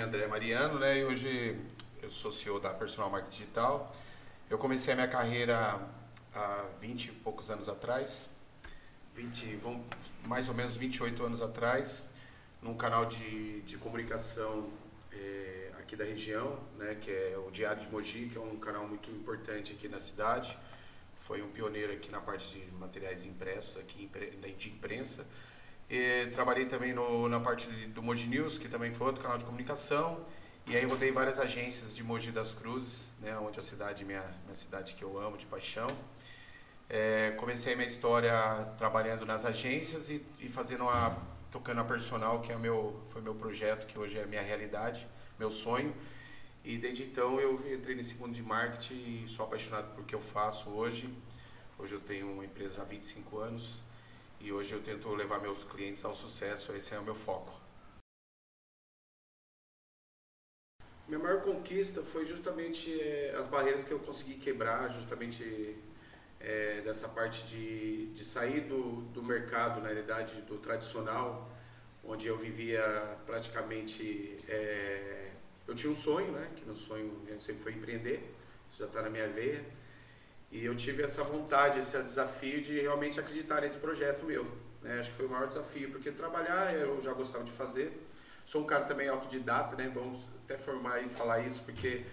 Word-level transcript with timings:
nome 0.00 0.02
é 0.02 0.02
André 0.02 0.26
Mariano, 0.26 0.78
né? 0.78 0.98
E 0.98 1.04
hoje 1.04 1.58
eu 2.02 2.10
sou 2.10 2.30
CEO 2.30 2.58
da 2.58 2.70
Personal 2.70 3.10
Marketing 3.10 3.38
Digital. 3.38 3.92
Eu 4.48 4.56
comecei 4.56 4.92
a 4.92 4.96
minha 4.96 5.08
carreira 5.08 5.78
há 6.34 6.64
20 6.80 7.06
e 7.06 7.12
poucos 7.12 7.50
anos 7.50 7.68
atrás, 7.68 8.28
20, 9.12 9.56
vão, 9.56 9.84
mais 10.24 10.48
ou 10.48 10.54
menos 10.54 10.76
28 10.76 11.22
anos 11.24 11.42
atrás, 11.42 12.02
num 12.62 12.74
canal 12.74 13.04
de, 13.04 13.60
de 13.62 13.76
comunicação 13.76 14.70
é, 15.12 15.72
aqui 15.78 15.96
da 15.96 16.04
região, 16.04 16.58
né? 16.78 16.96
Que 16.98 17.10
é 17.10 17.36
o 17.36 17.50
Diário 17.50 17.82
de 17.82 17.88
Mogi, 17.90 18.30
que 18.30 18.38
é 18.38 18.40
um 18.40 18.56
canal 18.56 18.86
muito 18.86 19.10
importante 19.10 19.72
aqui 19.74 19.88
na 19.88 20.00
cidade. 20.00 20.58
Foi 21.14 21.42
um 21.42 21.48
pioneiro 21.48 21.92
aqui 21.92 22.10
na 22.10 22.20
parte 22.20 22.58
de 22.58 22.72
materiais 22.72 23.24
impressos, 23.24 23.76
aqui 23.76 24.10
de 24.56 24.70
imprensa. 24.70 25.26
E 25.90 26.28
trabalhei 26.30 26.66
também 26.66 26.92
no, 26.92 27.28
na 27.28 27.40
parte 27.40 27.68
de, 27.68 27.86
do 27.86 28.00
Moji 28.00 28.28
News, 28.28 28.56
que 28.56 28.68
também 28.68 28.92
foi 28.92 29.08
outro 29.08 29.20
canal 29.20 29.36
de 29.36 29.44
comunicação. 29.44 30.24
E 30.68 30.76
aí 30.76 30.84
rodei 30.84 31.10
várias 31.10 31.40
agências 31.40 31.96
de 31.96 32.04
Mogi 32.04 32.30
das 32.30 32.54
Cruzes, 32.54 33.10
né, 33.20 33.36
onde 33.38 33.58
a 33.58 33.62
cidade, 33.62 34.04
minha, 34.04 34.22
minha 34.44 34.54
cidade 34.54 34.94
que 34.94 35.02
eu 35.02 35.18
amo 35.18 35.36
de 35.36 35.46
paixão. 35.46 35.88
É, 36.88 37.32
comecei 37.32 37.74
minha 37.74 37.88
história 37.88 38.32
trabalhando 38.78 39.26
nas 39.26 39.44
agências 39.44 40.10
e, 40.10 40.24
e 40.38 40.48
fazendo 40.48 40.88
a 40.88 41.16
tocando 41.50 41.80
a 41.80 41.84
personal, 41.84 42.40
que 42.40 42.52
é 42.52 42.56
meu 42.56 43.02
foi 43.08 43.20
meu 43.20 43.34
projeto, 43.34 43.84
que 43.88 43.98
hoje 43.98 44.16
é 44.16 44.24
minha 44.24 44.42
realidade, 44.42 45.08
meu 45.40 45.50
sonho. 45.50 45.92
E 46.64 46.78
desde 46.78 47.02
então 47.02 47.40
eu 47.40 47.54
entrei 47.74 47.96
nesse 47.96 48.14
mundo 48.14 48.32
de 48.32 48.42
marketing 48.44 49.22
e 49.24 49.26
sou 49.26 49.44
apaixonado 49.44 49.92
por 49.96 50.04
que 50.04 50.14
eu 50.14 50.20
faço 50.20 50.70
hoje. 50.70 51.12
Hoje 51.76 51.94
eu 51.94 52.00
tenho 52.00 52.30
uma 52.30 52.44
empresa 52.44 52.82
há 52.82 52.84
25 52.84 53.38
anos 53.38 53.89
e 54.40 54.52
hoje 54.52 54.72
eu 54.72 54.82
tento 54.82 55.08
levar 55.14 55.40
meus 55.40 55.64
clientes 55.64 56.04
ao 56.04 56.14
sucesso, 56.14 56.72
esse 56.72 56.94
é 56.94 56.98
o 56.98 57.02
meu 57.02 57.14
foco. 57.14 57.60
Minha 61.06 61.18
maior 61.18 61.40
conquista 61.42 62.02
foi 62.02 62.24
justamente 62.24 63.00
é, 63.00 63.34
as 63.36 63.46
barreiras 63.46 63.84
que 63.84 63.92
eu 63.92 63.98
consegui 63.98 64.36
quebrar, 64.36 64.88
justamente 64.88 65.76
é, 66.38 66.80
dessa 66.82 67.08
parte 67.08 67.44
de, 67.44 68.06
de 68.12 68.24
sair 68.24 68.60
do, 68.60 69.02
do 69.12 69.22
mercado, 69.22 69.80
na 69.80 69.88
realidade, 69.88 70.40
do 70.42 70.56
tradicional, 70.58 71.50
onde 72.04 72.28
eu 72.28 72.36
vivia 72.36 72.82
praticamente. 73.26 74.38
É, 74.48 75.32
eu 75.66 75.74
tinha 75.74 75.90
um 75.90 75.96
sonho, 75.96 76.32
né? 76.32 76.50
Que 76.54 76.64
meu 76.64 76.76
sonho 76.76 77.26
sempre 77.38 77.62
foi 77.62 77.72
empreender, 77.72 78.34
isso 78.68 78.78
já 78.78 78.86
está 78.86 79.02
na 79.02 79.10
minha 79.10 79.28
veia 79.28 79.79
e 80.50 80.64
eu 80.64 80.74
tive 80.74 81.02
essa 81.02 81.22
vontade, 81.22 81.78
esse 81.78 82.00
desafio 82.02 82.60
de 82.60 82.80
realmente 82.80 83.20
acreditar 83.20 83.60
nesse 83.60 83.78
projeto 83.78 84.24
meu. 84.24 84.44
Né? 84.82 84.98
Acho 84.98 85.10
que 85.10 85.16
foi 85.16 85.26
o 85.26 85.30
maior 85.30 85.46
desafio, 85.46 85.90
porque 85.90 86.10
trabalhar 86.10 86.74
eu 86.74 87.00
já 87.00 87.12
gostava 87.12 87.44
de 87.44 87.52
fazer. 87.52 87.92
Sou 88.44 88.62
um 88.62 88.66
cara 88.66 88.84
também 88.84 89.08
autodidata, 89.08 89.76
né? 89.76 89.90
Vamos 89.94 90.28
até 90.42 90.56
formar 90.56 91.00
e 91.02 91.08
falar 91.08 91.40
isso, 91.40 91.62
porque 91.62 92.04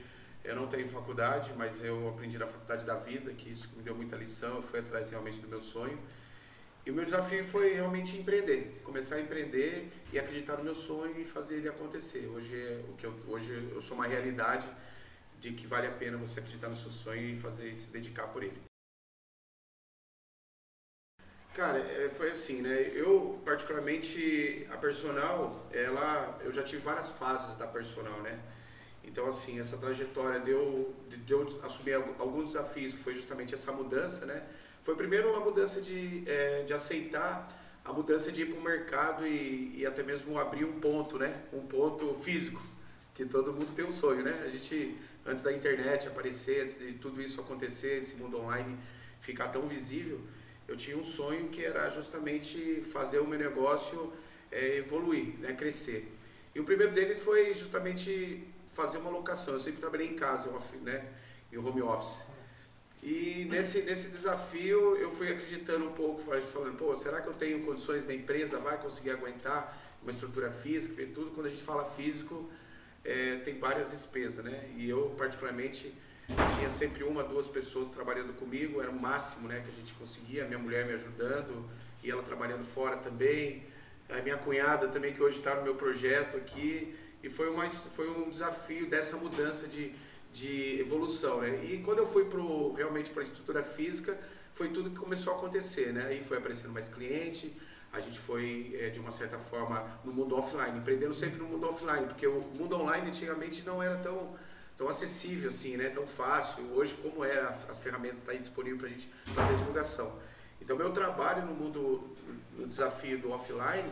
eu 0.43 0.55
não 0.55 0.67
tenho 0.67 0.87
faculdade, 0.87 1.51
mas 1.57 1.83
eu 1.83 2.09
aprendi 2.09 2.37
na 2.37 2.45
faculdade 2.45 2.85
da 2.85 2.95
vida, 2.95 3.33
que 3.33 3.49
isso 3.49 3.69
me 3.75 3.81
deu 3.81 3.95
muita 3.95 4.15
lição, 4.15 4.55
eu 4.55 4.61
fui 4.61 4.79
atrás 4.79 5.09
realmente 5.09 5.39
do 5.39 5.47
meu 5.47 5.59
sonho. 5.59 5.97
E 6.85 6.91
o 6.91 6.93
meu 6.93 7.03
desafio 7.03 7.43
foi 7.43 7.73
realmente 7.73 8.15
empreender, 8.17 8.79
começar 8.83 9.15
a 9.15 9.19
empreender 9.19 9.89
e 10.13 10.19
acreditar 10.19 10.57
no 10.57 10.63
meu 10.63 10.75
sonho 10.75 11.19
e 11.19 11.23
fazer 11.23 11.57
ele 11.57 11.67
acontecer. 11.67 12.27
Hoje, 12.27 12.55
é 12.55 12.81
o 12.87 12.93
que 12.93 13.05
eu, 13.05 13.13
hoje 13.27 13.71
eu 13.73 13.81
sou 13.81 13.97
uma 13.97 14.05
realidade 14.05 14.67
de 15.39 15.53
que 15.53 15.67
vale 15.67 15.87
a 15.87 15.91
pena 15.91 16.17
você 16.17 16.39
acreditar 16.39 16.69
no 16.69 16.75
seu 16.75 16.91
sonho 16.91 17.29
e 17.29 17.35
fazer 17.37 17.73
se 17.73 17.89
dedicar 17.89 18.27
por 18.27 18.43
ele. 18.43 18.61
Cara, 21.53 21.79
é, 21.79 22.09
foi 22.09 22.29
assim, 22.29 22.61
né? 22.61 22.91
Eu, 22.93 23.41
particularmente, 23.43 24.67
a 24.69 24.77
personal, 24.77 25.63
ela, 25.71 26.39
eu 26.43 26.51
já 26.51 26.61
tive 26.61 26.81
várias 26.83 27.09
fases 27.09 27.57
da 27.57 27.65
personal, 27.65 28.21
né? 28.21 28.39
Então, 29.03 29.25
assim, 29.25 29.59
essa 29.59 29.77
trajetória 29.77 30.39
de 30.39 30.51
eu, 30.51 30.93
de 31.07 31.33
eu 31.33 31.41
assumir 31.63 31.93
alguns 31.93 32.47
desafios, 32.47 32.93
que 32.93 33.01
foi 33.01 33.13
justamente 33.13 33.55
essa 33.55 33.71
mudança, 33.71 34.25
né? 34.25 34.45
Foi 34.83 34.95
primeiro 34.95 35.31
uma 35.31 35.39
mudança 35.39 35.81
de, 35.81 36.23
é, 36.29 36.61
de 36.61 36.73
aceitar 36.73 37.47
a 37.83 37.91
mudança 37.91 38.31
de 38.31 38.43
ir 38.43 38.49
para 38.49 38.59
o 38.59 38.61
mercado 38.61 39.25
e, 39.25 39.79
e 39.79 39.85
até 39.85 40.03
mesmo 40.03 40.37
abrir 40.37 40.65
um 40.65 40.79
ponto, 40.79 41.17
né? 41.17 41.41
Um 41.51 41.65
ponto 41.65 42.13
físico, 42.15 42.61
que 43.15 43.25
todo 43.25 43.51
mundo 43.51 43.73
tem 43.73 43.83
um 43.83 43.91
sonho, 43.91 44.23
né? 44.23 44.43
A 44.45 44.49
gente 44.49 44.95
antes 45.27 45.43
da 45.43 45.51
internet 45.51 46.07
aparecer, 46.07 46.63
antes 46.63 46.79
de 46.79 46.93
tudo 46.93 47.21
isso 47.21 47.39
acontecer, 47.41 47.97
esse 47.97 48.15
mundo 48.15 48.39
online 48.39 48.77
ficar 49.19 49.49
tão 49.49 49.63
visível, 49.63 50.21
eu 50.67 50.75
tinha 50.75 50.97
um 50.97 51.03
sonho 51.03 51.49
que 51.49 51.63
era 51.63 51.89
justamente 51.89 52.81
fazer 52.81 53.19
o 53.19 53.27
meu 53.27 53.37
negócio 53.37 54.13
é, 54.51 54.77
evoluir, 54.77 55.37
né, 55.39 55.53
crescer. 55.53 56.11
E 56.55 56.59
o 56.59 56.63
primeiro 56.63 56.93
deles 56.93 57.21
foi 57.21 57.53
justamente 57.53 58.47
fazer 58.67 58.97
uma 58.97 59.09
locação. 59.09 59.53
Eu 59.53 59.59
sempre 59.59 59.79
trabalhei 59.79 60.07
em 60.07 60.15
casa, 60.15 60.51
né, 60.81 61.07
em 61.51 61.57
home 61.57 61.81
office. 61.81 62.27
E 63.01 63.45
nesse, 63.49 63.83
nesse 63.83 64.09
desafio 64.09 64.97
eu 64.97 65.09
fui 65.09 65.29
acreditando 65.29 65.85
um 65.85 65.93
pouco, 65.93 66.19
falando, 66.19 66.75
pô, 66.77 66.95
será 66.95 67.21
que 67.21 67.29
eu 67.29 67.33
tenho 67.33 67.63
condições, 67.63 68.03
minha 68.03 68.17
empresa 68.17 68.59
vai 68.59 68.77
conseguir 68.81 69.11
aguentar 69.11 69.77
uma 70.01 70.11
estrutura 70.11 70.49
física 70.49 71.01
e 71.01 71.07
tudo? 71.07 71.31
Quando 71.31 71.47
a 71.47 71.49
gente 71.49 71.63
fala 71.63 71.85
físico, 71.85 72.49
é, 73.07 73.37
tem 73.37 73.57
várias 73.57 73.91
despesas, 73.91 74.43
né? 74.43 74.69
E 74.75 74.89
eu, 74.89 75.15
particularmente, 75.17 75.93
tinha 76.55 76.69
sempre 76.69 77.05
uma, 77.05 77.23
duas 77.23 77.47
pessoas 77.47 77.87
trabalhando 77.87 78.33
comigo, 78.33 78.81
era 78.81 78.91
o 78.91 78.99
máximo 78.99 79.47
né, 79.47 79.61
que 79.61 79.69
a 79.69 79.73
gente 79.73 79.93
conseguia, 79.93 80.45
minha 80.45 80.59
mulher 80.59 80.85
me 80.85 80.91
ajudando 80.91 81.69
e 82.03 82.11
ela 82.11 82.21
trabalhando 82.21 82.65
fora 82.65 82.97
também, 82.97 83.65
a 84.09 84.21
minha 84.21 84.37
cunhada 84.37 84.89
também, 84.89 85.13
que 85.13 85.23
hoje 85.23 85.37
está 85.37 85.55
no 85.55 85.63
meu 85.63 85.75
projeto 85.75 86.35
aqui, 86.35 86.93
e 87.23 87.29
foi, 87.29 87.49
uma, 87.49 87.69
foi 87.69 88.09
um 88.09 88.29
desafio 88.29 88.87
dessa 88.87 89.15
mudança 89.15 89.67
de, 89.67 89.93
de 90.31 90.79
evolução, 90.79 91.41
né? 91.41 91.63
E 91.63 91.77
quando 91.79 91.99
eu 91.99 92.05
fui 92.05 92.25
pro, 92.25 92.73
realmente 92.73 93.09
para 93.09 93.21
a 93.21 93.25
estrutura 93.25 93.63
física, 93.63 94.17
foi 94.51 94.67
tudo 94.67 94.89
que 94.89 94.97
começou 94.97 95.33
a 95.33 95.37
acontecer, 95.37 95.93
né? 95.93 96.07
Aí 96.07 96.21
foi 96.21 96.37
aparecendo 96.37 96.73
mais 96.73 96.89
cliente, 96.89 97.55
a 97.91 97.99
gente 97.99 98.19
foi, 98.19 98.75
é, 98.79 98.89
de 98.89 98.99
uma 98.99 99.11
certa 99.11 99.39
forma, 99.39 99.85
no 100.03 100.13
mundo 100.13 100.35
offline, 100.35 100.77
empreendendo 100.77 101.13
sempre 101.13 101.39
no 101.39 101.45
mundo 101.45 101.67
offline, 101.67 102.05
porque 102.05 102.27
o 102.27 102.41
mundo 102.41 102.75
online 102.75 103.07
antigamente 103.07 103.63
não 103.63 103.81
era 103.81 103.97
tão, 103.97 104.35
tão 104.75 104.87
acessível 104.87 105.49
assim, 105.49 105.77
né? 105.77 105.89
tão 105.89 106.05
fácil. 106.05 106.63
Hoje, 106.73 106.93
como 107.01 107.23
é, 107.23 107.39
as 107.67 107.77
ferramentas 107.77 108.19
estão 108.19 108.33
tá 108.33 108.39
disponíveis 108.39 108.79
para 108.79 108.87
a 108.87 108.91
gente 108.91 109.09
fazer 109.33 109.53
a 109.53 109.55
divulgação. 109.55 110.19
Então, 110.61 110.75
meu 110.75 110.91
trabalho 110.91 111.45
no 111.45 111.53
mundo, 111.53 112.15
no 112.55 112.67
desafio 112.67 113.17
do 113.19 113.31
offline, 113.31 113.89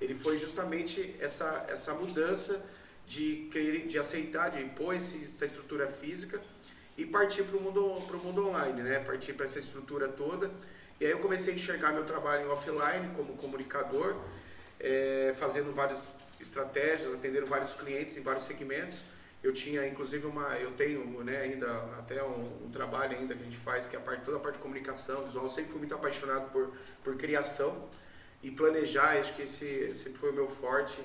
ele 0.00 0.14
foi 0.14 0.38
justamente 0.38 1.16
essa, 1.20 1.66
essa 1.68 1.94
mudança 1.94 2.64
de, 3.06 3.48
de 3.86 3.98
aceitar, 3.98 4.50
de 4.50 4.60
impor 4.60 4.94
essa 4.94 5.44
estrutura 5.44 5.86
física 5.86 6.40
e 6.96 7.06
partir 7.06 7.44
para 7.44 7.56
o 7.56 7.60
mundo, 7.60 8.02
mundo 8.22 8.48
online, 8.48 8.82
né? 8.82 8.98
partir 8.98 9.32
para 9.32 9.46
essa 9.46 9.58
estrutura 9.58 10.08
toda 10.08 10.50
e 11.00 11.06
aí 11.06 11.12
eu 11.12 11.18
comecei 11.18 11.52
a 11.52 11.56
enxergar 11.56 11.92
meu 11.92 12.04
trabalho 12.04 12.50
offline 12.50 13.08
como 13.16 13.36
comunicador, 13.36 14.16
é, 14.80 15.32
fazendo 15.36 15.72
várias 15.72 16.10
estratégias, 16.40 17.14
atendendo 17.14 17.46
vários 17.46 17.72
clientes 17.72 18.16
em 18.16 18.22
vários 18.22 18.44
segmentos. 18.44 19.04
Eu 19.42 19.52
tinha 19.52 19.86
inclusive 19.86 20.26
uma, 20.26 20.56
eu 20.56 20.72
tenho 20.72 21.22
né, 21.22 21.38
ainda 21.38 21.70
até 21.98 22.20
um, 22.24 22.64
um, 22.64 22.70
trabalho 22.72 23.16
ainda 23.16 23.34
que 23.34 23.40
a 23.40 23.44
gente 23.44 23.56
faz 23.56 23.86
que 23.86 23.94
é 23.94 23.98
a 23.98 24.02
parte, 24.02 24.24
toda 24.24 24.38
a 24.38 24.40
parte 24.40 24.56
de 24.56 24.62
comunicação 24.62 25.22
visual. 25.22 25.44
Eu 25.44 25.50
sempre 25.50 25.70
fui 25.70 25.78
muito 25.78 25.94
apaixonado 25.94 26.50
por, 26.50 26.72
por 27.04 27.16
criação 27.16 27.88
e 28.42 28.50
planejar. 28.50 29.18
Acho 29.18 29.34
que 29.34 29.42
esse 29.42 29.94
sempre 29.94 30.18
foi 30.18 30.30
o 30.30 30.34
meu 30.34 30.48
forte 30.48 31.00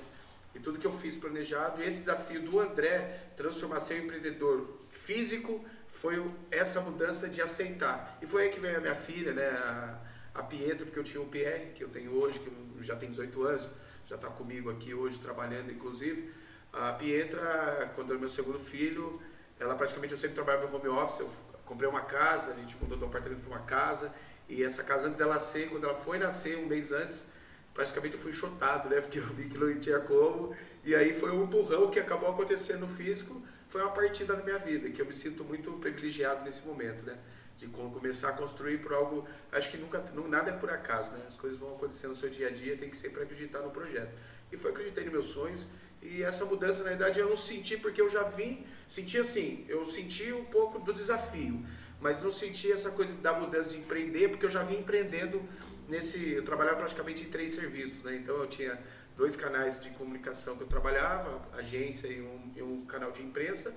e 0.56 0.58
tudo 0.58 0.76
que 0.76 0.86
eu 0.86 0.92
fiz 0.92 1.16
planejado. 1.16 1.80
E 1.80 1.86
esse 1.86 1.98
desafio 2.00 2.40
do 2.42 2.58
André 2.58 3.28
transformar 3.36 3.78
ser 3.78 4.00
um 4.00 4.04
empreendedor 4.04 4.68
físico 4.88 5.64
foi 5.94 6.22
essa 6.50 6.80
mudança 6.80 7.28
de 7.28 7.40
aceitar. 7.40 8.18
E 8.20 8.26
foi 8.26 8.44
aí 8.44 8.48
que 8.50 8.58
veio 8.58 8.78
a 8.78 8.80
minha 8.80 8.94
filha, 8.94 9.32
né, 9.32 9.48
a, 9.48 9.98
a 10.34 10.42
porque 10.42 10.98
eu 10.98 11.04
tinha 11.04 11.22
o 11.22 11.26
Pierre, 11.26 11.70
que 11.72 11.84
eu 11.84 11.88
tenho 11.88 12.12
hoje, 12.12 12.40
que 12.40 12.52
já 12.80 12.96
tem 12.96 13.08
18 13.08 13.42
anos, 13.44 13.70
já 14.04 14.16
está 14.16 14.28
comigo 14.28 14.70
aqui 14.70 14.92
hoje, 14.92 15.18
trabalhando 15.20 15.70
inclusive. 15.70 16.30
A 16.72 16.92
Pietra, 16.92 17.92
quando 17.94 18.10
era 18.10 18.18
meu 18.18 18.28
segundo 18.28 18.58
filho, 18.58 19.22
ela 19.58 19.76
praticamente, 19.76 20.12
eu 20.12 20.18
sempre 20.18 20.34
trabalhava 20.34 20.66
em 20.66 20.74
home 20.74 20.88
office, 20.88 21.20
eu 21.20 21.30
comprei 21.64 21.88
uma 21.88 22.02
casa, 22.02 22.50
a 22.50 22.54
gente 22.56 22.76
mudou 22.80 22.98
um 22.98 23.06
apartamento 23.06 23.40
para 23.40 23.56
uma 23.56 23.64
casa, 23.64 24.12
e 24.48 24.62
essa 24.64 24.82
casa 24.82 25.06
antes 25.06 25.18
dela 25.18 25.34
nascer, 25.34 25.70
quando 25.70 25.84
ela 25.84 25.94
foi 25.94 26.18
nascer, 26.18 26.58
um 26.58 26.66
mês 26.66 26.90
antes, 26.90 27.26
praticamente 27.72 28.16
eu 28.16 28.20
fui 28.20 28.32
chutado, 28.32 28.88
né? 28.88 29.00
Porque 29.02 29.20
eu 29.20 29.26
vi 29.26 29.48
que 29.48 29.56
não 29.56 29.72
tinha 29.78 30.00
como. 30.00 30.54
E 30.84 30.94
aí 30.94 31.14
foi 31.14 31.30
um 31.30 31.44
empurrão 31.44 31.88
que 31.90 31.98
acabou 31.98 32.28
acontecendo 32.28 32.80
no 32.80 32.86
físico. 32.86 33.40
Foi 33.74 33.82
uma 33.82 33.90
partida 33.90 34.36
na 34.36 34.42
minha 34.44 34.56
vida, 34.56 34.88
que 34.88 35.02
eu 35.02 35.04
me 35.04 35.12
sinto 35.12 35.42
muito 35.42 35.72
privilegiado 35.72 36.44
nesse 36.44 36.64
momento, 36.64 37.04
né? 37.04 37.18
De 37.56 37.66
começar 37.66 38.28
a 38.28 38.32
construir 38.34 38.78
por 38.78 38.92
algo. 38.92 39.26
Acho 39.50 39.68
que 39.68 39.76
nunca, 39.76 40.00
nada 40.28 40.50
é 40.50 40.52
por 40.52 40.70
acaso, 40.70 41.10
né? 41.10 41.24
As 41.26 41.34
coisas 41.34 41.58
vão 41.58 41.74
acontecendo 41.74 42.10
no 42.10 42.14
seu 42.14 42.30
dia 42.30 42.46
a 42.46 42.50
dia, 42.52 42.76
tem 42.76 42.88
que 42.88 42.96
sempre 42.96 43.20
acreditar 43.24 43.62
no 43.62 43.72
projeto. 43.72 44.16
E 44.52 44.56
foi 44.56 44.70
acreditei 44.70 45.02
nos 45.02 45.12
meus 45.12 45.24
sonhos. 45.24 45.66
E 46.00 46.22
essa 46.22 46.44
mudança, 46.44 46.84
na 46.84 46.90
verdade, 46.90 47.18
eu 47.18 47.28
não 47.28 47.36
senti 47.36 47.76
porque 47.76 48.00
eu 48.00 48.08
já 48.08 48.22
vim, 48.22 48.64
senti 48.86 49.18
assim, 49.18 49.64
eu 49.68 49.84
senti 49.84 50.32
um 50.32 50.44
pouco 50.44 50.78
do 50.78 50.92
desafio, 50.92 51.60
mas 52.00 52.22
não 52.22 52.30
senti 52.30 52.70
essa 52.70 52.92
coisa 52.92 53.16
da 53.16 53.32
mudança 53.32 53.70
de 53.70 53.78
empreender, 53.78 54.28
porque 54.28 54.46
eu 54.46 54.50
já 54.50 54.62
vim 54.62 54.76
empreendendo 54.76 55.42
nesse, 55.88 56.32
eu 56.32 56.44
trabalhava 56.44 56.76
praticamente 56.76 57.24
em 57.24 57.28
três 57.28 57.52
serviços, 57.52 58.02
né? 58.02 58.16
Então 58.16 58.36
eu 58.36 58.46
tinha 58.46 58.78
dois 59.16 59.36
canais 59.36 59.78
de 59.78 59.90
comunicação 59.90 60.56
que 60.56 60.62
eu 60.62 60.66
trabalhava, 60.66 61.40
agência 61.52 62.08
e 62.08 62.20
um, 62.20 62.52
e 62.56 62.62
um 62.62 62.84
canal 62.84 63.10
de 63.10 63.22
imprensa. 63.22 63.74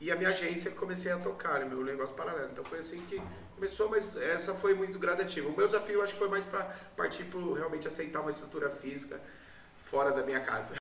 E 0.00 0.12
a 0.12 0.16
minha 0.16 0.30
agência 0.30 0.70
comecei 0.70 1.10
a 1.10 1.18
tocar, 1.18 1.58
né, 1.58 1.64
meu 1.64 1.84
negócio 1.84 2.14
paralelo. 2.14 2.50
Então 2.52 2.62
foi 2.62 2.78
assim 2.78 3.00
que 3.00 3.20
começou, 3.56 3.90
mas 3.90 4.16
essa 4.16 4.54
foi 4.54 4.74
muito 4.74 4.98
gradativa. 4.98 5.48
O 5.48 5.56
meu 5.56 5.66
desafio 5.66 6.02
acho 6.02 6.12
que 6.12 6.18
foi 6.18 6.28
mais 6.28 6.44
para 6.44 6.64
partir 6.96 7.24
para 7.24 7.40
realmente 7.40 7.88
aceitar 7.88 8.20
uma 8.20 8.30
estrutura 8.30 8.70
física 8.70 9.20
fora 9.76 10.12
da 10.12 10.22
minha 10.22 10.40
casa. 10.40 10.77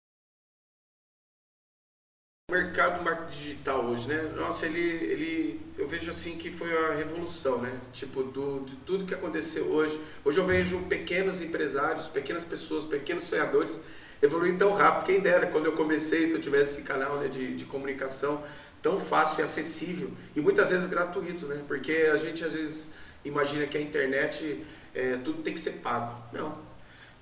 Mercado 2.88 3.00
do 3.00 3.04
marketing 3.04 3.40
digital 3.40 3.86
hoje, 3.86 4.08
né? 4.08 4.32
Nossa, 4.36 4.66
ele, 4.66 4.80
ele, 4.80 5.62
eu 5.78 5.88
vejo 5.88 6.10
assim 6.10 6.38
que 6.38 6.50
foi 6.50 6.72
a 6.86 6.94
revolução, 6.94 7.62
né? 7.62 7.72
Tipo, 7.92 8.24
do, 8.24 8.62
de 8.62 8.76
tudo 8.78 9.06
que 9.06 9.14
aconteceu 9.14 9.66
hoje. 9.66 10.00
Hoje 10.24 10.38
eu 10.38 10.46
vejo 10.46 10.80
pequenos 10.84 11.42
empresários, 11.42 12.08
pequenas 12.08 12.46
pessoas, 12.46 12.86
pequenos 12.86 13.26
sonhadores 13.26 13.82
evoluir 14.22 14.58
tão 14.58 14.74
rápido. 14.74 15.06
Quem 15.06 15.20
dera, 15.20 15.48
quando 15.48 15.66
eu 15.66 15.74
comecei, 15.74 16.26
se 16.26 16.34
eu 16.34 16.42
tivesse 16.42 16.80
esse 16.80 16.82
canal 16.84 17.18
né, 17.18 17.28
de, 17.28 17.56
de 17.56 17.66
comunicação 17.66 18.42
tão 18.82 18.98
fácil 18.98 19.42
e 19.42 19.44
acessível 19.44 20.12
e 20.36 20.40
muitas 20.40 20.70
vezes 20.70 20.88
gratuito, 20.88 21.46
né? 21.46 21.62
Porque 21.68 22.10
a 22.12 22.16
gente 22.16 22.44
às 22.46 22.54
vezes 22.54 22.90
imagina 23.26 23.66
que 23.68 23.78
a 23.78 23.82
internet 23.82 24.64
é, 24.96 25.18
tudo 25.18 25.42
tem 25.42 25.54
que 25.54 25.60
ser 25.60 25.74
pago. 25.84 26.16
Não. 26.32 26.58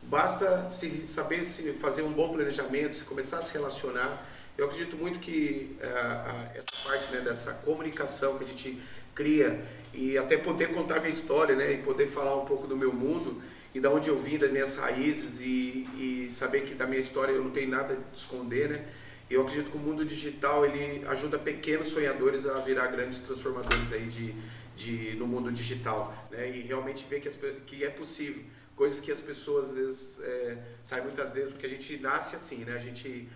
Basta 0.04 0.70
se 0.70 1.08
saber 1.08 1.44
se 1.44 1.74
fazer 1.74 2.04
um 2.04 2.12
bom 2.12 2.32
planejamento, 2.32 2.94
se 2.94 3.04
começar 3.04 3.38
a 3.38 3.42
se 3.42 3.54
relacionar 3.54 4.24
eu 4.58 4.66
acredito 4.66 4.96
muito 4.96 5.20
que 5.20 5.76
uh, 5.82 6.50
essa 6.56 6.68
parte 6.84 7.12
né, 7.12 7.22
dessa 7.22 7.54
comunicação 7.54 8.38
que 8.38 8.44
a 8.44 8.48
gente 8.48 8.80
cria 9.14 9.60
e 9.94 10.18
até 10.18 10.38
poder 10.38 10.74
contar 10.74 11.00
minha 11.00 11.10
história, 11.10 11.56
né, 11.56 11.74
e 11.74 11.78
poder 11.78 12.08
falar 12.08 12.36
um 12.36 12.46
pouco 12.46 12.68
do 12.68 12.76
meu 12.76 12.94
mundo 12.94 13.42
e 13.74 13.80
da 13.80 13.90
onde 13.90 14.10
eu 14.10 14.18
vim, 14.18 14.38
das 14.38 14.52
minhas 14.52 14.76
raízes 14.76 15.42
e, 15.42 15.88
e 15.98 16.30
saber 16.30 16.62
que 16.62 16.74
da 16.74 16.88
minha 16.88 17.00
história 17.00 17.34
eu 17.34 17.44
não 17.44 17.52
tenho 17.52 17.70
nada 17.70 17.94
a 17.94 18.16
esconder, 18.16 18.70
né? 18.70 18.86
Eu 19.30 19.42
acredito 19.42 19.72
que 19.72 19.78
o 19.78 19.80
mundo 19.80 20.06
digital 20.06 20.66
ele 20.66 21.06
ajuda 21.08 21.38
pequenos 21.38 21.88
sonhadores 21.88 22.46
a 22.46 22.60
virar 22.60 22.88
grandes 22.88 23.20
transformadores 23.20 23.92
aí 23.92 24.06
de, 24.06 24.36
de 24.76 25.16
no 25.16 25.28
mundo 25.28 25.52
digital, 25.52 26.14
né? 26.32 26.50
E 26.50 26.62
realmente 26.62 27.06
ver 27.10 27.20
que, 27.20 27.28
as, 27.28 27.38
que 27.66 27.84
é 27.84 27.90
possível 27.90 28.44
coisas 28.76 29.00
que 29.00 29.12
as 29.12 29.22
pessoas 29.22 29.70
às 29.70 29.76
vezes 29.76 30.20
é, 30.22 30.58
saem 30.84 31.04
muitas 31.04 31.34
vezes 31.34 31.54
porque 31.54 31.66
a 31.66 31.70
gente 31.70 31.98
nasce 31.98 32.36
assim, 32.36 32.58
né? 32.58 32.74
A 32.74 32.80
gente 32.80 33.28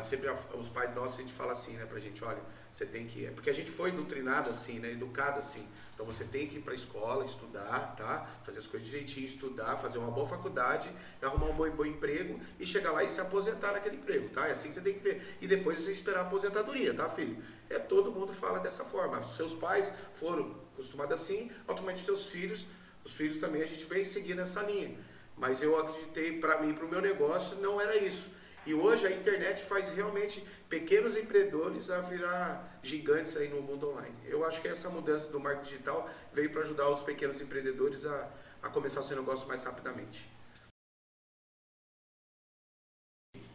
sempre 0.00 0.30
os 0.30 0.68
pais 0.68 0.94
nossos 0.94 1.18
a 1.18 1.20
gente 1.22 1.32
fala 1.32 1.52
assim, 1.52 1.72
né, 1.72 1.86
pra 1.86 1.98
gente, 1.98 2.22
olha, 2.22 2.40
você 2.70 2.84
tem 2.84 3.06
que, 3.06 3.26
é 3.26 3.30
porque 3.30 3.48
a 3.48 3.54
gente 3.54 3.70
foi 3.70 3.90
doutrinado 3.90 4.50
assim, 4.50 4.78
né, 4.78 4.92
educado 4.92 5.38
assim. 5.38 5.66
Então 5.94 6.04
você 6.04 6.24
tem 6.24 6.46
que 6.46 6.58
ir 6.58 6.60
para 6.60 6.72
a 6.72 6.76
escola, 6.76 7.24
estudar, 7.24 7.94
tá? 7.96 8.26
Fazer 8.42 8.58
as 8.58 8.66
coisas 8.66 8.88
direitinho, 8.88 9.26
estudar, 9.26 9.76
fazer 9.76 9.98
uma 9.98 10.10
boa 10.10 10.26
faculdade, 10.28 10.90
arrumar 11.22 11.46
um 11.46 11.54
bom, 11.54 11.70
bom 11.70 11.84
emprego 11.84 12.38
e 12.58 12.66
chegar 12.66 12.92
lá 12.92 13.02
e 13.02 13.08
se 13.08 13.20
aposentar 13.20 13.72
naquele 13.72 13.96
emprego, 13.96 14.28
tá? 14.28 14.46
É 14.46 14.52
assim 14.52 14.68
que 14.68 14.74
você 14.74 14.80
tem 14.80 14.94
que 14.94 15.00
ver. 15.00 15.36
E 15.40 15.46
depois 15.46 15.78
você 15.78 15.90
esperar 15.90 16.20
a 16.20 16.22
aposentadoria, 16.22 16.94
tá, 16.94 17.08
filho? 17.08 17.42
É 17.68 17.78
todo 17.78 18.12
mundo 18.12 18.32
fala 18.32 18.60
dessa 18.60 18.84
forma. 18.84 19.20
Seus 19.20 19.54
pais 19.54 19.92
foram 20.12 20.54
acostumados 20.72 21.20
assim, 21.20 21.50
automaticamente 21.66 22.04
seus 22.04 22.26
filhos, 22.26 22.66
os 23.04 23.12
filhos 23.12 23.38
também 23.38 23.62
a 23.62 23.66
gente 23.66 23.84
vem 23.86 24.04
seguir 24.04 24.34
nessa 24.34 24.62
linha. 24.62 24.96
Mas 25.36 25.62
eu 25.62 25.78
acreditei 25.78 26.38
para 26.38 26.60
mim, 26.60 26.74
para 26.74 26.84
o 26.84 26.88
meu 26.88 27.00
negócio, 27.00 27.56
não 27.58 27.80
era 27.80 27.96
isso. 27.96 28.37
E 28.68 28.74
hoje 28.74 29.06
a 29.06 29.10
internet 29.10 29.62
faz 29.62 29.88
realmente 29.88 30.46
pequenos 30.68 31.16
empreendedores 31.16 31.90
a 31.90 32.02
virar 32.02 32.78
gigantes 32.82 33.34
aí 33.34 33.48
no 33.48 33.62
mundo 33.62 33.88
online. 33.88 34.14
Eu 34.26 34.44
acho 34.44 34.60
que 34.60 34.68
essa 34.68 34.90
mudança 34.90 35.30
do 35.30 35.40
marketing 35.40 35.70
digital 35.70 36.10
veio 36.30 36.50
para 36.50 36.60
ajudar 36.60 36.90
os 36.90 37.00
pequenos 37.00 37.40
empreendedores 37.40 38.04
a, 38.04 38.30
a 38.62 38.68
começar 38.68 39.00
seu 39.00 39.16
negócio 39.16 39.48
mais 39.48 39.64
rapidamente. 39.64 40.30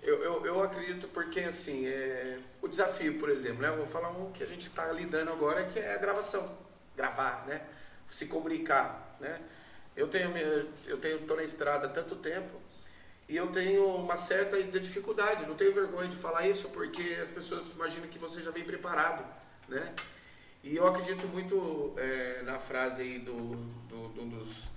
Eu, 0.02 0.24
eu, 0.24 0.46
eu, 0.48 0.64
acredito 0.64 1.08
porque, 1.10 1.42
assim, 1.42 1.86
é, 1.86 2.40
o 2.60 2.68
desafio, 2.68 3.20
por 3.20 3.30
exemplo, 3.30 3.62
né? 3.62 3.70
vou 3.70 3.86
falar 3.86 4.10
um 4.10 4.32
que 4.32 4.42
a 4.42 4.48
gente 4.48 4.66
está 4.66 4.92
lidando 4.92 5.30
agora, 5.30 5.64
que 5.66 5.78
é 5.78 5.94
a 5.94 5.98
gravação. 5.98 6.58
Gravar, 6.98 7.46
né? 7.46 7.64
Se 8.08 8.26
comunicar, 8.26 9.16
né? 9.20 9.40
Eu 9.96 10.08
tenho, 10.08 10.36
eu 10.88 10.98
tenho, 10.98 11.18
estou 11.18 11.38
na 11.38 11.44
estrada 11.44 11.86
há 11.86 11.90
tanto 11.92 12.16
tempo 12.16 12.63
e 13.34 13.36
eu 13.36 13.48
tenho 13.48 13.96
uma 13.96 14.16
certa 14.16 14.62
dificuldade, 14.62 15.48
não 15.48 15.56
tenho 15.56 15.74
vergonha 15.74 16.08
de 16.08 16.16
falar 16.16 16.48
isso, 16.48 16.70
porque 16.70 17.18
as 17.20 17.32
pessoas 17.32 17.72
imaginam 17.72 18.08
que 18.08 18.20
você 18.20 18.44
já 18.44 18.52
vem 18.52 18.64
preparado, 18.64 19.26
né? 19.68 19.92
E 20.64 20.76
eu 20.76 20.86
acredito 20.86 21.28
muito 21.30 21.96
é, 21.98 22.44
na 22.44 22.60
frase 22.60 23.02
aí 23.02 23.18
do, 23.18 23.56
do, 23.90 24.08
do, 24.10 24.26
dos, 24.28 24.70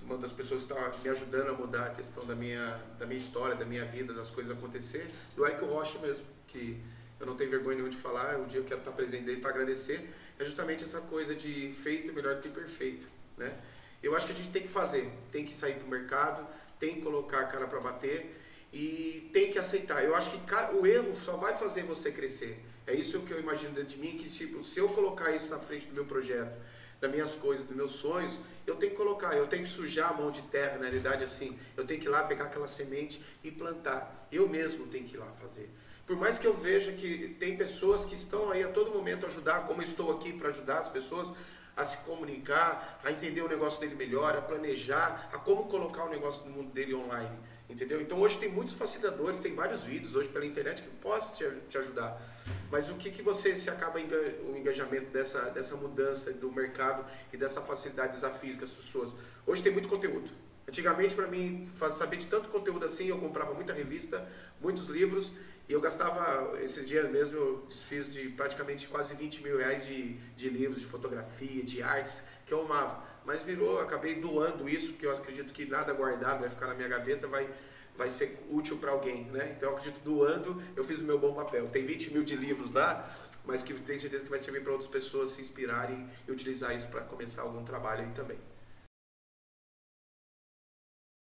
uma 0.00 0.16
das 0.16 0.32
pessoas 0.32 0.64
que 0.64 0.72
está 0.72 0.90
me 1.04 1.10
ajudando 1.10 1.50
a 1.50 1.52
mudar 1.52 1.84
a 1.84 1.90
questão 1.90 2.24
da 2.24 2.34
minha, 2.34 2.80
da 2.98 3.04
minha 3.04 3.18
história, 3.18 3.54
da 3.54 3.66
minha 3.66 3.84
vida, 3.84 4.14
das 4.14 4.30
coisas 4.30 4.56
acontecer, 4.56 5.06
do 5.36 5.44
Eric 5.44 5.62
Rocha 5.66 5.98
mesmo, 5.98 6.24
que 6.46 6.82
eu 7.20 7.26
não 7.26 7.36
tenho 7.36 7.50
vergonha 7.50 7.76
nenhuma 7.76 7.92
de 7.92 7.98
falar, 7.98 8.38
um 8.38 8.46
dia 8.46 8.60
eu 8.60 8.64
quero 8.64 8.80
estar 8.80 8.92
presente 8.92 9.24
dele 9.24 9.42
para 9.42 9.50
agradecer, 9.50 10.08
é 10.38 10.44
justamente 10.46 10.82
essa 10.82 11.02
coisa 11.02 11.34
de 11.34 11.70
feito 11.72 12.10
melhor 12.14 12.36
do 12.36 12.40
que 12.40 12.48
perfeito, 12.48 13.06
né? 13.36 13.54
Eu 14.02 14.14
acho 14.16 14.26
que 14.26 14.32
a 14.32 14.34
gente 14.34 14.50
tem 14.50 14.62
que 14.62 14.68
fazer, 14.68 15.10
tem 15.32 15.44
que 15.44 15.54
sair 15.54 15.74
para 15.74 15.86
o 15.86 15.90
mercado, 15.90 16.46
tem 16.78 16.96
que 16.96 17.02
colocar 17.02 17.40
a 17.40 17.44
cara 17.44 17.66
para 17.66 17.80
bater 17.80 18.34
e 18.72 19.30
tem 19.32 19.50
que 19.50 19.58
aceitar. 19.58 20.04
Eu 20.04 20.14
acho 20.14 20.30
que 20.30 20.38
o 20.74 20.86
erro 20.86 21.14
só 21.14 21.36
vai 21.36 21.52
fazer 21.52 21.82
você 21.82 22.12
crescer. 22.12 22.64
É 22.86 22.94
isso 22.94 23.20
que 23.20 23.32
eu 23.32 23.40
imagino 23.40 23.72
dentro 23.72 23.96
de 23.96 23.98
mim, 23.98 24.16
que 24.16 24.28
tipo, 24.28 24.62
se 24.62 24.78
eu 24.78 24.88
colocar 24.88 25.30
isso 25.30 25.50
na 25.50 25.58
frente 25.58 25.88
do 25.88 25.94
meu 25.94 26.04
projeto, 26.04 26.56
das 27.00 27.10
minhas 27.10 27.34
coisas, 27.34 27.66
dos 27.66 27.76
meus 27.76 27.92
sonhos, 27.92 28.40
eu 28.66 28.76
tenho 28.76 28.92
que 28.92 28.98
colocar, 28.98 29.36
eu 29.36 29.46
tenho 29.46 29.62
que 29.62 29.68
sujar 29.68 30.10
a 30.10 30.14
mão 30.14 30.30
de 30.30 30.42
terra, 30.42 30.78
na 30.78 30.84
realidade 30.84 31.22
assim, 31.22 31.56
eu 31.76 31.84
tenho 31.84 32.00
que 32.00 32.06
ir 32.06 32.10
lá 32.10 32.24
pegar 32.24 32.44
aquela 32.44 32.66
semente 32.66 33.22
e 33.42 33.50
plantar. 33.50 34.28
Eu 34.32 34.48
mesmo 34.48 34.86
tenho 34.86 35.04
que 35.04 35.14
ir 35.14 35.18
lá 35.18 35.26
fazer. 35.26 35.70
Por 36.06 36.16
mais 36.16 36.38
que 36.38 36.46
eu 36.46 36.54
veja 36.54 36.92
que 36.92 37.36
tem 37.38 37.56
pessoas 37.56 38.04
que 38.04 38.14
estão 38.14 38.50
aí 38.50 38.62
a 38.64 38.68
todo 38.68 38.90
momento 38.90 39.26
ajudar, 39.26 39.66
como 39.66 39.82
eu 39.82 39.84
estou 39.84 40.10
aqui 40.10 40.32
para 40.32 40.48
ajudar 40.48 40.78
as 40.78 40.88
pessoas, 40.88 41.32
a 41.78 41.84
se 41.84 41.98
comunicar, 41.98 43.00
a 43.04 43.12
entender 43.12 43.40
o 43.40 43.48
negócio 43.48 43.80
dele 43.80 43.94
melhor, 43.94 44.36
a 44.36 44.42
planejar, 44.42 45.30
a 45.32 45.38
como 45.38 45.66
colocar 45.66 46.04
o 46.04 46.10
negócio 46.10 46.42
do 46.42 46.50
mundo 46.50 46.72
dele 46.72 46.92
online. 46.92 47.38
Entendeu? 47.70 48.00
Então 48.00 48.20
hoje 48.20 48.36
tem 48.36 48.50
muitos 48.50 48.74
facilitadores, 48.74 49.38
tem 49.38 49.54
vários 49.54 49.84
vídeos 49.84 50.14
hoje 50.14 50.28
pela 50.28 50.44
internet 50.44 50.82
que 50.82 50.88
possam 50.88 51.34
te, 51.34 51.60
te 51.68 51.78
ajudar. 51.78 52.20
Mas 52.68 52.88
o 52.88 52.96
que, 52.96 53.10
que 53.10 53.22
você 53.22 53.54
se 53.54 53.70
acaba 53.70 54.00
o 54.00 54.56
engajamento 54.56 55.10
dessa, 55.10 55.42
dessa 55.50 55.76
mudança 55.76 56.32
do 56.32 56.50
mercado 56.50 57.04
e 57.32 57.36
dessa 57.36 57.62
facilidade, 57.62 58.14
desafios 58.14 58.60
as 58.60 58.72
pessoas? 58.74 59.14
Hoje 59.46 59.62
tem 59.62 59.70
muito 59.70 59.88
conteúdo. 59.88 60.47
Antigamente, 60.68 61.14
para 61.14 61.26
mim, 61.26 61.64
saber 61.90 62.18
de 62.18 62.26
tanto 62.26 62.50
conteúdo 62.50 62.84
assim, 62.84 63.08
eu 63.08 63.18
comprava 63.18 63.54
muita 63.54 63.72
revista, 63.72 64.28
muitos 64.60 64.86
livros 64.86 65.32
e 65.66 65.72
eu 65.72 65.80
gastava, 65.80 66.58
esses 66.60 66.86
dias 66.86 67.10
mesmo, 67.10 67.36
eu 67.38 67.66
desfiz 67.66 68.10
de 68.10 68.28
praticamente 68.30 68.86
quase 68.86 69.14
20 69.14 69.42
mil 69.42 69.56
reais 69.56 69.86
de, 69.86 70.14
de 70.34 70.50
livros, 70.50 70.80
de 70.80 70.86
fotografia, 70.86 71.62
de 71.62 71.82
artes, 71.82 72.22
que 72.44 72.52
eu 72.52 72.62
amava. 72.62 73.02
Mas 73.24 73.42
virou, 73.42 73.80
acabei 73.80 74.14
doando 74.14 74.68
isso, 74.68 74.92
porque 74.92 75.06
eu 75.06 75.12
acredito 75.12 75.54
que 75.54 75.64
nada 75.64 75.92
guardado 75.94 76.40
vai 76.40 76.50
ficar 76.50 76.66
na 76.66 76.74
minha 76.74 76.88
gaveta, 76.88 77.26
vai, 77.26 77.48
vai 77.96 78.08
ser 78.10 78.38
útil 78.50 78.76
para 78.76 78.90
alguém, 78.90 79.24
né? 79.24 79.54
Então 79.56 79.70
eu 79.70 79.76
acredito 79.76 80.02
doando, 80.02 80.62
eu 80.74 80.84
fiz 80.84 81.00
o 81.00 81.04
meu 81.04 81.18
bom 81.18 81.32
papel. 81.34 81.68
Tem 81.68 81.82
20 81.82 82.12
mil 82.12 82.24
de 82.24 82.36
livros 82.36 82.70
lá, 82.72 83.06
mas 83.44 83.62
que 83.62 83.72
tenho 83.72 83.98
certeza 83.98 84.24
que 84.24 84.30
vai 84.30 84.38
servir 84.38 84.62
para 84.62 84.72
outras 84.72 84.90
pessoas 84.90 85.30
se 85.30 85.40
inspirarem 85.40 86.06
e 86.26 86.30
utilizar 86.32 86.74
isso 86.74 86.88
para 86.88 87.00
começar 87.02 87.42
algum 87.42 87.62
trabalho 87.62 88.04
aí 88.04 88.10
também. 88.12 88.38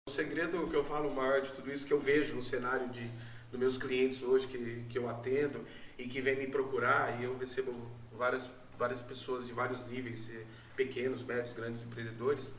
O 0.06 0.12
segredo 0.12 0.68
que 0.68 0.76
eu 0.76 0.84
falo 0.84 1.10
maior 1.10 1.40
de 1.40 1.50
tudo 1.54 1.72
isso 1.72 1.86
que 1.86 1.94
eu 1.94 1.98
vejo 1.98 2.36
no 2.36 2.42
cenário 2.42 2.90
de 2.90 3.10
dos 3.50 3.58
meus 3.58 3.78
clientes 3.78 4.22
hoje 4.22 4.48
que, 4.48 4.84
que 4.90 4.98
eu 4.98 5.08
atendo 5.08 5.66
e 5.98 6.06
que 6.08 6.20
vem 6.20 6.36
me 6.36 6.46
procurar 6.46 7.22
e 7.22 7.24
eu 7.24 7.38
recebo 7.38 7.74
várias, 8.12 8.52
várias 8.78 9.02
pessoas 9.02 9.46
de 9.46 9.54
vários 9.54 9.82
níveis, 9.88 10.30
eh, 10.30 10.44
pequenos, 10.76 11.24
médios, 11.24 11.54
grandes 11.54 11.82
empreendedores, 11.84 12.54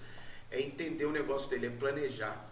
é 0.50 0.58
entender 0.58 1.04
o 1.04 1.12
negócio 1.12 1.50
dele, 1.50 1.66
é 1.66 1.70
planejar. 1.70 2.48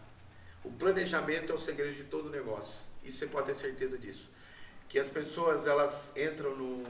O 0.62 0.70
planejamento 0.70 1.52
é 1.52 1.54
o 1.54 1.58
segredo 1.58 1.94
de 1.94 2.04
todo 2.04 2.28
negócio. 2.28 2.84
E 3.02 3.10
você 3.10 3.26
pode 3.26 3.46
ter 3.46 3.54
certeza 3.54 3.96
disso. 3.96 4.28
Que 4.88 4.98
as 4.98 5.08
pessoas, 5.08 5.66
elas 5.66 6.12
entram 6.14 6.54
no, 6.54 6.84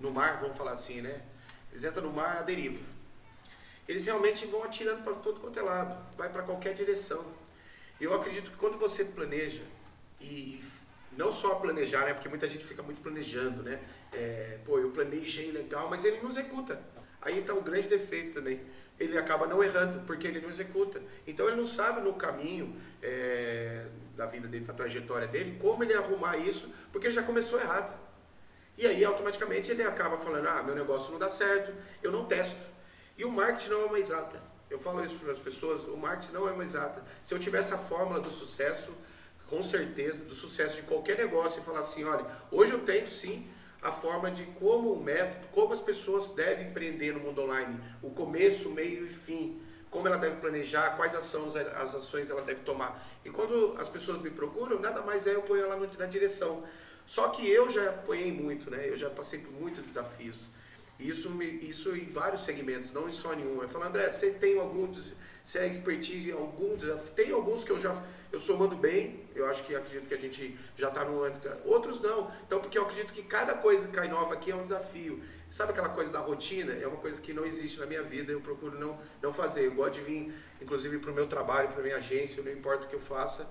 no 0.00 0.10
mar, 0.10 0.38
vamos 0.40 0.56
falar 0.56 0.72
assim, 0.72 1.02
né? 1.02 1.20
Eles 1.70 1.84
entram 1.84 2.04
no 2.04 2.12
mar 2.14 2.38
à 2.38 2.42
deriva. 2.42 2.80
Eles 3.86 4.06
realmente 4.06 4.46
vão 4.46 4.62
atirando 4.62 5.02
para 5.02 5.12
todo 5.16 5.38
quanto 5.38 5.58
é 5.58 5.62
lado, 5.62 6.16
vai 6.16 6.30
para 6.30 6.42
qualquer 6.44 6.72
direção. 6.72 7.41
Eu 8.02 8.12
acredito 8.12 8.50
que 8.50 8.56
quando 8.56 8.76
você 8.76 9.04
planeja 9.04 9.62
e 10.20 10.60
não 11.16 11.30
só 11.30 11.54
planejar, 11.54 12.04
né? 12.04 12.12
Porque 12.12 12.28
muita 12.28 12.48
gente 12.48 12.64
fica 12.64 12.82
muito 12.82 13.00
planejando, 13.00 13.62
né? 13.62 13.80
É, 14.12 14.58
pô, 14.64 14.76
eu 14.80 14.90
planejei 14.90 15.52
legal, 15.52 15.88
mas 15.88 16.04
ele 16.04 16.20
não 16.20 16.28
executa. 16.28 16.82
Aí 17.20 17.38
está 17.38 17.54
o 17.54 17.62
grande 17.62 17.86
defeito 17.86 18.34
também. 18.34 18.60
Ele 18.98 19.16
acaba 19.16 19.46
não 19.46 19.62
errando, 19.62 20.00
porque 20.00 20.26
ele 20.26 20.40
não 20.40 20.48
executa. 20.48 21.00
Então 21.28 21.46
ele 21.46 21.54
não 21.54 21.64
sabe 21.64 22.00
no 22.00 22.14
caminho 22.14 22.74
é, 23.00 23.86
da 24.16 24.26
vida 24.26 24.48
dele, 24.48 24.64
da 24.64 24.72
trajetória 24.72 25.28
dele, 25.28 25.56
como 25.60 25.84
ele 25.84 25.94
arrumar 25.94 26.36
isso, 26.36 26.74
porque 26.90 27.08
já 27.08 27.22
começou 27.22 27.60
errado. 27.60 27.96
E 28.76 28.84
aí 28.84 29.04
automaticamente 29.04 29.70
ele 29.70 29.84
acaba 29.84 30.16
falando, 30.16 30.48
ah, 30.48 30.60
meu 30.64 30.74
negócio 30.74 31.12
não 31.12 31.20
dá 31.20 31.28
certo, 31.28 31.72
eu 32.02 32.10
não 32.10 32.24
testo. 32.24 32.60
E 33.16 33.24
o 33.24 33.30
marketing 33.30 33.70
não 33.70 33.82
é 33.82 33.84
uma 33.84 33.98
exata. 34.00 34.51
Eu 34.72 34.78
falo 34.78 35.04
isso 35.04 35.16
para 35.16 35.30
as 35.30 35.38
pessoas, 35.38 35.84
o 35.86 35.98
marketing 35.98 36.32
não 36.32 36.48
é 36.48 36.52
uma 36.52 36.62
exata. 36.62 37.04
Se 37.20 37.34
eu 37.34 37.38
tivesse 37.38 37.74
a 37.74 37.78
fórmula 37.78 38.18
do 38.18 38.30
sucesso, 38.30 38.90
com 39.46 39.62
certeza, 39.62 40.24
do 40.24 40.34
sucesso 40.34 40.76
de 40.76 40.82
qualquer 40.82 41.18
negócio 41.18 41.60
e 41.60 41.62
falar 41.62 41.80
assim, 41.80 42.04
olha, 42.04 42.24
hoje 42.50 42.72
eu 42.72 42.78
tenho 42.78 43.06
sim 43.06 43.46
a 43.82 43.92
forma 43.92 44.30
de 44.30 44.44
como 44.58 44.94
o 44.94 45.02
método, 45.02 45.46
como 45.48 45.74
as 45.74 45.80
pessoas 45.80 46.30
devem 46.30 46.68
empreender 46.68 47.12
no 47.12 47.20
mundo 47.20 47.42
online, 47.42 47.78
o 48.00 48.08
começo, 48.10 48.70
meio 48.70 49.04
e 49.04 49.10
fim, 49.10 49.60
como 49.90 50.08
ela 50.08 50.16
deve 50.16 50.36
planejar, 50.36 50.96
quais 50.96 51.14
ações, 51.14 51.54
as 51.54 51.94
ações 51.94 52.30
ela 52.30 52.40
deve 52.40 52.62
tomar. 52.62 53.06
E 53.26 53.28
quando 53.28 53.76
as 53.78 53.90
pessoas 53.90 54.22
me 54.22 54.30
procuram, 54.30 54.80
nada 54.80 55.02
mais 55.02 55.26
é 55.26 55.34
eu 55.34 55.42
ponho 55.42 55.64
ela 55.64 55.76
na 55.76 56.06
direção. 56.06 56.64
Só 57.04 57.28
que 57.28 57.46
eu 57.46 57.68
já 57.68 57.90
apanhei 57.90 58.32
muito, 58.32 58.70
né? 58.70 58.88
Eu 58.88 58.96
já 58.96 59.10
passei 59.10 59.40
por 59.40 59.52
muitos 59.52 59.82
desafios. 59.82 60.48
Isso, 60.98 61.30
isso 61.42 61.96
em 61.96 62.04
vários 62.04 62.42
segmentos, 62.42 62.92
não 62.92 63.08
em 63.08 63.10
só 63.10 63.32
nenhum. 63.32 63.60
Eu 63.60 63.68
falo, 63.68 63.84
André, 63.84 64.08
você 64.08 64.30
tem 64.30 64.58
algum, 64.58 64.86
você 65.42 65.58
é 65.58 65.66
expertise 65.66 66.30
em 66.30 66.32
algum 66.32 66.76
desafio? 66.76 67.12
Tem 67.12 67.32
alguns 67.32 67.64
que 67.64 67.72
eu 67.72 67.80
já, 67.80 67.90
eu 68.30 68.38
somando 68.38 68.76
bem, 68.76 69.28
eu 69.34 69.46
acho 69.46 69.64
que 69.64 69.74
acredito 69.74 70.06
que 70.06 70.14
a 70.14 70.18
gente 70.18 70.56
já 70.76 70.88
está 70.88 71.04
no 71.04 71.20
outros 71.64 71.98
não. 71.98 72.30
Então, 72.46 72.60
porque 72.60 72.78
eu 72.78 72.82
acredito 72.82 73.12
que 73.12 73.22
cada 73.22 73.54
coisa 73.54 73.88
que 73.88 73.94
cai 73.94 74.06
nova 74.06 74.34
aqui 74.34 74.52
é 74.52 74.54
um 74.54 74.62
desafio. 74.62 75.20
Sabe 75.50 75.72
aquela 75.72 75.88
coisa 75.88 76.12
da 76.12 76.20
rotina? 76.20 76.72
É 76.72 76.86
uma 76.86 76.98
coisa 76.98 77.20
que 77.20 77.32
não 77.32 77.44
existe 77.44 77.80
na 77.80 77.86
minha 77.86 78.02
vida, 78.02 78.30
eu 78.30 78.40
procuro 78.40 78.78
não, 78.78 78.96
não 79.20 79.32
fazer. 79.32 79.66
Eu 79.66 79.74
gosto 79.74 79.94
de 79.94 80.02
vir, 80.02 80.32
inclusive, 80.60 80.98
para 80.98 81.10
o 81.10 81.14
meu 81.14 81.26
trabalho, 81.26 81.68
para 81.68 81.80
a 81.80 81.82
minha 81.82 81.96
agência, 81.96 82.42
não 82.42 82.52
importa 82.52 82.86
o 82.86 82.88
que 82.88 82.94
eu 82.94 83.00
faça, 83.00 83.48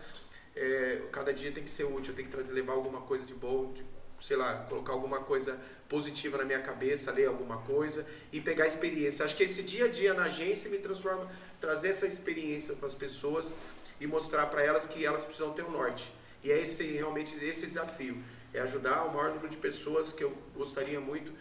é, 0.55 1.01
cada 1.12 1.33
dia 1.33 1.51
tem 1.51 1.63
que 1.63 1.69
ser 1.69 1.83
útil, 1.83 2.12
eu 2.12 2.15
tenho 2.15 2.27
que 2.27 2.33
trazer, 2.33 2.53
levar 2.53 2.74
alguma 2.74 3.01
coisa 3.01 3.25
de 3.25 3.33
bom, 3.33 3.71
de 3.74 3.86
sei 4.22 4.38
lá, 4.38 4.66
colocar 4.70 4.94
alguma 4.94 5.20
coisa 5.20 5.60
positiva 5.90 6.38
na 6.38 6.46
minha 6.46 6.62
cabeça, 6.62 7.12
ler 7.12 7.28
alguma 7.28 7.58
coisa 7.58 8.06
e 8.32 8.40
pegar 8.40 8.68
experiência. 8.68 9.25
Acho 9.25 9.36
que 9.36 9.44
esse 9.44 9.63
dia 9.63 9.86
a 9.86 9.88
dia 9.88 10.13
na 10.13 10.25
agência 10.25 10.70
me 10.70 10.78
transforma, 10.78 11.28
trazer 11.60 11.90
essa 11.90 12.06
experiência 12.06 12.75
para 12.75 12.88
as 12.88 12.96
pessoas 12.96 13.54
e 14.00 14.08
mostrar 14.08 14.46
para 14.46 14.63
elas 14.63 14.86
que 14.86 15.06
elas 15.06 15.25
precisam 15.25 15.51
ter 15.51 15.63
um 15.63 15.72
norte. 15.72 16.13
E 16.44 16.51
é 16.51 16.60
esse 16.60 16.84
realmente 16.84 17.36
esse 17.44 17.66
desafio, 17.66 18.22
é 18.54 18.60
ajudar 18.60 19.04
o 19.06 19.13
maior 19.13 19.30
número 19.30 19.50
de 19.50 19.58
pessoas 19.58 20.12
que 20.12 20.24
eu 20.24 20.36
gostaria 20.56 21.00
muito 21.00 21.32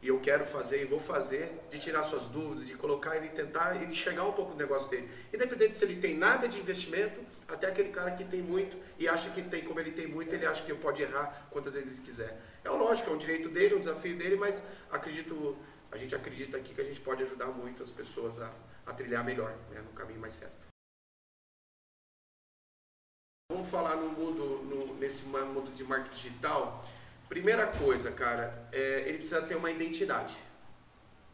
e 0.00 0.08
eu 0.08 0.20
quero 0.20 0.44
fazer 0.44 0.82
e 0.82 0.84
vou 0.84 0.98
fazer, 0.98 1.52
de 1.70 1.78
tirar 1.78 2.02
suas 2.04 2.26
dúvidas, 2.26 2.66
de 2.66 2.74
colocar 2.74 3.16
ele, 3.16 3.28
tentar 3.28 3.82
enxergar 3.82 4.24
um 4.24 4.32
pouco 4.32 4.52
o 4.52 4.56
negócio 4.56 4.88
dele. 4.88 5.10
Independente 5.32 5.76
se 5.76 5.84
ele 5.84 5.96
tem 5.96 6.16
nada 6.16 6.46
de 6.46 6.58
investimento, 6.58 7.20
até 7.48 7.66
aquele 7.66 7.88
cara 7.88 8.12
que 8.12 8.24
tem 8.24 8.40
muito 8.40 8.76
e 8.98 9.08
acha 9.08 9.28
que 9.30 9.42
tem, 9.42 9.64
como 9.64 9.80
ele 9.80 9.90
tem 9.90 10.06
muito, 10.06 10.32
ele 10.32 10.46
acha 10.46 10.62
que 10.62 10.72
pode 10.74 11.02
errar 11.02 11.48
quantas 11.50 11.74
vezes 11.74 11.92
ele 11.92 12.00
quiser. 12.00 12.40
É 12.62 12.70
lógico, 12.70 13.10
é 13.10 13.12
um 13.12 13.18
direito 13.18 13.48
dele, 13.48 13.74
um 13.74 13.80
desafio 13.80 14.16
dele, 14.16 14.36
mas 14.36 14.62
acredito, 14.90 15.56
a 15.90 15.96
gente 15.96 16.14
acredita 16.14 16.56
aqui 16.56 16.72
que 16.72 16.80
a 16.80 16.84
gente 16.84 17.00
pode 17.00 17.22
ajudar 17.24 17.46
muito 17.46 17.82
as 17.82 17.90
pessoas 17.90 18.38
a, 18.38 18.52
a 18.86 18.92
trilhar 18.92 19.24
melhor, 19.24 19.56
né, 19.70 19.80
no 19.80 19.90
caminho 19.90 20.20
mais 20.20 20.34
certo. 20.34 20.68
Vamos 23.50 23.68
falar 23.68 23.96
no 23.96 24.10
mundo, 24.10 24.62
no, 24.62 24.94
nesse 24.96 25.24
mundo 25.24 25.72
de 25.72 25.82
marketing 25.82 26.14
digital. 26.14 26.84
Primeira 27.28 27.66
coisa, 27.66 28.10
cara, 28.10 28.66
é, 28.72 29.04
ele 29.06 29.18
precisa 29.18 29.42
ter 29.42 29.54
uma 29.54 29.70
identidade. 29.70 30.38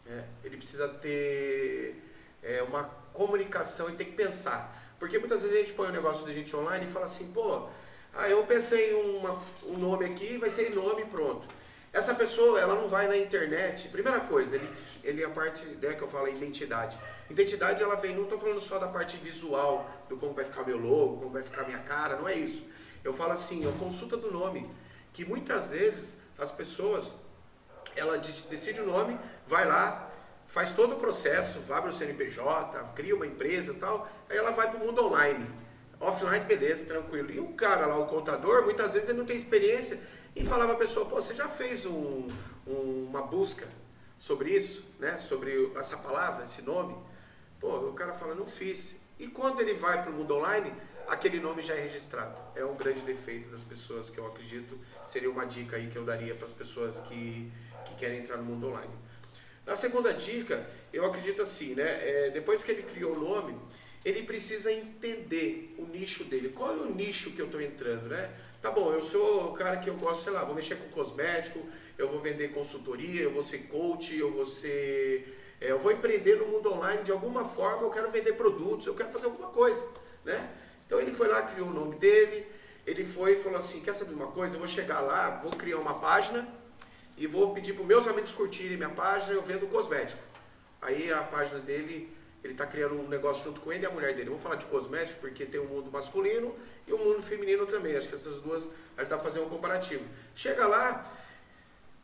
É, 0.06 0.24
ele 0.42 0.56
precisa 0.56 0.88
ter 0.88 2.02
é, 2.42 2.62
uma 2.62 2.84
comunicação 3.12 3.88
e 3.88 3.92
tem 3.92 4.06
que 4.06 4.12
pensar. 4.12 4.74
Porque 4.98 5.18
muitas 5.18 5.42
vezes 5.42 5.56
a 5.56 5.60
gente 5.60 5.72
põe 5.72 5.88
um 5.88 5.92
negócio 5.92 6.26
de 6.26 6.34
gente 6.34 6.54
online 6.56 6.84
e 6.84 6.88
fala 6.88 7.04
assim, 7.04 7.30
pô, 7.30 7.68
ah, 8.12 8.28
eu 8.28 8.44
pensei 8.44 8.92
uma, 8.92 9.38
um 9.66 9.78
nome 9.78 10.04
aqui, 10.04 10.36
vai 10.36 10.50
ser 10.50 10.74
nome 10.74 11.04
pronto. 11.04 11.46
Essa 11.92 12.12
pessoa, 12.12 12.60
ela 12.60 12.74
não 12.74 12.88
vai 12.88 13.06
na 13.06 13.16
internet. 13.16 13.86
Primeira 13.88 14.18
coisa, 14.18 14.56
ele, 14.56 14.68
ele 15.04 15.22
é 15.22 15.26
a 15.26 15.30
parte 15.30 15.64
né, 15.64 15.94
que 15.94 16.02
eu 16.02 16.08
falo, 16.08 16.26
a 16.26 16.30
identidade. 16.30 16.98
Identidade, 17.30 17.84
ela 17.84 17.94
vem, 17.94 18.16
não 18.16 18.24
estou 18.24 18.36
falando 18.36 18.60
só 18.60 18.80
da 18.80 18.88
parte 18.88 19.16
visual, 19.16 19.88
do 20.08 20.16
como 20.16 20.34
vai 20.34 20.44
ficar 20.44 20.64
meu 20.64 20.76
logo, 20.76 21.18
como 21.18 21.30
vai 21.30 21.42
ficar 21.42 21.64
minha 21.64 21.78
cara, 21.78 22.16
não 22.16 22.28
é 22.28 22.34
isso. 22.34 22.66
Eu 23.04 23.12
falo 23.12 23.30
assim, 23.30 23.62
eu 23.64 23.72
consulta 23.74 24.16
do 24.16 24.32
nome 24.32 24.68
que 25.14 25.24
muitas 25.24 25.70
vezes 25.70 26.18
as 26.36 26.50
pessoas, 26.50 27.14
ela 27.96 28.18
decide 28.18 28.80
o 28.80 28.86
nome, 28.86 29.18
vai 29.46 29.64
lá, 29.64 30.10
faz 30.44 30.72
todo 30.72 30.96
o 30.96 30.98
processo, 30.98 31.72
abre 31.72 31.88
o 31.88 31.92
CNPJ, 31.92 32.92
cria 32.96 33.14
uma 33.14 33.26
empresa 33.26 33.72
tal, 33.74 34.06
aí 34.28 34.36
ela 34.36 34.50
vai 34.50 34.68
para 34.68 34.78
o 34.82 34.84
mundo 34.84 35.06
online. 35.06 35.48
Offline, 36.00 36.44
beleza, 36.44 36.86
tranquilo. 36.86 37.30
E 37.30 37.38
o 37.38 37.54
cara 37.54 37.86
lá, 37.86 37.96
o 37.96 38.06
contador, 38.06 38.64
muitas 38.64 38.92
vezes 38.92 39.08
ele 39.08 39.18
não 39.18 39.24
tem 39.24 39.36
experiência 39.36 39.98
e 40.34 40.44
falava 40.44 40.72
a 40.72 40.76
pessoa, 40.76 41.06
pô, 41.06 41.22
você 41.22 41.32
já 41.32 41.48
fez 41.48 41.86
um, 41.86 42.28
um, 42.66 43.06
uma 43.08 43.22
busca 43.22 43.68
sobre 44.18 44.50
isso, 44.50 44.84
né? 44.98 45.16
Sobre 45.18 45.72
essa 45.76 45.96
palavra, 45.96 46.42
esse 46.42 46.60
nome? 46.60 46.96
Pô, 47.60 47.68
o 47.88 47.92
cara 47.92 48.12
fala, 48.12 48.34
não 48.34 48.44
fiz. 48.44 48.96
E 49.16 49.28
quando 49.28 49.60
ele 49.60 49.74
vai 49.74 50.02
para 50.02 50.10
o 50.10 50.14
mundo 50.14 50.34
online, 50.34 50.74
aquele 51.08 51.40
nome 51.40 51.62
já 51.62 51.74
é 51.74 51.80
registrado. 51.80 52.40
É 52.54 52.64
um 52.64 52.74
grande 52.74 53.02
defeito 53.02 53.48
das 53.48 53.64
pessoas 53.64 54.10
que 54.10 54.18
eu 54.18 54.26
acredito 54.26 54.78
seria 55.04 55.30
uma 55.30 55.44
dica 55.44 55.76
aí 55.76 55.88
que 55.88 55.96
eu 55.96 56.04
daria 56.04 56.34
para 56.34 56.46
as 56.46 56.52
pessoas 56.52 57.00
que, 57.00 57.50
que 57.84 57.94
querem 57.94 58.18
entrar 58.20 58.36
no 58.36 58.44
mundo 58.44 58.68
online. 58.68 58.92
Na 59.66 59.74
segunda 59.74 60.12
dica, 60.12 60.68
eu 60.92 61.04
acredito 61.06 61.40
assim, 61.40 61.74
né? 61.74 61.86
É, 61.86 62.30
depois 62.30 62.62
que 62.62 62.70
ele 62.70 62.82
criou 62.82 63.14
o 63.14 63.18
nome, 63.18 63.58
ele 64.04 64.22
precisa 64.22 64.70
entender 64.70 65.74
o 65.78 65.86
nicho 65.86 66.24
dele. 66.24 66.50
Qual 66.50 66.70
é 66.70 66.76
o 66.76 66.94
nicho 66.94 67.30
que 67.30 67.40
eu 67.40 67.46
estou 67.46 67.60
entrando, 67.60 68.08
né? 68.08 68.30
Tá 68.60 68.70
bom, 68.70 68.92
eu 68.92 69.02
sou 69.02 69.50
o 69.50 69.52
cara 69.54 69.78
que 69.78 69.88
eu 69.88 69.94
gosto, 69.94 70.24
sei 70.24 70.32
lá, 70.32 70.44
vou 70.44 70.54
mexer 70.54 70.76
com 70.76 70.88
cosmético, 70.90 71.58
eu 71.96 72.08
vou 72.08 72.18
vender 72.18 72.52
consultoria, 72.52 73.22
eu 73.22 73.30
vou 73.30 73.42
ser 73.42 73.58
coach, 73.68 74.16
eu 74.16 74.30
vou 74.30 74.44
ser... 74.44 75.56
É, 75.60 75.70
eu 75.70 75.78
vou 75.78 75.92
empreender 75.92 76.36
no 76.36 76.46
mundo 76.46 76.72
online 76.72 77.02
de 77.02 77.12
alguma 77.12 77.44
forma, 77.44 77.82
eu 77.82 77.90
quero 77.90 78.10
vender 78.10 78.34
produtos, 78.34 78.86
eu 78.86 78.94
quero 78.94 79.08
fazer 79.08 79.26
alguma 79.26 79.48
coisa, 79.48 79.86
né? 80.24 80.50
Então 80.94 81.02
ele 81.02 81.12
foi 81.12 81.26
lá, 81.26 81.42
criou 81.42 81.70
o 81.70 81.72
nome 81.72 81.96
dele, 81.96 82.46
ele 82.86 83.04
foi 83.04 83.32
e 83.32 83.36
falou 83.36 83.58
assim, 83.58 83.80
quer 83.80 83.92
saber 83.92 84.14
uma 84.14 84.28
coisa? 84.28 84.54
Eu 84.54 84.60
vou 84.60 84.68
chegar 84.68 85.00
lá, 85.00 85.30
vou 85.30 85.50
criar 85.50 85.78
uma 85.78 85.98
página 85.98 86.46
e 87.18 87.26
vou 87.26 87.52
pedir 87.52 87.72
para 87.72 87.82
meus 87.82 88.06
amigos 88.06 88.30
curtirem 88.30 88.76
minha 88.76 88.90
página, 88.90 89.32
eu 89.32 89.42
vendo 89.42 89.66
cosmético. 89.66 90.22
Aí 90.80 91.12
a 91.12 91.24
página 91.24 91.58
dele, 91.58 92.16
ele 92.44 92.52
está 92.52 92.64
criando 92.64 92.94
um 92.94 93.08
negócio 93.08 93.42
junto 93.42 93.60
com 93.60 93.72
ele 93.72 93.82
e 93.82 93.86
a 93.86 93.90
mulher 93.90 94.14
dele. 94.14 94.28
Vou 94.28 94.38
falar 94.38 94.54
de 94.54 94.66
cosmético 94.66 95.18
porque 95.20 95.44
tem 95.44 95.58
o 95.58 95.64
um 95.64 95.66
mundo 95.66 95.90
masculino 95.90 96.54
e 96.86 96.92
o 96.92 96.96
um 96.96 97.04
mundo 97.04 97.20
feminino 97.20 97.66
também. 97.66 97.96
Acho 97.96 98.08
que 98.08 98.14
essas 98.14 98.40
duas, 98.40 98.70
a 98.96 99.00
gente 99.00 99.10
dá 99.10 99.16
para 99.16 99.18
fazer 99.18 99.40
um 99.40 99.48
comparativo. 99.48 100.04
Chega 100.32 100.64
lá, 100.64 101.12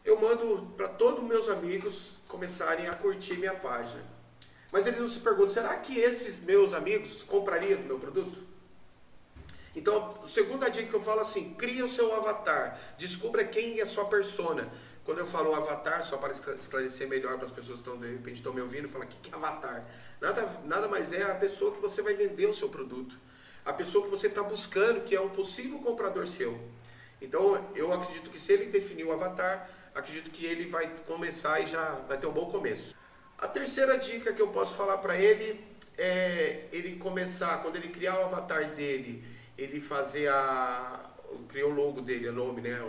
eu 0.04 0.18
mando 0.20 0.66
para 0.76 0.88
todos 0.88 1.22
os 1.22 1.28
meus 1.28 1.48
amigos 1.48 2.16
começarem 2.26 2.88
a 2.88 2.94
curtir 2.94 3.34
minha 3.34 3.54
página. 3.54 4.02
Mas 4.72 4.88
eles 4.88 4.98
não 4.98 5.06
se 5.06 5.20
perguntam, 5.20 5.50
será 5.50 5.76
que 5.76 5.96
esses 5.96 6.40
meus 6.40 6.72
amigos 6.72 7.22
comprariam 7.22 7.80
do 7.80 7.86
meu 7.86 7.98
produto? 8.00 8.49
Então, 9.74 10.18
a 10.22 10.26
segunda 10.26 10.68
dica 10.68 10.88
que 10.88 10.94
eu 10.94 11.00
falo 11.00 11.20
assim, 11.20 11.54
cria 11.54 11.84
o 11.84 11.88
seu 11.88 12.12
avatar, 12.14 12.78
descubra 12.98 13.44
quem 13.44 13.78
é 13.78 13.82
a 13.82 13.86
sua 13.86 14.06
persona. 14.06 14.70
Quando 15.04 15.18
eu 15.18 15.26
falo 15.26 15.54
avatar, 15.54 16.04
só 16.04 16.16
para 16.18 16.32
esclarecer 16.32 17.08
melhor 17.08 17.36
para 17.36 17.46
as 17.46 17.52
pessoas 17.52 17.80
que 17.80 17.88
estão, 17.88 17.98
de 17.98 18.10
repente 18.10 18.36
estão 18.36 18.52
me 18.52 18.60
ouvindo, 18.60 18.88
fala, 18.88 19.04
o 19.04 19.08
que 19.08 19.30
é 19.30 19.34
avatar? 19.34 19.84
Nada, 20.20 20.46
nada 20.64 20.88
mais 20.88 21.12
é 21.12 21.22
a 21.22 21.34
pessoa 21.34 21.72
que 21.72 21.80
você 21.80 22.02
vai 22.02 22.14
vender 22.14 22.46
o 22.46 22.54
seu 22.54 22.68
produto. 22.68 23.18
A 23.64 23.72
pessoa 23.72 24.04
que 24.04 24.10
você 24.10 24.26
está 24.26 24.42
buscando, 24.42 25.02
que 25.02 25.14
é 25.14 25.20
um 25.20 25.28
possível 25.28 25.78
comprador 25.78 26.26
seu. 26.26 26.60
Então, 27.20 27.58
eu 27.74 27.92
acredito 27.92 28.30
que 28.30 28.40
se 28.40 28.52
ele 28.52 28.66
definir 28.66 29.04
o 29.04 29.12
avatar, 29.12 29.70
acredito 29.94 30.30
que 30.30 30.44
ele 30.46 30.66
vai 30.66 30.86
começar 31.06 31.60
e 31.60 31.66
já 31.66 31.96
vai 32.08 32.18
ter 32.18 32.26
um 32.26 32.32
bom 32.32 32.46
começo. 32.46 32.94
A 33.38 33.48
terceira 33.48 33.96
dica 33.96 34.32
que 34.32 34.40
eu 34.40 34.48
posso 34.48 34.76
falar 34.76 34.98
para 34.98 35.16
ele 35.16 35.64
é 35.96 36.66
ele 36.72 36.96
começar, 36.96 37.62
quando 37.62 37.76
ele 37.76 37.88
criar 37.88 38.18
o 38.20 38.24
avatar 38.24 38.74
dele, 38.74 39.24
ele 39.60 39.78
fazer 39.78 40.28
a. 40.28 41.10
criou 41.48 41.70
o 41.70 41.74
logo 41.74 42.00
dele, 42.00 42.28
o 42.28 42.32
nome, 42.32 42.62
né? 42.62 42.80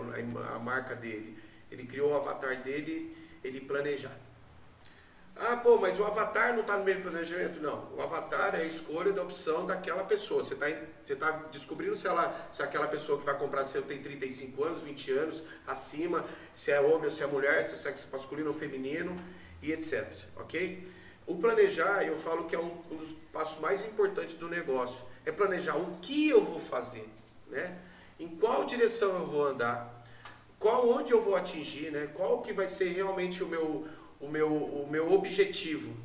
A, 0.56 0.58
marca 0.58 0.96
dele. 0.96 1.38
Ele 1.70 1.86
criou 1.86 2.12
o 2.12 2.16
avatar 2.16 2.62
dele, 2.62 3.16
ele 3.44 3.60
planejar. 3.60 4.18
Ah, 5.36 5.58
pô, 5.58 5.78
mas 5.78 6.00
o 6.00 6.04
avatar 6.04 6.54
não 6.54 6.62
está 6.62 6.78
no 6.78 6.84
meio 6.84 6.98
do 6.98 7.04
planejamento? 7.10 7.62
Não. 7.62 7.94
O 7.96 8.02
avatar 8.02 8.56
é 8.56 8.62
a 8.62 8.66
escolha 8.66 9.12
da 9.12 9.24
opção 9.24 9.66
daquela 9.66 10.04
pessoa. 10.04 10.44
Você 10.44 10.54
está 10.54 10.68
você 11.02 11.16
tá 11.16 11.32
descobrindo 11.52 11.96
se, 11.96 12.08
ela, 12.08 12.34
se 12.52 12.62
aquela 12.62 12.88
pessoa 12.88 13.18
que 13.20 13.26
vai 13.26 13.38
comprar 13.38 13.64
seu 13.64 13.82
tem 13.82 14.02
35 14.02 14.64
anos, 14.64 14.82
20 14.82 15.12
anos, 15.12 15.44
acima, 15.66 16.24
se 16.54 16.72
é 16.72 16.80
homem 16.80 17.06
ou 17.06 17.12
se 17.12 17.24
é 17.24 17.28
mulher, 17.28 17.64
se 17.64 17.76
é 17.76 17.78
sexo 17.78 18.08
masculino 18.12 18.50
ou 18.50 18.54
feminino 18.54 19.16
e 19.62 19.72
etc. 19.72 20.06
Ok? 20.36 20.86
O 21.26 21.38
planejar, 21.38 22.04
eu 22.06 22.16
falo 22.16 22.46
que 22.46 22.56
é 22.56 22.60
um, 22.60 22.82
um 22.92 22.98
dos 22.98 23.12
passos 23.32 23.60
mais 23.60 23.86
importantes 23.86 24.36
do 24.36 24.50
negócio 24.50 25.11
é 25.26 25.32
planejar 25.32 25.78
o 25.78 25.98
que 26.02 26.30
eu 26.30 26.44
vou 26.44 26.60
fazer, 26.60 27.08
né? 27.48 27.78
Em 28.20 28.28
qual 28.28 28.66
direção 28.66 29.18
eu 29.18 29.26
vou 29.26 29.48
andar, 29.48 30.06
qual 30.60 30.88
onde 30.90 31.12
eu 31.12 31.22
vou 31.22 31.36
atingir, 31.36 31.92
né? 31.92 32.08
Qual 32.14 32.42
que 32.42 32.54
vai 32.54 32.68
ser 32.68 32.90
realmente 32.90 33.44
o 33.44 33.48
meu 33.48 33.88
o 34.20 34.28
meu 34.28 34.48
o 34.54 34.88
meu 34.90 35.12
objetivo 35.12 35.96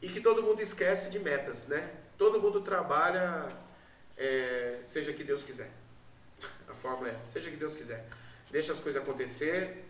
e 0.00 0.08
que 0.08 0.20
todo 0.20 0.42
mundo 0.42 0.60
esquece 0.60 1.10
de 1.10 1.18
metas, 1.18 1.66
né? 1.66 1.92
Todo 2.18 2.40
mundo 2.40 2.60
trabalha 2.60 3.48
é, 4.16 4.78
seja 4.80 5.12
que 5.12 5.24
Deus 5.24 5.42
quiser. 5.42 5.70
A 6.68 6.74
fórmula 6.74 7.10
é 7.10 7.16
seja 7.16 7.50
que 7.50 7.56
Deus 7.56 7.74
quiser. 7.74 8.04
Deixa 8.50 8.72
as 8.72 8.80
coisas 8.80 9.00
acontecer, 9.00 9.84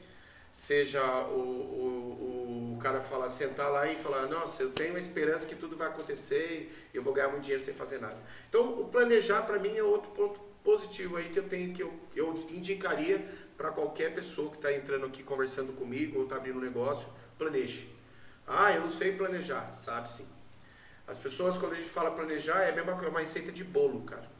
seja 0.52 1.02
o, 1.24 1.40
o, 1.40 2.41
o 2.41 2.41
cara 2.82 3.00
falar, 3.00 3.30
sentar 3.30 3.70
lá 3.70 3.86
e 3.90 3.96
falar, 3.96 4.26
nossa, 4.26 4.62
eu 4.62 4.70
tenho 4.70 4.96
a 4.96 4.98
esperança 4.98 5.46
que 5.46 5.54
tudo 5.54 5.76
vai 5.76 5.88
acontecer 5.88 6.88
e 6.92 6.96
eu 6.96 7.02
vou 7.02 7.12
ganhar 7.12 7.28
muito 7.28 7.44
dinheiro 7.44 7.62
sem 7.62 7.72
fazer 7.72 8.00
nada. 8.00 8.18
Então, 8.48 8.80
o 8.80 8.88
planejar 8.88 9.42
para 9.42 9.58
mim 9.58 9.76
é 9.76 9.82
outro 9.82 10.10
ponto 10.10 10.40
positivo 10.62 11.16
aí 11.16 11.28
que 11.28 11.38
eu 11.38 11.48
tenho 11.48 11.72
que 11.72 11.82
eu, 11.82 11.92
eu 12.14 12.34
indicaria 12.50 13.24
para 13.56 13.70
qualquer 13.70 14.12
pessoa 14.12 14.50
que 14.50 14.56
está 14.56 14.72
entrando 14.72 15.06
aqui 15.06 15.22
conversando 15.22 15.72
comigo 15.72 16.18
ou 16.18 16.24
está 16.24 16.36
abrindo 16.36 16.58
um 16.58 16.62
negócio, 16.62 17.08
planeje. 17.38 17.88
Ah, 18.46 18.72
eu 18.72 18.80
não 18.80 18.90
sei 18.90 19.12
planejar, 19.12 19.70
sabe 19.72 20.10
sim. 20.10 20.26
As 21.06 21.18
pessoas 21.18 21.56
quando 21.56 21.72
a 21.72 21.74
gente 21.76 21.88
fala 21.88 22.10
planejar 22.10 22.62
é 22.62 22.70
a 22.70 22.74
mesma 22.74 22.94
coisa, 22.94 23.10
uma 23.10 23.20
receita 23.20 23.52
de 23.52 23.64
bolo, 23.64 24.02
cara. 24.02 24.30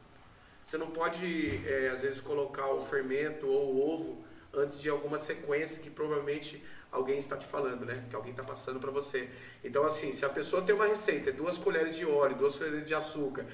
Você 0.63 0.77
não 0.77 0.87
pode 0.87 1.61
é, 1.67 1.89
às 1.89 2.01
vezes 2.03 2.21
colocar 2.21 2.67
o 2.67 2.79
fermento 2.79 3.47
ou 3.47 3.75
o 3.75 3.93
ovo 3.93 4.25
antes 4.53 4.79
de 4.79 4.89
alguma 4.89 5.17
sequência 5.17 5.81
que 5.81 5.89
provavelmente 5.89 6.63
alguém 6.93 7.17
está 7.17 7.35
te 7.35 7.45
falando, 7.45 7.85
né? 7.85 8.05
Que 8.09 8.15
alguém 8.15 8.31
está 8.31 8.43
passando 8.43 8.79
para 8.79 8.91
você. 8.91 9.27
Então, 9.63 9.83
assim, 9.83 10.11
se 10.11 10.23
a 10.23 10.29
pessoa 10.29 10.61
tem 10.61 10.73
uma 10.73 10.85
receita, 10.85 11.31
duas 11.31 11.57
colheres 11.57 11.95
de 11.95 12.05
óleo, 12.05 12.35
duas 12.35 12.55
colheres 12.55 12.85
de 12.85 12.93
açúcar, 12.93 13.45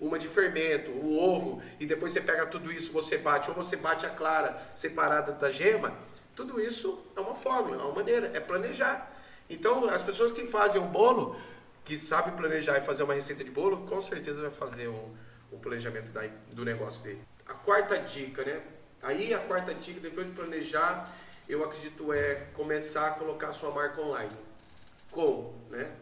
uma 0.00 0.18
de 0.18 0.28
fermento, 0.28 0.90
o 0.92 1.18
ovo, 1.18 1.60
e 1.78 1.86
depois 1.86 2.12
você 2.12 2.20
pega 2.20 2.46
tudo 2.46 2.72
isso, 2.72 2.92
você 2.92 3.18
bate, 3.18 3.50
ou 3.50 3.56
você 3.56 3.76
bate 3.76 4.06
a 4.06 4.10
clara 4.10 4.56
separada 4.74 5.32
da 5.32 5.50
gema, 5.50 5.92
tudo 6.34 6.60
isso 6.60 7.04
é 7.16 7.20
uma 7.20 7.34
fórmula, 7.34 7.82
é 7.82 7.84
uma 7.84 7.94
maneira, 7.94 8.30
é 8.32 8.40
planejar. 8.40 9.12
Então, 9.50 9.88
as 9.90 10.02
pessoas 10.02 10.32
que 10.32 10.46
fazem 10.46 10.80
um 10.80 10.86
bolo, 10.86 11.36
que 11.84 11.96
sabem 11.96 12.34
planejar 12.34 12.78
e 12.78 12.80
fazer 12.80 13.02
uma 13.02 13.14
receita 13.14 13.44
de 13.44 13.50
bolo, 13.50 13.86
com 13.86 14.00
certeza 14.00 14.40
vai 14.40 14.50
fazer 14.50 14.88
um, 14.88 15.14
um 15.52 15.58
planejamento 15.58 16.10
da, 16.10 16.22
do 16.52 16.64
negócio 16.64 17.02
dele. 17.02 17.20
A 17.46 17.54
quarta 17.54 17.98
dica, 17.98 18.44
né? 18.44 18.62
Aí 19.02 19.34
a 19.34 19.38
quarta 19.38 19.74
dica, 19.74 20.00
depois 20.00 20.26
de 20.26 20.32
planejar, 20.32 21.12
eu 21.48 21.62
acredito 21.62 22.12
é 22.12 22.46
começar 22.54 23.08
a 23.08 23.10
colocar 23.12 23.52
sua 23.52 23.70
marca 23.70 24.00
online. 24.00 24.36
Como, 25.10 25.54
né? 25.70 25.94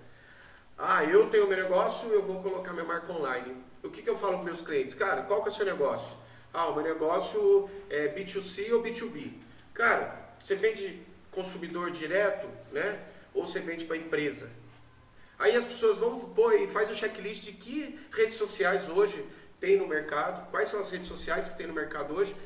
Ah, 0.79 1.05
eu 1.05 1.29
tenho 1.29 1.47
meu 1.47 1.57
negócio, 1.57 2.09
eu 2.09 2.23
vou 2.23 2.43
colocar 2.43 2.73
minha 2.73 2.85
marca 2.85 3.13
online. 3.13 3.57
O 3.83 3.91
que, 3.91 4.03
que 4.03 4.11
eu 4.11 4.17
falo 4.17 4.35
para 4.35 4.45
meus 4.45 4.63
clientes? 4.63 4.95
Cara, 4.95 5.23
qual 5.23 5.43
que 5.43 5.49
é 5.49 5.53
o 5.53 5.55
seu 5.55 5.67
negócio? 5.67 6.17
Ah, 6.53 6.69
o 6.69 6.75
meu 6.75 6.85
negócio 6.85 7.69
é 7.91 8.09
B2C 8.09 8.73
ou 8.73 8.83
B2B. 8.83 9.33
Cara, 9.75 10.35
você 10.39 10.55
vende 10.55 11.03
consumidor 11.31 11.91
direto, 11.91 12.47
né? 12.71 13.01
Ou 13.35 13.45
você 13.45 13.61
vende 13.61 13.85
para 13.85 13.97
empresa? 13.97 14.51
Aí 15.39 15.57
as 15.57 15.65
pessoas 15.65 15.99
vão 15.99 16.19
pô, 16.21 16.53
e 16.53 16.69
faz 16.69 16.91
um 16.91 16.95
checklist 16.95 17.43
de 17.43 17.53
que 17.53 17.99
redes 18.13 18.37
sociais 18.37 18.89
hoje 18.89 19.27
tem 19.59 19.77
no 19.77 19.87
mercado, 19.87 20.49
quais 20.51 20.69
são 20.69 20.79
as 20.79 20.91
redes 20.91 21.09
sociais 21.09 21.49
que 21.49 21.57
tem 21.57 21.67
no 21.67 21.73
mercado 21.73 22.15
hoje, 22.15 22.37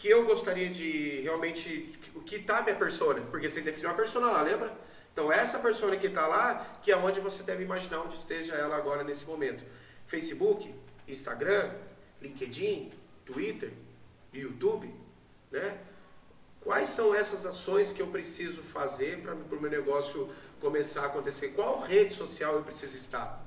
que 0.00 0.08
eu 0.08 0.24
gostaria 0.24 0.70
de 0.70 1.20
realmente. 1.20 1.90
O 2.14 2.20
que 2.20 2.36
está 2.36 2.62
minha 2.62 2.74
persona? 2.74 3.20
Porque 3.30 3.50
você 3.50 3.60
definiu 3.60 3.90
uma 3.90 3.96
persona 3.96 4.30
lá, 4.30 4.40
lembra? 4.40 4.74
Então, 5.12 5.30
essa 5.30 5.58
persona 5.58 5.94
que 5.96 6.06
está 6.06 6.26
lá, 6.26 6.78
que 6.80 6.90
é 6.90 6.96
onde 6.96 7.20
você 7.20 7.42
deve 7.42 7.64
imaginar 7.64 8.00
onde 8.00 8.14
esteja 8.14 8.54
ela 8.54 8.76
agora 8.76 9.04
nesse 9.04 9.26
momento. 9.26 9.62
Facebook, 10.06 10.74
Instagram, 11.06 11.70
LinkedIn, 12.22 12.90
Twitter, 13.26 13.72
YouTube, 14.32 14.92
né? 15.50 15.78
Quais 16.62 16.88
são 16.88 17.14
essas 17.14 17.44
ações 17.44 17.92
que 17.92 18.00
eu 18.00 18.06
preciso 18.06 18.62
fazer 18.62 19.20
para 19.20 19.34
o 19.34 19.60
meu 19.60 19.70
negócio 19.70 20.30
começar 20.60 21.02
a 21.02 21.06
acontecer? 21.06 21.48
Qual 21.48 21.80
rede 21.80 22.12
social 22.12 22.54
eu 22.54 22.62
preciso 22.62 22.96
estar? 22.96 23.42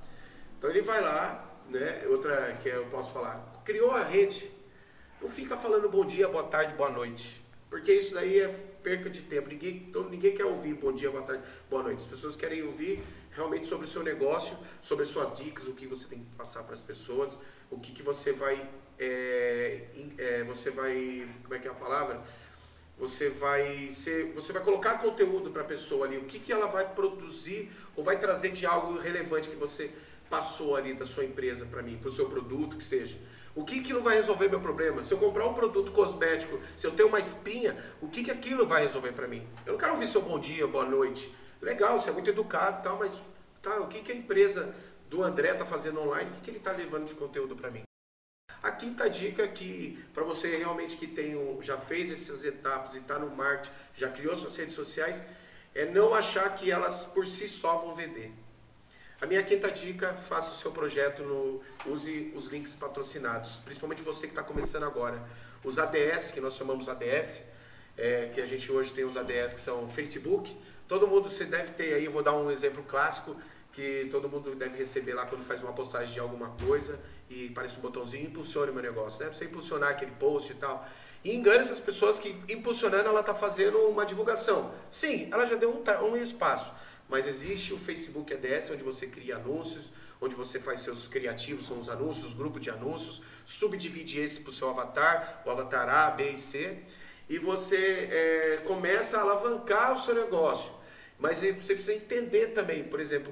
Então 0.58 0.70
ele 0.70 0.82
vai 0.82 1.02
lá, 1.02 1.52
né? 1.70 2.06
Outra 2.10 2.58
que 2.62 2.70
eu 2.70 2.86
posso 2.88 3.12
falar, 3.12 3.62
criou 3.66 3.92
a 3.92 4.04
rede, 4.04 4.52
não 5.24 5.30
fica 5.30 5.56
falando 5.56 5.88
bom 5.88 6.06
dia, 6.06 6.28
boa 6.28 6.44
tarde, 6.44 6.74
boa 6.74 6.90
noite. 6.90 7.42
Porque 7.70 7.94
isso 7.94 8.14
daí 8.14 8.42
é 8.42 8.50
perca 8.84 9.10
de 9.10 9.22
tempo. 9.22 9.48
Ninguém, 9.48 9.80
todo, 9.92 10.10
ninguém 10.10 10.34
quer 10.34 10.44
ouvir 10.44 10.74
bom 10.74 10.92
dia, 10.92 11.10
boa 11.10 11.24
tarde, 11.24 11.48
boa 11.70 11.82
noite. 11.82 12.00
As 12.00 12.06
pessoas 12.06 12.36
querem 12.36 12.62
ouvir 12.62 13.02
realmente 13.32 13.66
sobre 13.66 13.86
o 13.86 13.88
seu 13.88 14.04
negócio, 14.04 14.58
sobre 14.82 15.04
as 15.04 15.10
suas 15.10 15.34
dicas, 15.34 15.66
o 15.66 15.72
que 15.74 15.88
você 15.88 16.06
tem 16.08 16.20
que 16.20 16.36
passar 16.36 16.64
para 16.64 16.74
as 16.74 16.82
pessoas, 16.82 17.40
o 17.72 17.80
que, 17.80 17.94
que 17.94 18.04
você 18.04 18.34
vai. 18.34 18.70
É, 19.00 19.86
é, 20.18 20.44
você 20.44 20.70
vai. 20.70 21.26
Como 21.42 21.56
é 21.56 21.60
que 21.60 21.70
é 21.70 21.72
a 21.72 21.74
palavra? 21.74 22.22
Você 22.98 23.30
vai 23.30 23.90
ser, 23.92 24.34
você 24.34 24.52
vai 24.52 24.62
colocar 24.62 25.00
conteúdo 25.00 25.52
para 25.52 25.62
a 25.62 25.66
pessoa 25.66 26.06
ali, 26.06 26.18
o 26.18 26.26
que, 26.26 26.38
que 26.38 26.52
ela 26.52 26.68
vai 26.68 26.94
produzir 26.94 27.72
ou 27.96 28.04
vai 28.04 28.20
trazer 28.20 28.52
de 28.52 28.66
algo 28.66 29.00
relevante 29.00 29.50
que 29.50 29.56
você 29.56 29.90
passou 30.30 30.76
ali 30.76 30.94
da 30.94 31.06
sua 31.06 31.24
empresa 31.24 31.66
para 31.66 31.82
mim, 31.82 31.98
para 31.98 32.10
o 32.10 32.12
seu 32.12 32.28
produto, 32.28 32.76
que 32.76 32.84
seja. 32.84 33.18
O 33.56 33.64
que 33.64 33.94
não 33.94 34.02
vai 34.02 34.16
resolver 34.16 34.50
meu 34.50 34.60
problema? 34.60 35.04
Se 35.04 35.14
eu 35.14 35.20
comprar 35.20 35.46
um 35.46 35.54
produto 35.54 35.92
cosmético, 35.92 36.60
se 36.76 36.88
eu 36.88 36.92
tenho 36.92 37.08
uma 37.08 37.20
espinha, 37.20 37.78
o 38.02 38.08
que 38.08 38.24
que 38.24 38.32
aquilo 38.32 38.66
vai 38.66 38.82
resolver 38.84 39.12
para 39.12 39.28
mim? 39.28 39.48
Eu 39.64 39.74
não 39.74 39.80
quero 39.80 39.94
ouvir 39.94 40.08
seu 40.08 40.24
bom 40.24 40.40
dia, 40.40 40.66
boa 40.66 40.86
noite. 40.86 41.34
Legal, 41.62 42.00
você 42.00 42.10
é 42.10 42.14
muito 42.14 42.30
educado 42.30 42.82
tal, 42.82 42.98
mas 42.98 43.22
tá, 43.62 43.80
o 43.80 43.88
que 43.88 44.02
que 44.02 44.12
a 44.12 44.16
empresa 44.16 44.74
do 45.08 45.22
André 45.22 45.52
está 45.52 45.64
fazendo 45.66 46.02
online? 46.02 46.32
O 46.32 46.34
que 46.34 46.42
que 46.42 46.50
ele 46.50 46.58
está 46.58 46.72
levando 46.72 47.06
de 47.06 47.14
conteúdo 47.14 47.56
para 47.56 47.70
mim? 47.70 47.84
A 48.64 48.72
quinta 48.72 49.08
dica 49.08 49.48
que 49.48 50.04
para 50.14 50.24
você 50.24 50.56
realmente 50.56 50.98
que 50.98 51.06
tem 51.06 51.36
já 51.62 51.78
fez 51.78 52.12
essas 52.12 52.44
etapas 52.44 52.96
e 52.96 53.00
está 53.00 53.20
no 53.20 53.30
marketing, 53.36 53.72
já 53.94 54.10
criou 54.10 54.36
suas 54.36 54.56
redes 54.58 54.74
sociais, 54.74 55.22
é 55.76 55.86
não 55.86 56.14
achar 56.14 56.52
que 56.56 56.72
elas 56.72 57.06
por 57.06 57.28
si 57.28 57.48
só 57.48 57.78
vão 57.78 57.94
vender. 57.94 58.34
A 59.24 59.26
minha 59.26 59.42
quinta 59.42 59.72
dica, 59.72 60.14
faça 60.14 60.52
o 60.52 60.56
seu 60.58 60.70
projeto, 60.70 61.24
no, 61.24 61.62
use 61.86 62.34
os 62.36 62.48
links 62.48 62.76
patrocinados, 62.76 63.62
principalmente 63.64 64.02
você 64.02 64.28
que 64.28 64.34
está 64.34 64.44
começando 64.44 64.84
agora. 64.84 65.24
Os 65.64 65.80
ADS, 65.80 66.32
que 66.32 66.42
nós 66.42 66.56
chamamos 66.56 66.90
ADS, 66.90 67.42
é, 67.96 68.30
que 68.34 68.42
a 68.42 68.46
gente 68.46 68.70
hoje 68.70 68.92
tem 68.92 69.06
os 69.06 69.16
ADS 69.16 69.54
que 69.54 69.62
são 69.62 69.88
Facebook, 69.88 70.54
todo 70.90 71.08
mundo 71.08 71.30
você 71.30 71.46
deve 71.46 71.72
ter 71.72 71.94
aí, 71.94 72.10
vou 72.10 72.22
dar 72.22 72.36
um 72.36 72.52
exemplo 72.52 72.84
clássico, 72.84 73.34
que 73.72 74.10
todo 74.12 74.28
mundo 74.28 74.56
deve 74.56 74.78
receber 74.78 75.14
lá 75.14 75.26
quando 75.26 75.42
faz 75.42 75.64
uma 75.64 75.72
postagem 75.72 76.14
de 76.14 76.20
alguma 76.20 76.50
coisa 76.66 77.00
e 77.30 77.50
parece 77.52 77.78
um 77.78 77.82
botãozinho, 77.82 78.28
impulsione 78.28 78.74
meu 78.74 78.84
negócio, 78.84 79.22
né? 79.22 79.28
Pra 79.28 79.38
você 79.38 79.46
impulsionar 79.46 79.90
aquele 79.90 80.12
post 80.12 80.52
e 80.52 80.56
tal. 80.56 80.86
E 81.24 81.34
engana 81.34 81.62
essas 81.62 81.80
pessoas 81.80 82.20
que 82.20 82.38
impulsionando 82.50 83.08
ela 83.08 83.22
está 83.22 83.34
fazendo 83.34 83.78
uma 83.88 84.06
divulgação. 84.06 84.72
Sim, 84.90 85.30
ela 85.32 85.46
já 85.46 85.56
deu 85.56 85.72
um, 85.72 86.12
um 86.12 86.18
espaço. 86.18 86.74
Mas 87.14 87.28
existe 87.28 87.72
o 87.72 87.78
Facebook 87.78 88.34
ADS, 88.34 88.72
onde 88.72 88.84
você 88.84 89.06
cria 89.06 89.36
anúncios, 89.36 89.94
onde 90.20 90.34
você 90.34 90.60
faz 90.60 90.80
seus 90.80 91.08
criativos, 91.08 91.68
são 91.68 91.78
os 91.78 91.88
anúncios, 91.88 92.34
grupos 92.34 92.60
de 92.60 92.72
anúncios, 92.72 93.22
subdivide 93.46 94.20
esse 94.20 94.40
para 94.40 94.50
o 94.50 94.52
seu 94.52 94.68
avatar, 94.68 95.44
o 95.46 95.52
avatar 95.52 95.88
A, 95.88 96.10
B 96.10 96.30
e 96.30 96.36
C, 96.36 96.80
e 97.30 97.38
você 97.38 97.78
é, 97.78 98.62
começa 98.66 99.20
a 99.20 99.22
alavancar 99.22 99.94
o 99.94 99.98
seu 100.00 100.16
negócio. 100.16 100.74
Mas 101.20 101.38
você 101.38 101.54
precisa 101.54 101.94
entender 101.94 102.48
também, 102.48 102.84
por 102.84 103.00
exemplo, 103.00 103.32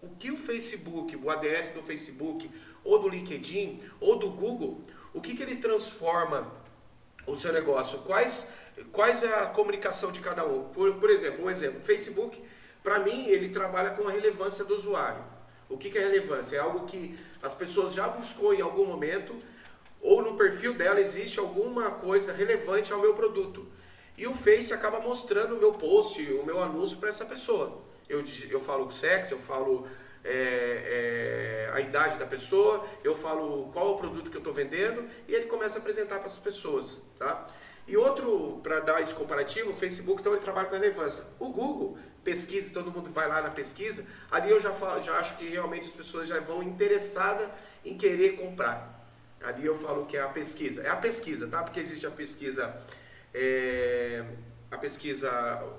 o 0.00 0.10
que 0.10 0.30
o 0.30 0.36
Facebook, 0.36 1.16
o 1.16 1.28
ADS 1.28 1.72
do 1.72 1.82
Facebook, 1.82 2.48
ou 2.84 3.00
do 3.00 3.08
LinkedIn, 3.08 3.80
ou 3.98 4.16
do 4.16 4.30
Google, 4.30 4.80
o 5.12 5.20
que, 5.20 5.34
que 5.34 5.42
ele 5.42 5.56
transforma 5.56 6.54
o 7.26 7.36
seu 7.36 7.52
negócio? 7.52 7.98
Quais, 7.98 8.46
quais 8.92 9.24
é 9.24 9.34
a 9.34 9.46
comunicação 9.46 10.12
de 10.12 10.20
cada 10.20 10.46
um? 10.46 10.68
Por, 10.68 10.94
por 11.00 11.10
exemplo, 11.10 11.46
um 11.46 11.50
exemplo, 11.50 11.82
Facebook 11.82 12.40
para 12.88 13.00
mim, 13.00 13.28
ele 13.28 13.50
trabalha 13.50 13.90
com 13.90 14.08
a 14.08 14.10
relevância 14.10 14.64
do 14.64 14.74
usuário. 14.74 15.22
O 15.68 15.76
que, 15.76 15.90
que 15.90 15.98
é 15.98 16.00
relevância? 16.00 16.56
É 16.56 16.60
algo 16.60 16.86
que 16.86 17.18
as 17.42 17.52
pessoas 17.52 17.92
já 17.92 18.08
buscou 18.08 18.54
em 18.54 18.62
algum 18.62 18.86
momento, 18.86 19.36
ou 20.00 20.22
no 20.22 20.38
perfil 20.38 20.72
dela 20.72 20.98
existe 20.98 21.38
alguma 21.38 21.90
coisa 21.90 22.32
relevante 22.32 22.90
ao 22.90 22.98
meu 22.98 23.12
produto. 23.12 23.66
E 24.16 24.26
o 24.26 24.32
Face 24.32 24.72
acaba 24.72 25.00
mostrando 25.00 25.54
o 25.54 25.58
meu 25.58 25.72
post, 25.72 26.22
o 26.32 26.46
meu 26.46 26.62
anúncio 26.62 26.96
para 26.96 27.10
essa 27.10 27.26
pessoa. 27.26 27.82
Eu, 28.08 28.24
eu 28.48 28.58
falo 28.58 28.90
sexo, 28.90 29.34
eu 29.34 29.38
falo 29.38 29.86
é, 30.28 31.68
é, 31.70 31.70
a 31.72 31.80
idade 31.80 32.18
da 32.18 32.26
pessoa, 32.26 32.86
eu 33.02 33.14
falo 33.14 33.70
qual 33.72 33.88
é 33.88 33.90
o 33.90 33.96
produto 33.96 34.30
que 34.30 34.36
eu 34.36 34.40
estou 34.40 34.52
vendendo 34.52 35.08
e 35.26 35.34
ele 35.34 35.46
começa 35.46 35.78
a 35.78 35.80
apresentar 35.80 36.18
para 36.18 36.26
as 36.26 36.38
pessoas. 36.38 37.00
Tá? 37.18 37.46
E 37.86 37.96
outro, 37.96 38.60
para 38.62 38.80
dar 38.80 39.00
esse 39.00 39.14
comparativo, 39.14 39.70
o 39.70 39.74
Facebook 39.74 40.20
então 40.20 40.32
ele 40.32 40.42
trabalha 40.42 40.68
com 40.68 40.74
relevância. 40.74 41.24
O 41.38 41.48
Google, 41.48 41.96
pesquisa, 42.22 42.72
todo 42.72 42.92
mundo 42.92 43.10
vai 43.10 43.26
lá 43.26 43.40
na 43.40 43.50
pesquisa, 43.50 44.04
ali 44.30 44.50
eu 44.50 44.60
já, 44.60 44.70
falo, 44.70 45.02
já 45.02 45.14
acho 45.14 45.38
que 45.38 45.48
realmente 45.48 45.86
as 45.86 45.92
pessoas 45.94 46.28
já 46.28 46.38
vão 46.40 46.62
interessadas 46.62 47.48
em 47.82 47.96
querer 47.96 48.36
comprar. 48.36 48.98
Ali 49.42 49.64
eu 49.64 49.74
falo 49.74 50.04
que 50.04 50.16
é 50.16 50.20
a 50.20 50.28
pesquisa. 50.28 50.82
É 50.82 50.90
a 50.90 50.96
pesquisa, 50.96 51.48
tá? 51.48 51.62
Porque 51.62 51.80
existe 51.80 52.06
a 52.06 52.10
pesquisa. 52.10 52.76
É, 53.32 54.24
a 54.70 54.76
pesquisa 54.76 55.30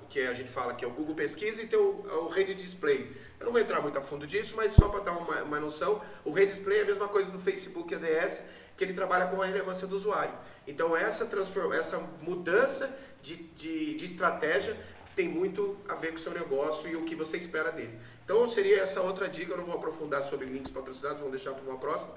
que 0.08 0.20
a 0.20 0.32
gente 0.32 0.50
fala 0.50 0.74
que 0.74 0.84
é 0.84 0.88
o 0.88 0.90
Google 0.90 1.14
Pesquisa 1.14 1.62
e 1.62 1.66
tem 1.66 1.78
o, 1.78 2.24
o 2.24 2.28
Rede 2.28 2.54
Display. 2.54 3.10
Eu 3.40 3.46
não 3.46 3.52
vou 3.52 3.60
entrar 3.60 3.80
muito 3.80 3.96
a 3.96 4.02
fundo 4.02 4.26
disso, 4.26 4.54
mas 4.54 4.72
só 4.72 4.90
para 4.90 5.00
dar 5.00 5.12
uma, 5.12 5.42
uma 5.42 5.58
noção, 5.58 6.00
o 6.26 6.30
Rede 6.30 6.52
Display 6.52 6.80
é 6.80 6.82
a 6.82 6.84
mesma 6.84 7.08
coisa 7.08 7.30
do 7.30 7.38
Facebook 7.38 7.94
ADS, 7.94 8.42
que 8.76 8.84
ele 8.84 8.92
trabalha 8.92 9.28
com 9.28 9.40
a 9.40 9.46
relevância 9.46 9.86
do 9.86 9.96
usuário. 9.96 10.34
Então 10.66 10.94
essa, 10.94 11.24
transform, 11.24 11.72
essa 11.72 11.98
mudança 12.20 12.94
de, 13.22 13.36
de, 13.36 13.94
de 13.94 14.04
estratégia 14.04 14.78
tem 15.16 15.26
muito 15.26 15.76
a 15.88 15.94
ver 15.94 16.08
com 16.08 16.16
o 16.16 16.18
seu 16.18 16.32
negócio 16.32 16.88
e 16.88 16.96
o 16.96 17.04
que 17.04 17.14
você 17.14 17.38
espera 17.38 17.72
dele. 17.72 17.98
Então 18.24 18.46
seria 18.46 18.82
essa 18.82 19.00
outra 19.00 19.26
dica, 19.26 19.52
eu 19.52 19.56
não 19.56 19.64
vou 19.64 19.74
aprofundar 19.74 20.22
sobre 20.22 20.46
links 20.46 20.70
patrocinados, 20.70 21.20
vamos 21.20 21.34
deixar 21.34 21.54
para 21.54 21.64
uma 21.64 21.78
próxima. 21.78 22.12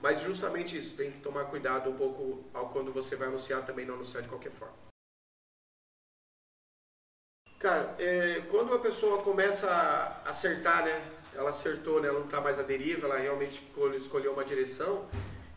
Mas 0.00 0.20
justamente 0.20 0.78
isso, 0.78 0.94
tem 0.94 1.10
que 1.10 1.18
tomar 1.18 1.44
cuidado 1.46 1.90
um 1.90 1.94
pouco 1.94 2.44
ao 2.54 2.68
quando 2.70 2.92
você 2.92 3.16
vai 3.16 3.26
anunciar, 3.26 3.64
também 3.64 3.84
não 3.84 3.94
anunciar 3.94 4.22
de 4.22 4.28
qualquer 4.28 4.50
forma. 4.50 4.89
Cara, 7.60 7.94
é, 7.98 8.40
quando 8.50 8.72
a 8.72 8.78
pessoa 8.78 9.18
começa 9.18 9.70
a 9.70 10.30
acertar, 10.30 10.82
né? 10.82 11.04
Ela 11.34 11.50
acertou, 11.50 12.00
né? 12.00 12.08
Ela 12.08 12.18
não 12.18 12.24
está 12.24 12.40
mais 12.40 12.58
à 12.58 12.62
deriva, 12.62 13.06
ela 13.06 13.18
realmente 13.18 13.62
escolheu 13.94 14.32
uma 14.32 14.42
direção. 14.42 15.04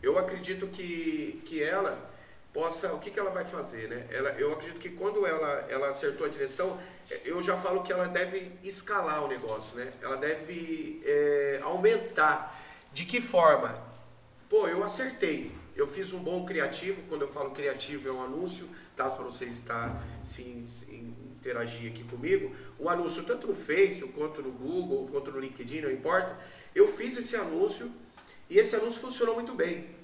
Eu 0.02 0.18
acredito 0.18 0.66
que, 0.66 1.40
que 1.46 1.62
ela 1.62 1.98
possa, 2.52 2.92
o 2.92 2.98
que, 2.98 3.10
que 3.10 3.18
ela 3.18 3.30
vai 3.30 3.46
fazer, 3.46 3.88
né? 3.88 4.06
Ela, 4.10 4.32
eu 4.32 4.52
acredito 4.52 4.78
que 4.78 4.90
quando 4.90 5.24
ela, 5.24 5.64
ela 5.70 5.88
acertou 5.88 6.26
a 6.26 6.28
direção, 6.28 6.78
é, 7.10 7.22
eu 7.24 7.42
já 7.42 7.56
falo 7.56 7.82
que 7.82 7.90
ela 7.90 8.06
deve 8.06 8.52
escalar 8.62 9.24
o 9.24 9.28
negócio, 9.28 9.74
né? 9.74 9.90
Ela 10.02 10.18
deve 10.18 11.00
é, 11.06 11.60
aumentar. 11.62 12.62
De 12.92 13.06
que 13.06 13.18
forma? 13.18 13.82
Pô, 14.46 14.68
eu 14.68 14.84
acertei. 14.84 15.54
Eu 15.74 15.88
fiz 15.88 16.12
um 16.12 16.18
bom 16.18 16.44
criativo. 16.44 17.00
Quando 17.08 17.22
eu 17.22 17.28
falo 17.28 17.52
criativo 17.52 18.10
é 18.10 18.12
um 18.12 18.22
anúncio, 18.22 18.68
tá? 18.94 19.08
Para 19.08 19.24
você 19.24 19.46
estar 19.46 19.98
se, 20.22 20.64
se 20.66 20.84
interagir 21.44 21.90
aqui 21.92 22.02
comigo. 22.04 22.50
O 22.78 22.88
anúncio 22.88 23.22
tanto 23.22 23.46
no 23.46 23.54
Facebook 23.54 24.14
quanto 24.14 24.42
no 24.42 24.50
Google, 24.50 25.08
quanto 25.10 25.30
no 25.30 25.38
LinkedIn, 25.38 25.82
não 25.82 25.90
importa. 25.90 26.38
Eu 26.74 26.88
fiz 26.88 27.16
esse 27.16 27.36
anúncio 27.36 27.92
e 28.48 28.58
esse 28.58 28.74
anúncio 28.74 29.00
funcionou 29.00 29.34
muito 29.34 29.54
bem. 29.54 29.94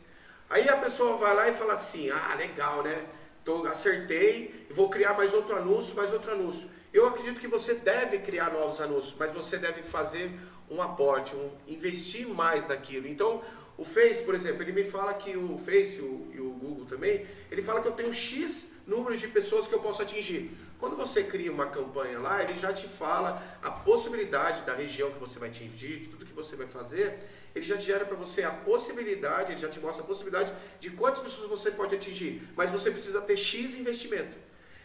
Aí 0.48 0.68
a 0.68 0.76
pessoa 0.76 1.16
vai 1.16 1.34
lá 1.34 1.48
e 1.48 1.52
fala 1.52 1.72
assim: 1.72 2.10
ah, 2.10 2.34
legal, 2.36 2.82
né? 2.82 3.06
Tô, 3.44 3.64
acertei, 3.64 4.66
vou 4.70 4.90
criar 4.90 5.14
mais 5.14 5.32
outro 5.32 5.56
anúncio, 5.56 5.96
mais 5.96 6.12
outro 6.12 6.32
anúncio. 6.32 6.68
Eu 6.92 7.06
acredito 7.06 7.40
que 7.40 7.48
você 7.48 7.74
deve 7.74 8.18
criar 8.18 8.52
novos 8.52 8.80
anúncios, 8.80 9.14
mas 9.18 9.32
você 9.32 9.56
deve 9.56 9.80
fazer 9.80 10.30
um 10.68 10.82
aporte, 10.82 11.34
um, 11.34 11.50
investir 11.66 12.28
mais 12.28 12.66
naquilo. 12.66 13.08
Então, 13.08 13.40
o 13.80 13.84
Face, 13.84 14.20
por 14.22 14.34
exemplo, 14.34 14.62
ele 14.62 14.72
me 14.72 14.84
fala 14.84 15.14
que 15.14 15.34
o 15.34 15.56
Face 15.56 15.98
o, 16.02 16.30
e 16.34 16.38
o 16.38 16.50
Google 16.50 16.84
também, 16.84 17.24
ele 17.50 17.62
fala 17.62 17.80
que 17.80 17.88
eu 17.88 17.92
tenho 17.92 18.12
X 18.12 18.72
números 18.86 19.18
de 19.18 19.26
pessoas 19.26 19.66
que 19.66 19.74
eu 19.74 19.78
posso 19.80 20.02
atingir. 20.02 20.50
Quando 20.78 20.96
você 20.96 21.24
cria 21.24 21.50
uma 21.50 21.64
campanha 21.64 22.18
lá, 22.18 22.42
ele 22.42 22.54
já 22.58 22.74
te 22.74 22.86
fala 22.86 23.42
a 23.62 23.70
possibilidade 23.70 24.64
da 24.64 24.74
região 24.74 25.10
que 25.10 25.18
você 25.18 25.38
vai 25.38 25.48
atingir, 25.48 26.08
tudo 26.10 26.26
que 26.26 26.34
você 26.34 26.56
vai 26.56 26.66
fazer, 26.66 27.20
ele 27.54 27.64
já 27.64 27.78
te 27.78 27.86
gera 27.86 28.04
para 28.04 28.18
você 28.18 28.42
a 28.42 28.50
possibilidade, 28.50 29.52
ele 29.52 29.60
já 29.62 29.68
te 29.70 29.80
mostra 29.80 30.04
a 30.04 30.06
possibilidade 30.06 30.52
de 30.78 30.90
quantas 30.90 31.20
pessoas 31.20 31.48
você 31.48 31.70
pode 31.70 31.94
atingir. 31.94 32.42
Mas 32.54 32.68
você 32.68 32.90
precisa 32.90 33.22
ter 33.22 33.38
X 33.38 33.74
investimento. 33.74 34.36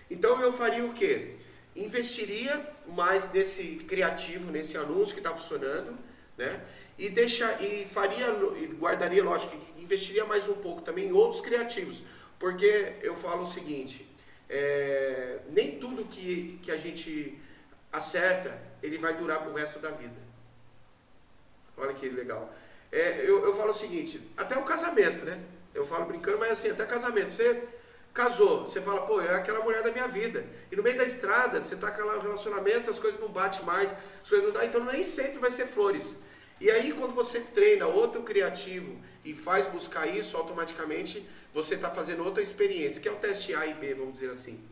Então 0.10 0.40
eu 0.42 0.54
faria 0.54 0.86
o 0.86 0.94
quê? 0.94 1.36
Investiria 1.76 2.66
mais 2.88 3.30
nesse 3.30 3.76
criativo, 3.92 4.54
nesse 4.54 4.78
anúncio 4.78 5.14
que 5.14 5.20
está 5.20 5.36
funcionando, 5.36 5.94
né? 6.38 6.62
E, 6.98 7.10
deixa, 7.10 7.52
e 7.62 7.86
faria, 7.86 8.28
e 8.58 8.68
guardaria, 8.68 9.24
lógico, 9.24 9.56
investiria 9.78 10.24
mais 10.26 10.48
um 10.48 10.56
pouco 10.56 10.82
também 10.82 11.08
em 11.08 11.12
outros 11.12 11.42
criativos. 11.42 12.04
Porque 12.40 12.94
eu 13.02 13.14
falo 13.16 13.44
o 13.44 13.46
seguinte, 13.46 14.08
é, 14.50 15.40
nem 15.50 15.78
tudo 15.78 16.06
que, 16.06 16.60
que 16.62 16.72
a 16.72 16.78
gente 16.78 17.38
acerta, 17.92 18.62
ele 18.82 18.98
vai 18.98 19.14
durar 19.14 19.40
para 19.42 19.52
o 19.52 19.54
resto 19.54 19.80
da 19.80 19.92
vida. 19.92 20.16
Olha 21.78 21.94
que 21.94 22.08
legal. 22.08 22.54
É, 22.92 23.22
eu, 23.22 23.44
eu 23.44 23.54
falo 23.54 23.72
o 23.72 23.74
seguinte, 23.74 24.22
até 24.38 24.58
o 24.58 24.64
casamento, 24.64 25.26
né? 25.26 25.42
Eu 25.74 25.86
falo 25.86 26.06
brincando, 26.06 26.38
mas 26.38 26.52
assim, 26.52 26.70
até 26.70 26.86
casamento. 26.86 27.34
Você 27.34 27.62
casou, 28.14 28.62
você 28.62 28.82
fala, 28.82 29.02
pô, 29.02 29.20
é 29.20 29.36
aquela 29.36 29.60
mulher 29.60 29.84
da 29.84 29.92
minha 29.92 30.08
vida. 30.08 30.46
E 30.72 30.76
no 30.76 30.82
meio 30.82 30.98
da 30.98 31.04
estrada, 31.04 31.62
você 31.62 31.76
está 31.76 31.92
com 31.92 32.02
aquele 32.02 32.22
relacionamento, 32.22 32.90
as 32.90 32.98
coisas 32.98 33.20
não 33.20 33.28
batem 33.28 33.66
mais, 33.66 33.92
as 33.92 34.30
coisas 34.30 34.46
não 34.46 34.54
dão, 34.54 34.64
então 34.64 34.84
nem 34.86 35.04
sempre 35.04 35.38
vai 35.38 35.52
ser 35.52 35.66
flores. 35.66 36.18
E 36.60 36.72
aí, 36.72 36.94
quando 36.94 37.14
você 37.14 37.42
treina 37.42 37.86
outro 37.86 38.24
criativo 38.24 38.98
e 39.24 39.34
faz 39.34 39.68
buscar 39.68 40.08
isso, 40.08 40.38
automaticamente 40.38 41.28
você 41.54 41.76
está 41.76 41.90
fazendo 41.90 42.24
outra 42.24 42.42
experiência, 42.42 43.02
que 43.02 43.08
é 43.08 43.12
o 43.12 43.18
teste 43.18 43.54
A 43.54 43.66
e 43.66 43.74
B, 43.74 43.94
vamos 43.94 44.14
dizer 44.14 44.30
assim. 44.30 44.64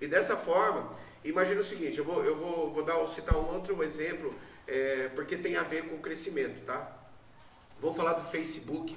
E 0.00 0.06
dessa 0.06 0.36
forma, 0.36 0.88
imagina 1.24 1.60
o 1.60 1.64
seguinte: 1.64 1.98
eu 1.98 2.04
vou, 2.04 2.24
eu 2.24 2.36
vou, 2.36 2.70
vou 2.70 2.84
dar, 2.84 3.04
citar 3.08 3.36
um 3.36 3.52
outro 3.52 3.82
exemplo, 3.82 4.32
é, 4.66 5.08
porque 5.14 5.36
tem 5.36 5.56
a 5.56 5.62
ver 5.62 5.88
com 5.88 5.96
o 5.96 5.98
crescimento, 5.98 6.60
tá? 6.62 6.96
Vou 7.80 7.92
falar 7.92 8.12
do 8.12 8.22
Facebook, 8.22 8.96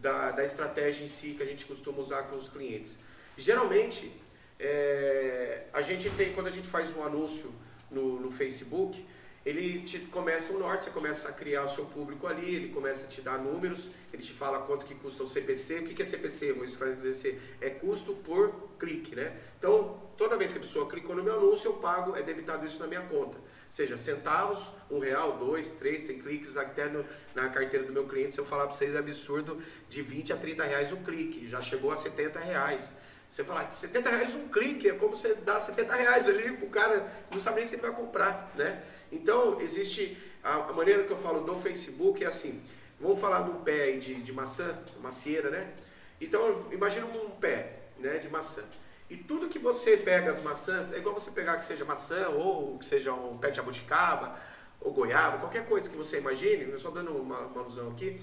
da, 0.00 0.32
da 0.32 0.42
estratégia 0.42 1.04
em 1.04 1.06
si 1.06 1.34
que 1.34 1.42
a 1.42 1.46
gente 1.46 1.64
costuma 1.64 1.98
usar 1.98 2.24
com 2.24 2.34
os 2.34 2.48
clientes. 2.48 2.98
Geralmente, 3.36 4.12
é, 4.58 5.64
a 5.72 5.80
gente 5.80 6.10
tem, 6.10 6.32
quando 6.32 6.48
a 6.48 6.50
gente 6.50 6.66
faz 6.66 6.92
um 6.96 7.02
anúncio 7.02 7.52
no, 7.90 8.20
no 8.20 8.30
Facebook, 8.30 9.04
ele 9.44 9.80
te 9.80 9.98
começa 9.98 10.52
o 10.54 10.58
norte, 10.58 10.84
você 10.84 10.90
começa 10.90 11.28
a 11.28 11.32
criar 11.32 11.64
o 11.64 11.68
seu 11.68 11.84
público 11.84 12.26
ali, 12.26 12.54
ele 12.54 12.68
começa 12.70 13.04
a 13.04 13.08
te 13.08 13.20
dar 13.20 13.38
números, 13.38 13.90
ele 14.10 14.22
te 14.22 14.32
fala 14.32 14.60
quanto 14.60 14.86
que 14.86 14.94
custa 14.94 15.22
o 15.22 15.26
CPC. 15.26 15.80
O 15.80 15.84
que 15.84 16.00
é 16.00 16.04
CPC? 16.04 16.54
Vou 16.54 16.64
esclarecer. 16.64 17.38
É 17.60 17.68
custo 17.68 18.14
por 18.14 18.70
clique, 18.78 19.14
né? 19.14 19.36
Então, 19.58 20.00
toda 20.16 20.38
vez 20.38 20.52
que 20.52 20.58
a 20.58 20.60
pessoa 20.62 20.88
clicou 20.88 21.14
no 21.14 21.22
meu 21.22 21.34
anúncio, 21.34 21.68
eu 21.68 21.74
pago, 21.74 22.16
é 22.16 22.22
debitado 22.22 22.64
isso 22.64 22.78
na 22.78 22.86
minha 22.86 23.02
conta. 23.02 23.36
Seja 23.68 23.98
centavos, 23.98 24.72
um 24.90 24.98
real, 24.98 25.36
dois, 25.36 25.72
três, 25.72 26.04
tem 26.04 26.18
cliques 26.18 26.56
até 26.56 26.88
no, 26.88 27.04
na 27.34 27.48
carteira 27.50 27.84
do 27.84 27.92
meu 27.92 28.06
cliente. 28.06 28.34
Se 28.34 28.40
eu 28.40 28.46
falar 28.46 28.66
para 28.66 28.74
vocês, 28.74 28.94
é 28.94 28.98
absurdo, 28.98 29.58
de 29.90 30.00
20 30.00 30.32
a 30.32 30.36
30 30.36 30.64
reais 30.64 30.90
o 30.90 30.96
clique, 30.98 31.46
já 31.46 31.60
chegou 31.60 31.90
a 31.90 31.96
70 31.96 32.38
reais. 32.38 32.94
Você 33.28 33.44
fala, 33.44 33.68
70 33.68 34.10
reais 34.10 34.34
um 34.34 34.48
clique, 34.48 34.88
é 34.88 34.94
como 34.94 35.16
você 35.16 35.34
dá 35.34 35.58
70 35.58 35.94
reais 35.94 36.28
ali 36.28 36.52
pro 36.52 36.68
cara, 36.68 37.04
não 37.32 37.40
sabe 37.40 37.56
nem 37.56 37.64
se 37.64 37.74
ele 37.74 37.82
vai 37.82 37.92
comprar, 37.92 38.52
né? 38.54 38.82
Então, 39.10 39.60
existe, 39.60 40.16
a, 40.42 40.54
a 40.54 40.72
maneira 40.72 41.04
que 41.04 41.12
eu 41.12 41.16
falo 41.16 41.40
do 41.40 41.54
Facebook 41.54 42.22
é 42.22 42.28
assim, 42.28 42.62
vamos 43.00 43.18
falar 43.18 43.42
um 43.42 43.62
pé 43.62 43.92
de, 43.92 44.22
de 44.22 44.32
maçã, 44.32 44.78
macieira, 45.00 45.50
né? 45.50 45.72
Então, 46.20 46.68
imagina 46.70 47.06
um 47.06 47.30
pé 47.30 47.80
né, 47.98 48.18
de 48.18 48.28
maçã. 48.28 48.62
E 49.10 49.16
tudo 49.16 49.48
que 49.48 49.58
você 49.58 49.96
pega 49.96 50.30
as 50.30 50.40
maçãs, 50.40 50.92
é 50.92 50.98
igual 50.98 51.14
você 51.14 51.30
pegar 51.30 51.56
que 51.56 51.64
seja 51.64 51.84
maçã, 51.84 52.28
ou 52.28 52.78
que 52.78 52.86
seja 52.86 53.12
um 53.12 53.36
pé 53.36 53.50
de 53.50 53.56
jabuticaba, 53.56 54.38
ou 54.80 54.92
goiaba, 54.92 55.38
qualquer 55.38 55.66
coisa 55.66 55.88
que 55.88 55.96
você 55.96 56.18
imagine, 56.18 56.64
eu 56.64 56.74
estou 56.74 56.92
dando 56.92 57.10
uma, 57.10 57.40
uma 57.40 57.60
alusão 57.60 57.90
aqui, 57.90 58.20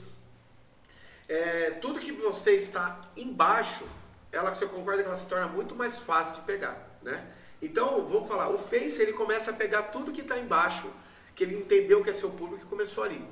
é, 1.27 1.71
tudo 1.71 1.99
que 1.99 2.11
você 2.11 2.51
está 2.51 3.09
embaixo 3.15 3.85
ela 4.31 4.53
você 4.53 4.65
concorda 4.65 5.01
que 5.01 5.07
ela 5.07 5.17
se 5.17 5.27
torna 5.27 5.47
muito 5.47 5.75
mais 5.75 5.99
fácil 5.99 6.35
de 6.35 6.41
pegar, 6.41 6.77
né? 7.01 7.25
Então, 7.61 8.05
vamos 8.07 8.27
falar, 8.27 8.49
o 8.49 8.57
Face 8.57 9.01
ele 9.01 9.13
começa 9.13 9.51
a 9.51 9.53
pegar 9.53 9.83
tudo 9.83 10.11
que 10.11 10.21
está 10.21 10.37
embaixo, 10.37 10.87
que 11.35 11.43
ele 11.43 11.55
entendeu 11.55 12.03
que 12.03 12.09
é 12.09 12.13
seu 12.13 12.31
público 12.31 12.63
e 12.65 12.67
começou 12.67 13.03
ali. 13.03 13.23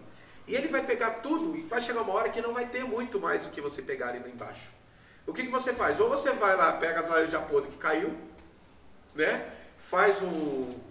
E 0.48 0.56
ele 0.56 0.68
vai 0.68 0.86
pegar 0.86 1.22
tudo 1.22 1.56
e 1.58 1.62
vai 1.62 1.82
chegar 1.82 2.02
uma 2.02 2.14
hora 2.14 2.30
que 2.30 2.42
não 2.42 2.54
vai 2.54 2.68
ter 2.68 2.84
muito 2.84 3.20
mais 3.20 3.46
o 3.46 3.50
que 3.50 3.62
você 3.62 3.82
pegar 3.82 4.10
ali 4.10 4.20
embaixo. 4.30 4.72
O 5.26 5.34
que, 5.34 5.44
que 5.44 5.52
você 5.52 5.74
faz? 5.74 6.00
Ou 6.00 6.10
você 6.10 6.32
vai 6.32 6.56
lá, 6.56 6.74
pega 6.74 7.00
as 7.00 7.08
laranjas 7.08 7.44
podres 7.44 7.74
que 7.74 7.80
caiu, 7.80 8.16
né? 9.14 9.52
Faz 9.78 10.22
um, 10.22 10.28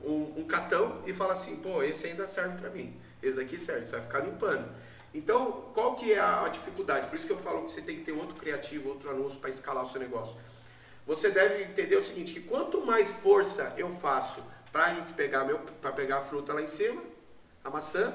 um, 0.05 0.35
um 0.38 0.44
catão 0.47 1.03
e 1.07 1.12
fala 1.12 1.33
assim, 1.33 1.57
pô, 1.57 1.83
esse 1.83 2.07
ainda 2.07 2.27
serve 2.27 2.57
para 2.57 2.71
mim. 2.71 2.97
Esse 3.23 3.37
daqui 3.37 3.57
serve, 3.57 3.85
você 3.85 3.92
vai 3.92 4.01
ficar 4.01 4.21
limpando. 4.21 4.68
Então, 5.14 5.71
qual 5.75 5.94
que 5.94 6.12
é 6.12 6.18
a 6.18 6.49
dificuldade? 6.49 7.07
Por 7.07 7.16
isso 7.16 7.27
que 7.27 7.33
eu 7.33 7.37
falo 7.37 7.64
que 7.64 7.73
você 7.73 7.81
tem 7.81 7.97
que 7.97 8.03
ter 8.03 8.12
outro 8.12 8.37
criativo, 8.37 8.88
outro 8.88 9.11
anúncio 9.11 9.40
para 9.40 9.51
escalar 9.51 9.83
o 9.83 9.87
seu 9.87 10.01
negócio. 10.01 10.37
Você 11.07 11.31
deve 11.31 11.62
entender 11.64 11.97
o 11.97 12.05
seguinte, 12.05 12.35
que 12.35 12.40
quanto 12.40 12.85
mais 12.85 13.11
força 13.11 13.73
eu 13.79 13.90
faço 13.90 14.44
para 14.71 14.87
a 14.87 14.94
gente 14.94 15.14
pegar 15.14 15.44
meu, 15.44 15.59
para 15.59 15.92
pegar 15.92 16.18
a 16.18 16.21
fruta 16.21 16.53
lá 16.53 16.61
em 16.61 16.66
cima, 16.66 17.03
a 17.64 17.71
maçã, 17.71 18.14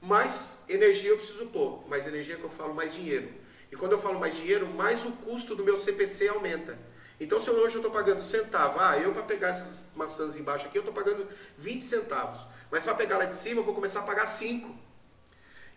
mais 0.00 0.58
energia 0.68 1.10
eu 1.10 1.16
preciso 1.16 1.46
pôr. 1.46 1.88
Mais 1.88 2.06
energia 2.06 2.36
que 2.36 2.42
eu 2.42 2.48
falo, 2.48 2.74
mais 2.74 2.92
dinheiro. 2.92 3.32
E 3.70 3.76
quando 3.76 3.92
eu 3.92 3.98
falo 3.98 4.18
mais 4.18 4.36
dinheiro, 4.36 4.66
mais 4.74 5.04
o 5.04 5.12
custo 5.12 5.54
do 5.54 5.64
meu 5.64 5.76
CPC 5.76 6.28
aumenta. 6.28 6.78
Então, 7.20 7.38
se 7.38 7.48
hoje 7.48 7.76
eu 7.76 7.80
estou 7.80 7.90
pagando 7.90 8.20
centavo, 8.20 8.78
ah, 8.80 8.98
eu 8.98 9.12
para 9.12 9.22
pegar 9.22 9.48
essas 9.48 9.80
maçãs 9.94 10.36
embaixo 10.36 10.66
aqui, 10.66 10.76
eu 10.76 10.80
estou 10.80 10.92
pagando 10.92 11.26
20 11.56 11.80
centavos. 11.80 12.46
Mas 12.70 12.82
para 12.82 12.94
pegar 12.94 13.18
lá 13.18 13.24
de 13.24 13.34
cima, 13.34 13.60
eu 13.60 13.64
vou 13.64 13.74
começar 13.74 14.00
a 14.00 14.02
pagar 14.02 14.26
5. 14.26 14.76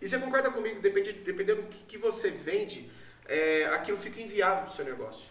E 0.02 0.08
você 0.08 0.20
concorda 0.20 0.52
comigo, 0.52 0.80
dependendo, 0.80 1.62
do 1.64 1.68
que, 1.68 1.84
que 1.86 1.98
você 1.98 2.30
vende, 2.30 2.90
é, 3.26 3.66
aquilo 3.68 3.98
fica 3.98 4.22
inviável 4.22 4.64
para 4.64 4.72
o 4.72 4.74
seu 4.74 4.86
negócio. 4.86 5.30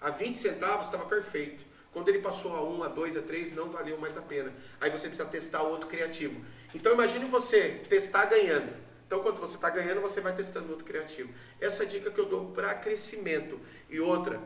A 0.00 0.10
20 0.10 0.36
centavos 0.36 0.86
estava 0.86 1.04
perfeito. 1.04 1.64
Quando 1.92 2.08
ele 2.08 2.18
passou 2.18 2.54
a 2.56 2.62
1, 2.62 2.82
a 2.82 2.88
2, 2.88 3.16
a 3.18 3.22
3, 3.22 3.52
não 3.52 3.68
valeu 3.68 3.96
mais 3.96 4.16
a 4.16 4.22
pena. 4.22 4.52
Aí 4.80 4.90
você 4.90 5.06
precisa 5.06 5.28
testar 5.28 5.62
outro 5.62 5.88
criativo. 5.88 6.44
Então 6.74 6.92
imagine 6.92 7.24
você 7.24 7.80
testar 7.88 8.24
ganhando. 8.26 8.74
Então 9.06 9.20
quando 9.22 9.38
você 9.38 9.54
está 9.54 9.70
ganhando, 9.70 10.00
você 10.00 10.20
vai 10.20 10.34
testando 10.34 10.70
outro 10.70 10.84
criativo. 10.84 11.32
Essa 11.60 11.84
é 11.84 11.86
a 11.86 11.88
dica 11.88 12.10
que 12.10 12.18
eu 12.18 12.26
dou 12.26 12.46
para 12.46 12.74
crescimento. 12.74 13.60
E 13.88 14.00
outra, 14.00 14.42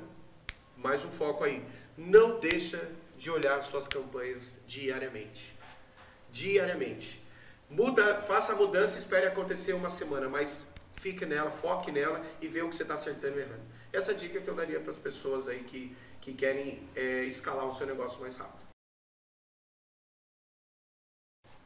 mais 0.77 1.05
um 1.05 1.11
foco 1.11 1.43
aí. 1.43 1.65
Não 1.97 2.39
deixa 2.39 2.81
de 3.17 3.31
olhar 3.31 3.61
suas 3.63 3.89
campanhas 3.89 4.59
diariamente. 4.67 5.57
Diariamente. 6.31 7.23
Muda, 7.71 8.21
faça 8.23 8.53
a 8.53 8.57
mudança 8.57 8.97
e 8.97 8.99
espere 8.99 9.27
acontecer 9.27 9.75
uma 9.75 9.91
semana, 9.91 10.27
mas 10.29 10.69
fique 10.95 11.27
nela, 11.27 11.51
foque 11.51 11.93
nela 11.93 12.25
e 12.41 12.49
vê 12.49 12.63
o 12.63 12.69
que 12.69 12.75
você 12.75 12.83
está 12.83 12.95
acertando 12.95 13.39
e 13.39 13.43
errando. 13.43 13.63
Essa 13.93 14.13
é 14.13 14.15
dica 14.15 14.41
que 14.41 14.49
eu 14.49 14.55
daria 14.55 14.81
para 14.81 14.91
as 14.91 14.97
pessoas 14.99 15.49
aí 15.49 15.63
que, 15.65 15.95
que 16.21 16.33
querem 16.33 16.89
é, 16.97 17.25
escalar 17.25 17.67
o 17.67 17.75
seu 17.75 17.87
negócio 17.87 18.21
mais 18.21 18.37
rápido. 18.37 18.67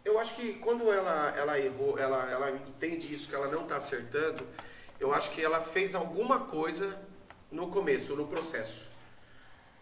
Eu 0.05 0.19
acho 0.19 0.35
que 0.35 0.55
quando 0.55 0.91
ela, 0.93 1.33
ela 1.37 1.61
errou, 1.61 1.97
ela, 1.97 2.29
ela 2.29 2.51
entende 2.51 3.13
isso, 3.15 3.29
que 3.29 3.35
ela 3.37 3.47
não 3.47 3.63
está 3.63 3.77
acertando, 3.77 4.45
eu 4.99 5.15
acho 5.15 5.31
que 5.31 5.43
ela 5.43 5.61
fez 5.61 5.95
alguma 5.95 6.41
coisa 6.41 7.01
no 7.51 7.71
começo, 7.71 8.17
no 8.17 8.27
processo. 8.27 8.87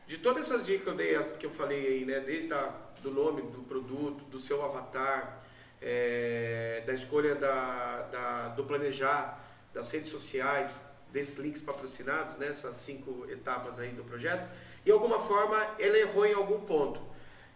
de 0.07 0.19
todas 0.19 0.51
essas 0.51 0.67
dicas 0.67 0.83
que 0.83 0.91
eu 0.91 0.95
dei, 0.95 1.23
que 1.39 1.47
eu 1.47 1.51
falei 1.51 1.87
aí, 1.87 2.05
né, 2.05 2.21
desde 2.21 2.53
a, 2.53 2.75
do 3.01 3.11
nome 3.11 3.43
do 3.43 3.63
produto, 3.63 4.25
do 4.25 4.39
seu 4.39 4.63
avatar, 4.63 5.41
é, 5.81 6.83
da 6.87 6.93
escolha 6.93 7.35
da, 7.35 8.03
da, 8.03 8.49
do 8.49 8.65
planejar, 8.65 9.43
das 9.73 9.91
redes 9.91 10.11
sociais, 10.11 10.79
desses 11.13 11.37
links 11.37 11.61
patrocinados, 11.61 12.37
né, 12.37 12.49
essas 12.49 12.77
cinco 12.77 13.27
etapas 13.29 13.79
aí 13.79 13.91
do 13.91 14.05
projeto, 14.05 14.49
e 14.85 14.91
alguma 14.91 15.19
forma 15.19 15.57
ela 15.79 15.99
errou 15.99 16.27
em 16.27 16.35
algum 16.35 16.61
ponto. 16.61 17.01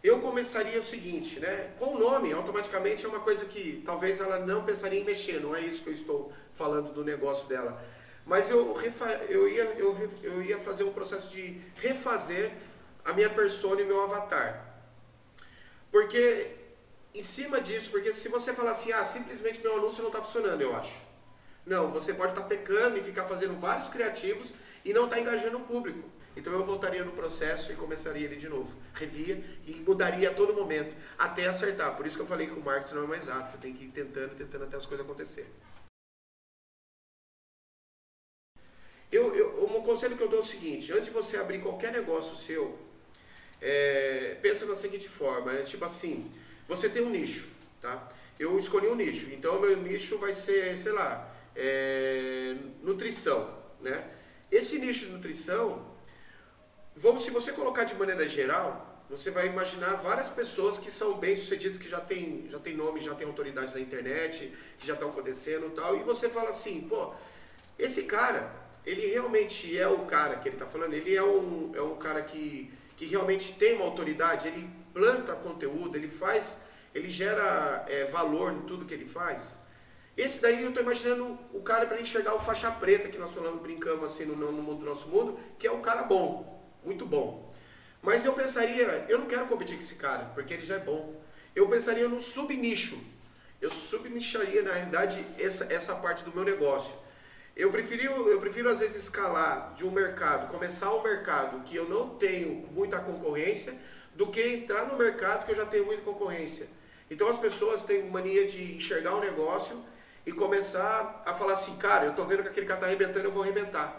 Eu 0.03 0.21
começaria 0.21 0.79
o 0.79 0.83
seguinte, 0.83 1.41
né, 1.41 1.73
com 1.79 1.95
o 1.95 1.99
nome, 1.99 2.33
automaticamente 2.33 3.05
é 3.05 3.09
uma 3.09 3.21
coisa 3.21 3.47
que 3.47 3.83
talvez 3.87 4.21
ela 4.21 4.39
não 4.39 4.65
pensaria 4.65 5.01
em 5.01 5.05
mexer, 5.05 5.41
não 5.41 5.55
é 5.55 5.61
isso 5.61 5.83
que 5.83 5.89
eu 5.89 5.95
estou 5.95 6.33
falando 6.53 6.93
do 6.93 7.03
negócio 7.03 7.49
dela. 7.49 7.83
Mas 8.27 8.49
eu, 8.49 8.77
eu, 9.29 9.49
ia, 9.49 9.65
eu, 9.77 10.11
eu 10.23 10.43
ia 10.43 10.59
fazer 10.59 10.85
um 10.85 10.93
processo 10.93 11.35
de 11.35 11.61
refazer 11.77 12.51
a 13.05 13.13
minha 13.13 13.29
persona 13.29 13.83
e 13.83 13.85
meu 13.85 14.03
avatar. 14.03 14.65
Porque, 15.91 16.51
em 17.15 17.23
cima 17.23 17.61
disso, 17.61 17.91
porque 17.91 18.13
se 18.13 18.29
você 18.29 18.53
falar 18.53 18.73
assim, 18.73 18.93
ah, 18.93 19.05
simplesmente 19.05 19.61
meu 19.61 19.77
anúncio 19.79 20.03
não 20.03 20.11
está 20.11 20.21
funcionando, 20.21 20.61
eu 20.61 20.75
acho. 20.75 21.01
Não, 21.65 21.89
você 21.89 22.13
pode 22.13 22.33
estar 22.33 22.43
tá 22.43 22.49
pecando 22.49 22.99
e 22.99 23.01
ficar 23.01 23.25
fazendo 23.25 23.55
vários 23.55 23.89
criativos 23.89 24.53
e 24.85 24.93
não 24.93 25.05
estar 25.05 25.17
tá 25.17 25.23
engajando 25.23 25.57
o 25.57 25.61
público. 25.61 26.11
Então 26.37 26.53
eu 26.53 26.65
voltaria 26.65 27.05
no 27.05 27.13
processo 27.13 27.71
e 27.73 27.77
começaria 27.77 28.27
ele 28.27 28.35
de 28.35 28.49
novo. 28.49 28.77
Revia 28.93 29.43
e 29.65 29.73
mudaria 29.87 30.31
a 30.31 30.35
todo 30.35 30.53
momento, 30.53 30.97
até 31.17 31.47
acertar. 31.47 31.97
Por 31.97 32.05
isso 32.05 32.17
que 32.17 32.23
eu 32.23 32.27
falei 32.27 32.49
que 32.49 32.55
o 32.55 32.61
marketing 32.61 32.97
não 32.97 33.05
é 33.05 33.07
mais 33.07 33.23
exato. 33.23 33.53
Você 33.53 33.59
tem 33.59 33.73
que 33.73 33.85
ir 33.85 33.89
tentando, 33.89 34.35
tentando 34.35 34.65
até 34.65 34.77
as 34.77 34.85
coisas 34.85 35.07
acontecerem. 35.07 35.51
Eu, 39.13 39.33
eu, 39.33 39.65
um 39.65 39.83
conselho 39.83 40.17
que 40.17 40.23
eu 40.23 40.29
dou 40.29 40.41
é 40.41 40.43
o 40.43 40.45
seguinte, 40.45 40.93
antes 40.93 41.05
de 41.05 41.13
você 41.13 41.37
abrir 41.37 41.61
qualquer 41.61 41.93
negócio 41.93 42.35
seu, 42.35 42.77
é, 43.61 44.37
pensa 44.43 44.67
da 44.67 44.75
seguinte 44.75 45.09
forma, 45.09 45.53
é 45.53 45.63
tipo 45.63 45.85
assim, 45.85 46.29
você 46.67 46.89
tem 46.89 47.03
um 47.03 47.11
nicho, 47.11 47.49
tá? 47.81 48.09
Eu 48.39 48.59
escolhi 48.59 48.89
um 48.89 48.95
nicho, 48.95 49.31
então 49.33 49.57
o 49.57 49.61
meu 49.61 49.77
nicho 49.77 50.19
vai 50.19 50.35
ser, 50.35 50.77
sei 50.77 50.93
lá, 50.93 51.31
é, 51.55 52.57
nutrição, 52.83 53.57
né? 53.81 54.11
Esse 54.51 54.79
nicho 54.79 55.07
de 55.07 55.13
nutrição, 55.13 55.85
vamos, 56.97 57.25
se 57.25 57.31
você 57.31 57.53
colocar 57.53 57.85
de 57.85 57.95
maneira 57.95 58.27
geral, 58.27 58.95
você 59.09 59.31
vai 59.31 59.47
imaginar 59.47 59.95
várias 59.97 60.31
pessoas 60.31 60.79
que 60.79 60.91
são 60.91 61.19
bem-sucedidas, 61.19 61.77
que 61.77 61.89
já 61.89 62.01
tem, 62.01 62.47
já 62.49 62.59
tem 62.59 62.75
nome, 62.75 63.01
já 63.01 63.15
tem 63.15 63.27
autoridade 63.27 63.75
na 63.75 63.81
internet, 63.81 64.53
que 64.79 64.87
já 64.87 64.95
estão 64.95 65.11
acontecendo 65.11 65.67
e 65.67 65.71
tal, 65.71 65.97
e 65.97 66.03
você 66.03 66.29
fala 66.29 66.51
assim, 66.51 66.81
pô, 66.89 67.13
esse 67.79 68.05
cara, 68.05 68.51
ele 68.85 69.07
realmente 69.07 69.77
é 69.77 69.87
o 69.87 70.05
cara 70.07 70.37
que 70.37 70.49
ele 70.49 70.57
está 70.57 70.67
falando, 70.67 70.95
ele 70.95 71.15
é 71.15 71.23
um, 71.23 71.73
é 71.75 71.83
um 71.83 71.97
cara 71.97 72.23
que, 72.23 72.73
que 72.97 73.07
realmente 73.07 73.53
tem 73.53 73.75
uma 73.75 73.85
autoridade, 73.85 74.49
ele 74.49 74.69
planta 74.95 75.35
conteúdo, 75.35 75.97
ele 75.97 76.09
faz, 76.09 76.61
ele 76.95 77.11
gera 77.11 77.85
é, 77.89 78.05
valor 78.05 78.53
em 78.53 78.63
tudo 78.63 78.87
que 78.87 78.95
ele 78.95 79.05
faz. 79.05 79.57
Esse 80.17 80.41
daí 80.41 80.63
eu 80.63 80.69
estou 80.69 80.83
imaginando 80.83 81.37
o 81.53 81.61
cara 81.61 81.87
para 81.87 82.01
enxergar 82.01 82.35
o 82.35 82.39
faixa 82.39 82.71
preta 82.71 83.09
que 83.09 83.19
nós 83.19 83.35
falamos, 83.35 83.61
brincamos 83.61 84.05
assim 84.05 84.25
no, 84.25 84.37
no 84.37 84.79
nosso 84.81 85.09
mundo, 85.09 85.37
que 85.59 85.67
é 85.67 85.73
o 85.73 85.81
cara 85.81 86.05
bom, 86.05 86.65
muito 86.85 87.05
bom. 87.05 87.53
Mas 88.01 88.25
eu 88.25 88.33
pensaria, 88.33 89.07
eu 89.09 89.19
não 89.19 89.27
quero 89.27 89.47
competir 89.47 89.77
com 89.77 89.83
esse 89.83 89.97
cara, 89.97 90.27
porque 90.35 90.55
ele 90.55 90.63
já 90.63 90.77
é 90.77 90.79
bom. 90.79 91.21
Eu 91.57 91.67
pensaria 91.69 92.07
num 92.07 92.21
subnicho. 92.21 92.99
Eu 93.61 93.71
subnicharia, 93.71 94.63
na 94.63 94.73
realidade, 94.73 95.25
essa, 95.39 95.65
essa 95.73 95.95
parte 95.97 96.23
do 96.23 96.33
meu 96.33 96.45
negócio. 96.45 96.95
Eu 97.57 97.71
prefiro, 97.71 98.29
eu 98.29 98.39
prefiro 98.39 98.69
às 98.69 98.81
vezes 98.81 98.97
escalar 98.97 99.73
de 99.75 99.85
um 99.85 99.91
mercado, 99.91 100.51
começar 100.51 100.93
um 100.93 101.03
mercado 101.03 101.63
que 101.63 101.75
eu 101.75 101.89
não 101.89 102.11
tenho 102.11 102.67
muita 102.73 102.99
concorrência, 102.99 103.75
do 104.15 104.29
que 104.29 104.41
entrar 104.41 104.87
no 104.87 104.97
mercado 104.97 105.45
que 105.45 105.53
eu 105.53 105.57
já 105.57 105.67
tenho 105.67 105.85
muita 105.87 106.03
concorrência. 106.03 106.69
Então 107.11 107.29
as 107.29 107.37
pessoas 107.37 107.83
têm 107.83 108.11
mania 108.11 108.47
de 108.47 108.77
enxergar 108.77 109.15
um 109.17 109.21
negócio 109.21 109.83
e 110.27 110.33
começar 110.33 111.23
a 111.27 111.35
falar 111.35 111.53
assim, 111.53 111.77
cara, 111.77 112.07
eu 112.07 112.11
estou 112.11 112.25
vendo 112.27 112.43
que 112.43 112.49
aquele 112.49 112.67
cara 112.67 112.79
está 112.79 112.87
arrebentando, 112.87 113.27
eu 113.27 113.33
vou 113.33 113.43
arrebentar. 113.43 113.99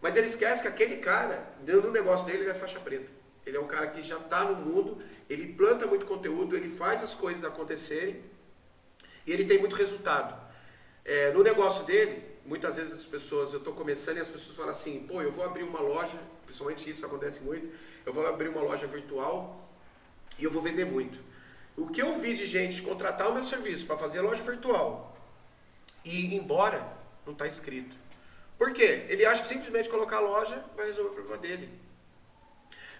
Mas 0.00 0.16
ele 0.16 0.26
esquece 0.26 0.60
que 0.60 0.68
aquele 0.68 0.96
cara, 0.96 1.46
no 1.66 1.90
negócio 1.90 2.26
dele, 2.26 2.42
ele 2.42 2.50
é 2.50 2.54
faixa 2.54 2.78
preta. 2.78 3.10
Ele 3.46 3.56
é 3.56 3.60
um 3.60 3.66
cara 3.66 3.86
que 3.86 4.02
já 4.02 4.16
está 4.16 4.44
no 4.44 4.56
mundo, 4.56 4.98
ele 5.28 5.52
planta 5.54 5.86
muito 5.86 6.06
conteúdo, 6.06 6.56
ele 6.56 6.68
faz 6.68 7.02
as 7.02 7.14
coisas 7.14 7.44
acontecerem 7.44 8.22
e 9.26 9.32
ele 9.32 9.44
tem 9.44 9.58
muito 9.58 9.76
resultado. 9.76 10.34
É, 11.04 11.30
no 11.32 11.42
negócio 11.42 11.84
dele, 11.84 12.22
muitas 12.44 12.76
vezes 12.76 12.92
as 13.00 13.06
pessoas, 13.06 13.52
eu 13.52 13.58
estou 13.58 13.74
começando 13.74 14.16
e 14.16 14.20
as 14.20 14.28
pessoas 14.28 14.56
falam 14.56 14.70
assim, 14.70 15.00
pô, 15.06 15.20
eu 15.20 15.30
vou 15.30 15.44
abrir 15.44 15.62
uma 15.62 15.80
loja, 15.80 16.18
principalmente 16.54 16.88
isso 16.88 17.04
acontece 17.04 17.42
muito, 17.42 17.68
eu 18.06 18.12
vou 18.12 18.24
abrir 18.26 18.48
uma 18.48 18.62
loja 18.62 18.86
virtual 18.86 19.68
e 20.38 20.44
eu 20.44 20.50
vou 20.50 20.62
vender 20.62 20.84
muito. 20.84 21.18
O 21.76 21.88
que 21.88 22.00
eu 22.00 22.12
vi 22.20 22.32
de 22.32 22.46
gente 22.46 22.80
contratar 22.82 23.28
o 23.28 23.34
meu 23.34 23.42
serviço 23.42 23.84
para 23.86 23.98
fazer 23.98 24.20
loja 24.20 24.42
virtual 24.42 25.16
e 26.04 26.26
ir 26.26 26.34
embora, 26.36 26.86
não 27.26 27.32
está 27.32 27.46
escrito. 27.46 27.96
Por 28.56 28.72
quê? 28.72 29.04
Ele 29.08 29.26
acha 29.26 29.40
que 29.40 29.48
simplesmente 29.48 29.88
colocar 29.88 30.18
a 30.18 30.20
loja 30.20 30.64
vai 30.76 30.86
resolver 30.86 31.10
o 31.10 31.14
problema 31.14 31.38
dele. 31.38 31.68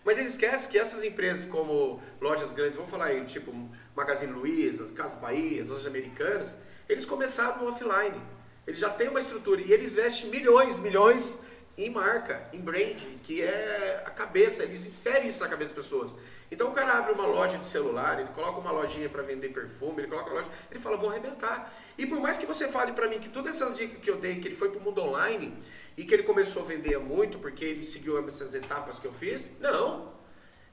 Mas 0.05 0.19
ele 0.19 0.27
esquece 0.27 0.69
que 0.69 0.77
essas 0.77 1.05
empresas 1.05 1.47
como 1.47 2.03
lojas 2.21 2.53
grandes, 2.53 2.77
vamos 2.77 2.91
falar 2.91 3.07
aí, 3.07 3.25
tipo 3.25 3.53
Magazine 3.95 4.33
Luiza, 4.33 4.93
Casa 4.93 5.15
Bahia, 5.17 5.65
lojas 5.65 5.87
americanas, 5.87 6.57
eles 6.89 7.05
começaram 7.05 7.63
no 7.63 7.69
offline. 7.69 8.21
Eles 8.67 8.81
já 8.81 8.91
têm 8.91 9.09
uma 9.09 9.21
estrutura 9.21 9.61
e 9.61 9.73
eles 9.73 9.93
investem 9.93 10.29
milhões, 10.29 10.81
milhões 10.81 11.39
em 11.77 11.91
marca, 11.91 12.49
em 12.53 12.61
brand, 12.61 13.03
que 13.23 13.43
é 13.43 14.03
a 14.07 14.11
cabeça, 14.11 14.63
eles 14.63 14.85
inserem 14.87 15.29
isso 15.29 15.41
na 15.41 15.49
cabeça 15.49 15.75
das 15.75 15.85
pessoas. 15.85 16.15
Então 16.51 16.69
o 16.69 16.73
cara 16.73 16.99
abre 16.99 17.13
uma 17.13 17.27
loja 17.27 17.59
de 17.59 17.67
celular, 17.67 18.21
ele 18.21 18.29
coloca 18.29 18.61
uma 18.61 18.71
lojinha 18.71 19.09
para 19.09 19.23
vender 19.23 19.49
perfume, 19.49 20.03
ele 20.03 20.09
coloca 20.09 20.31
uma 20.31 20.41
loja, 20.41 20.51
ele 20.71 20.79
fala, 20.79 20.97
vou 20.97 21.11
arrebentar. 21.11 21.73
E 21.99 22.07
por 22.07 22.21
mais 22.21 22.39
que 22.39 22.47
você 22.47 22.69
fale 22.69 22.93
para 22.93 23.09
mim 23.09 23.19
que 23.19 23.29
todas 23.29 23.57
essas 23.57 23.77
dicas 23.77 23.99
que 24.01 24.09
eu 24.09 24.17
dei, 24.17 24.37
que 24.37 24.49
ele 24.49 24.55
foi 24.55 24.71
para 24.71 24.79
o 24.79 24.83
mundo 24.83 25.03
online 25.03 25.57
e 25.97 26.05
que 26.05 26.15
ele 26.15 26.23
começou 26.23 26.63
a 26.63 26.65
vender 26.65 26.97
muito 26.99 27.39
porque 27.39 27.65
ele 27.65 27.85
seguiu 27.85 28.25
essas 28.25 28.55
etapas 28.55 28.99
que 28.99 29.07
eu 29.07 29.13
fiz, 29.13 29.49
não. 29.59 30.15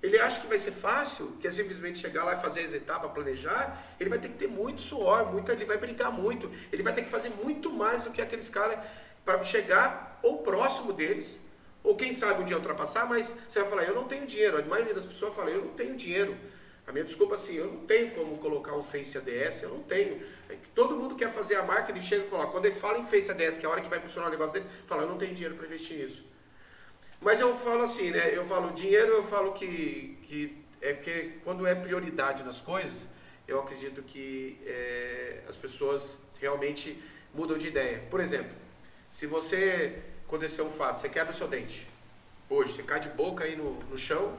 Ele 0.04 0.20
acha 0.20 0.40
que 0.40 0.48
vai 0.48 0.58
ser 0.58 0.72
fácil, 0.72 1.38
que 1.40 1.46
é 1.46 1.52
simplesmente 1.52 2.00
chegar 2.00 2.24
lá 2.24 2.34
e 2.34 2.38
fazer 2.38 2.62
as 2.62 2.74
etapas, 2.74 3.12
planejar. 3.12 3.80
Ele 4.00 4.10
vai 4.10 4.18
ter 4.18 4.30
que 4.30 4.36
ter 4.36 4.48
muito 4.48 4.82
suor, 4.82 5.32
muito, 5.32 5.52
ele 5.52 5.64
vai 5.64 5.78
brigar 5.78 6.12
muito. 6.12 6.50
Ele 6.72 6.82
vai 6.82 6.92
ter 6.92 7.04
que 7.04 7.10
fazer 7.10 7.30
muito 7.44 7.72
mais 7.72 8.04
do 8.04 8.10
que 8.10 8.20
aqueles 8.20 8.50
caras 8.50 8.84
para 9.24 9.42
chegar 9.44 10.11
ou 10.24 10.40
próximo 10.40 10.94
deles, 10.94 11.40
ou 11.84 11.96
quem 11.96 12.14
sabe 12.14 12.42
um 12.42 12.46
dia 12.46 12.58
ultrapassar, 12.58 13.08
mas 13.08 13.36
você 13.48 13.60
vai 13.62 13.70
falar, 13.70 13.84
eu 13.84 13.96
não 13.96 14.06
tenho 14.06 14.26
dinheiro. 14.26 14.58
A 14.58 14.62
maioria 14.62 14.94
das 14.94 15.06
pessoas 15.06 15.34
fala, 15.34 15.50
eu 15.50 15.66
não 15.66 15.74
tenho 15.74 15.96
dinheiro. 15.96 16.38
A 16.86 16.92
minha 16.92 17.04
desculpa 17.04 17.36
assim, 17.36 17.56
eu 17.56 17.68
não 17.68 17.86
tenho 17.86 18.12
como 18.12 18.38
colocar 18.38 18.76
um 18.76 18.82
Face 18.82 19.18
ADS, 19.18 19.64
eu 19.64 19.70
não 19.70 19.84
tenho. 19.84 20.22
É 20.50 20.58
todo 20.76 20.96
mundo 20.96 21.16
quer 21.16 21.32
fazer 21.32 21.56
a 21.56 21.64
marca, 21.64 21.92
ele 21.92 22.02
chega 22.02 22.26
e 22.26 22.28
coloca. 22.28 22.52
Quando 22.52 22.66
ele 22.66 22.76
fala 22.76 22.98
em 22.98 23.04
Face 23.04 23.32
ADS, 23.32 23.58
que 23.58 23.66
é 23.66 23.70
a 23.70 23.72
hora 23.72 23.82
que 23.82 23.90
vai 23.90 24.00
funcionar 24.00 24.28
o 24.28 24.32
negócio 24.32 24.54
dele, 24.54 24.66
fala, 24.86 25.04
eu 25.04 25.08
não 25.08 25.18
tenho 25.18 25.34
dinheiro 25.34 25.56
para 25.56 25.66
investir 25.66 25.98
nisso. 25.98 26.26
Mas 27.20 27.40
eu 27.40 27.56
falo 27.56 27.84
assim, 27.84 28.12
né? 28.12 28.36
Eu 28.36 28.44
falo 28.46 28.72
dinheiro, 28.72 29.12
eu 29.12 29.24
falo 29.24 29.54
que, 29.54 30.18
que 30.24 30.58
é 30.82 30.94
que 30.94 31.40
quando 31.44 31.66
é 31.66 31.76
prioridade 31.76 32.44
nas 32.44 32.62
coisas, 32.62 33.10
eu 33.48 33.60
acredito 33.60 34.02
que 34.02 34.60
é, 34.66 35.44
as 35.48 35.56
pessoas 35.56 36.20
realmente 36.40 37.02
mudam 37.34 37.58
de 37.58 37.68
ideia. 37.68 38.04
Por 38.10 38.20
exemplo, 38.20 38.56
se 39.08 39.28
você 39.28 40.02
acontecer 40.32 40.62
um 40.62 40.70
fato, 40.70 41.02
você 41.02 41.10
quebra 41.10 41.34
o 41.34 41.36
seu 41.36 41.46
dente 41.46 41.86
hoje, 42.50 42.72
você 42.72 42.84
cai 42.84 43.02
de 43.02 43.10
boca 43.10 43.44
aí 43.44 43.54
no, 43.54 43.74
no 43.84 43.98
chão 43.98 44.38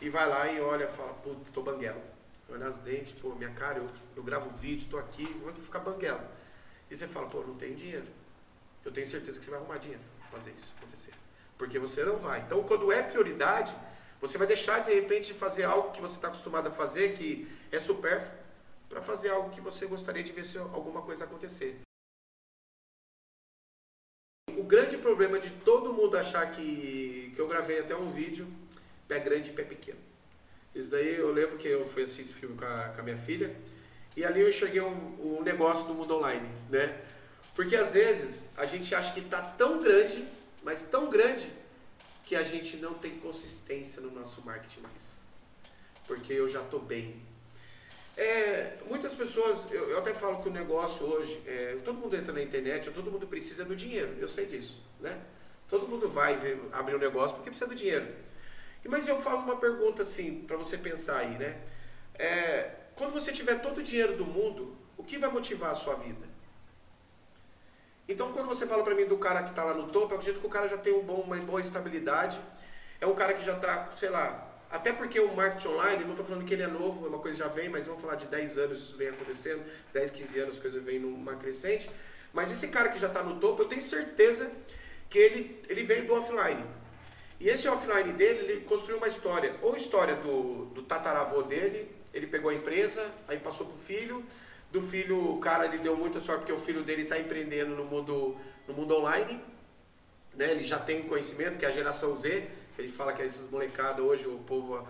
e 0.00 0.08
vai 0.08 0.26
lá 0.26 0.50
e 0.50 0.58
olha 0.58 0.88
fala, 0.88 1.12
puta, 1.14 1.52
tô 1.52 1.62
banguela. 1.62 2.02
Olha 2.48 2.66
as 2.66 2.78
dentes, 2.78 3.12
pô, 3.12 3.34
minha 3.34 3.50
cara, 3.50 3.78
eu, 3.78 3.88
eu 4.16 4.22
gravo 4.22 4.48
vídeo, 4.48 4.88
tô 4.88 4.98
aqui, 4.98 5.26
que 5.26 5.60
ficar 5.60 5.80
banguela? 5.80 6.30
E 6.90 6.96
você 6.96 7.06
fala, 7.06 7.26
pô, 7.26 7.40
não 7.42 7.56
tenho 7.56 7.74
dinheiro. 7.74 8.06
Eu 8.84 8.92
tenho 8.92 9.06
certeza 9.06 9.38
que 9.38 9.44
você 9.44 9.50
vai 9.50 9.58
arrumar 9.58 9.78
dinheiro 9.78 10.02
para 10.20 10.28
fazer 10.30 10.52
isso 10.52 10.74
acontecer. 10.78 11.12
Porque 11.58 11.78
você 11.78 12.04
não 12.04 12.16
vai. 12.16 12.40
Então, 12.40 12.62
quando 12.62 12.92
é 12.92 13.02
prioridade, 13.02 13.74
você 14.20 14.38
vai 14.38 14.46
deixar 14.46 14.80
de 14.80 14.94
repente 14.94 15.32
de 15.32 15.34
fazer 15.34 15.64
algo 15.64 15.90
que 15.90 16.00
você 16.00 16.16
está 16.16 16.28
acostumado 16.28 16.68
a 16.68 16.70
fazer, 16.70 17.12
que 17.14 17.50
é 17.72 17.78
supérfluo, 17.78 18.32
para 18.88 19.02
fazer 19.02 19.30
algo 19.30 19.50
que 19.50 19.60
você 19.60 19.86
gostaria 19.86 20.22
de 20.22 20.32
ver 20.32 20.44
se 20.44 20.56
alguma 20.58 21.02
coisa 21.02 21.24
acontecer. 21.24 21.85
Grande 24.66 24.96
problema 24.98 25.38
de 25.38 25.50
todo 25.50 25.92
mundo 25.92 26.16
achar 26.16 26.50
que, 26.50 27.32
que 27.34 27.40
eu 27.40 27.48
gravei 27.48 27.80
até 27.80 27.94
um 27.96 28.08
vídeo, 28.08 28.46
pé 29.08 29.18
grande 29.18 29.50
e 29.50 29.52
pé 29.52 29.62
pequeno. 29.62 29.98
Isso 30.74 30.90
daí 30.90 31.16
eu 31.16 31.32
lembro 31.32 31.56
que 31.56 31.68
eu 31.68 31.84
fui 31.84 32.02
assistir 32.02 32.22
esse 32.22 32.34
filme 32.34 32.56
com 32.56 32.64
a, 32.64 32.88
com 32.88 33.00
a 33.00 33.04
minha 33.04 33.16
filha, 33.16 33.54
e 34.16 34.24
ali 34.24 34.40
eu 34.40 34.48
enxerguei 34.48 34.80
um, 34.80 35.38
um 35.38 35.42
negócio 35.42 35.86
do 35.86 35.94
mundo 35.94 36.16
online, 36.16 36.48
né? 36.70 37.00
Porque 37.54 37.74
às 37.76 37.92
vezes 37.92 38.46
a 38.56 38.66
gente 38.66 38.94
acha 38.94 39.12
que 39.12 39.20
está 39.20 39.40
tão 39.40 39.82
grande 39.82 40.26
mas 40.66 40.82
tão 40.82 41.08
grande 41.08 41.48
que 42.24 42.34
a 42.34 42.42
gente 42.42 42.76
não 42.78 42.94
tem 42.94 43.20
consistência 43.20 44.02
no 44.02 44.10
nosso 44.10 44.42
marketing 44.44 44.80
mais. 44.80 45.20
Porque 46.08 46.32
eu 46.32 46.48
já 46.48 46.60
estou 46.60 46.80
bem. 46.80 47.22
É, 48.16 48.78
muitas 48.88 49.14
pessoas, 49.14 49.66
eu, 49.70 49.90
eu, 49.90 49.98
até 49.98 50.14
falo 50.14 50.42
que 50.42 50.48
o 50.48 50.52
negócio 50.52 51.04
hoje, 51.04 51.42
é, 51.46 51.76
todo 51.84 51.98
mundo 51.98 52.16
entra 52.16 52.32
na 52.32 52.40
internet, 52.40 52.90
todo 52.90 53.10
mundo 53.10 53.26
precisa 53.26 53.62
do 53.64 53.76
dinheiro, 53.76 54.16
eu 54.18 54.26
sei 54.26 54.46
disso, 54.46 54.82
né? 54.98 55.20
Todo 55.68 55.86
mundo 55.86 56.08
vai 56.08 56.34
ver, 56.36 56.58
abrir 56.72 56.94
um 56.94 56.98
negócio 56.98 57.36
porque 57.36 57.50
precisa 57.50 57.68
do 57.68 57.74
dinheiro. 57.74 58.06
Mas 58.88 59.06
eu 59.06 59.20
falo 59.20 59.40
uma 59.40 59.56
pergunta 59.56 60.02
assim, 60.02 60.44
para 60.46 60.56
você 60.56 60.78
pensar 60.78 61.18
aí, 61.18 61.36
né? 61.36 61.60
É, 62.14 62.70
quando 62.94 63.12
você 63.12 63.32
tiver 63.32 63.60
todo 63.60 63.78
o 63.78 63.82
dinheiro 63.82 64.16
do 64.16 64.24
mundo, 64.24 64.74
o 64.96 65.04
que 65.04 65.18
vai 65.18 65.30
motivar 65.30 65.72
a 65.72 65.74
sua 65.74 65.94
vida? 65.96 66.26
Então, 68.08 68.32
quando 68.32 68.46
você 68.46 68.66
fala 68.66 68.84
para 68.84 68.94
mim 68.94 69.04
do 69.04 69.18
cara 69.18 69.42
que 69.42 69.50
está 69.50 69.64
lá 69.64 69.74
no 69.74 69.88
topo, 69.88 70.14
eu 70.14 70.18
acredito 70.18 70.40
que 70.40 70.46
o 70.46 70.50
cara 70.50 70.68
já 70.68 70.78
tem 70.78 70.94
um 70.94 71.02
bom, 71.02 71.20
uma 71.20 71.36
boa 71.38 71.60
estabilidade. 71.60 72.40
É 73.00 73.06
um 73.06 73.14
cara 73.14 73.34
que 73.34 73.44
já 73.44 73.56
está, 73.56 73.90
sei 73.90 74.08
lá, 74.08 74.48
até 74.70 74.92
porque 74.92 75.20
o 75.20 75.34
marketing 75.34 75.68
online, 75.68 76.04
não 76.04 76.10
estou 76.10 76.24
falando 76.24 76.44
que 76.44 76.54
ele 76.54 76.62
é 76.62 76.66
novo, 76.66 77.06
é 77.06 77.08
uma 77.08 77.18
coisa 77.18 77.36
que 77.36 77.42
já 77.42 77.48
vem, 77.48 77.68
mas 77.68 77.86
vamos 77.86 78.00
falar 78.00 78.16
de 78.16 78.26
10 78.26 78.58
anos 78.58 78.78
isso 78.78 78.96
vem 78.96 79.08
acontecendo, 79.08 79.62
10, 79.92 80.10
15 80.10 80.38
anos 80.40 80.54
as 80.56 80.60
coisas 80.60 80.82
vêm 80.82 80.98
numa 80.98 81.36
crescente. 81.36 81.90
Mas 82.32 82.50
esse 82.50 82.68
cara 82.68 82.88
que 82.88 82.98
já 82.98 83.06
está 83.06 83.22
no 83.22 83.38
topo, 83.38 83.62
eu 83.62 83.66
tenho 83.66 83.80
certeza 83.80 84.50
que 85.08 85.18
ele, 85.18 85.62
ele 85.68 85.82
veio 85.82 86.06
do 86.06 86.14
offline. 86.14 86.64
E 87.38 87.48
esse 87.48 87.68
offline 87.68 88.12
dele, 88.12 88.40
ele 88.40 88.60
construiu 88.62 88.98
uma 88.98 89.06
história, 89.06 89.54
ou 89.62 89.76
história 89.76 90.16
do, 90.16 90.66
do 90.66 90.82
tataravô 90.82 91.42
dele, 91.42 91.90
ele 92.12 92.26
pegou 92.26 92.50
a 92.50 92.54
empresa, 92.54 93.12
aí 93.28 93.38
passou 93.38 93.66
para 93.66 93.76
o 93.76 93.78
filho, 93.78 94.24
do 94.70 94.80
filho, 94.80 95.32
o 95.34 95.38
cara 95.38 95.66
ele 95.66 95.78
deu 95.78 95.96
muita 95.96 96.20
sorte 96.20 96.40
porque 96.40 96.52
o 96.52 96.58
filho 96.58 96.82
dele 96.82 97.02
está 97.02 97.18
empreendendo 97.18 97.76
no 97.76 97.84
mundo, 97.84 98.36
no 98.66 98.74
mundo 98.74 98.96
online, 98.96 99.40
né? 100.34 100.50
ele 100.50 100.62
já 100.62 100.78
tem 100.78 101.02
conhecimento, 101.02 101.56
que 101.56 101.64
é 101.64 101.68
a 101.68 101.72
geração 101.72 102.12
Z, 102.14 102.46
que 102.76 102.82
a 102.82 102.84
gente 102.84 102.94
fala 102.94 103.14
que 103.14 103.22
é 103.22 103.24
esses 103.24 103.50
molecados 103.50 104.04
hoje, 104.04 104.28
o 104.28 104.38
povo, 104.40 104.86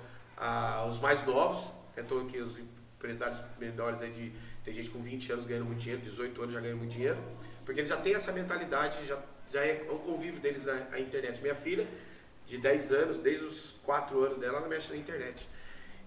os 0.89 0.99
mais 0.99 1.25
novos, 1.25 1.71
é 1.97 2.03
todo 2.03 2.27
que 2.27 2.39
os 2.39 2.59
empresários 2.59 3.41
menores 3.59 4.03
aí 4.03 4.11
de, 4.11 4.33
tem 4.65 4.75
gente 4.75 4.91
com 4.91 5.01
20 5.01 5.33
anos 5.33 5.47
ganhando 5.47 5.67
muito 5.67 5.79
dinheiro, 5.79 6.03
18 6.03 6.43
anos 6.43 6.53
já 6.53 6.61
ganhando 6.61 6.79
muito 6.79 6.91
dinheiro, 6.91 7.19
porque 7.65 7.79
eles 7.81 7.89
já 7.89 7.97
têm 7.97 8.13
essa 8.13 8.33
mentalidade, 8.33 9.07
já, 9.07 9.23
já 9.49 9.65
é 9.65 9.87
o 9.89 10.01
convívio 10.01 10.41
deles 10.41 10.67
a, 10.67 10.75
a 10.93 10.99
internet. 10.99 11.41
Minha 11.41 11.55
filha, 11.55 11.87
de 12.45 12.59
10 12.59 12.93
anos, 12.93 13.19
desde 13.21 13.45
os 13.45 13.77
4 13.85 14.21
anos 14.25 14.39
dela, 14.39 14.59
ela 14.59 14.69
mexe 14.69 14.91
na 14.91 14.97
internet. 14.97 15.49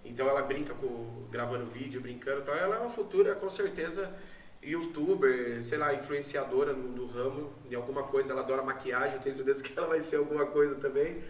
Então 0.04 0.28
ela 0.28 0.42
brinca 0.42 0.74
com 0.74 1.28
gravando 1.32 1.66
vídeo, 1.66 2.02
brincando, 2.02 2.42
então 2.42 2.54
ela 2.54 2.76
é 2.76 2.80
uma 2.80 2.90
futura 2.90 3.36
com 3.36 3.50
certeza 3.50 4.14
youtuber, 4.62 5.62
sei 5.64 5.78
lá, 5.78 5.94
influenciadora 5.94 6.74
no, 6.74 6.90
no 6.90 7.06
ramo, 7.06 7.54
em 7.72 7.76
alguma 7.76 8.04
coisa, 8.04 8.34
ela 8.34 8.42
adora 8.42 8.62
maquiagem, 8.62 9.18
tenho 9.20 9.34
certeza 9.34 9.64
que 9.64 9.78
ela 9.78 9.88
vai 9.88 10.02
ser 10.02 10.18
alguma 10.18 10.46
coisa 10.46 10.76
também. 10.76 11.22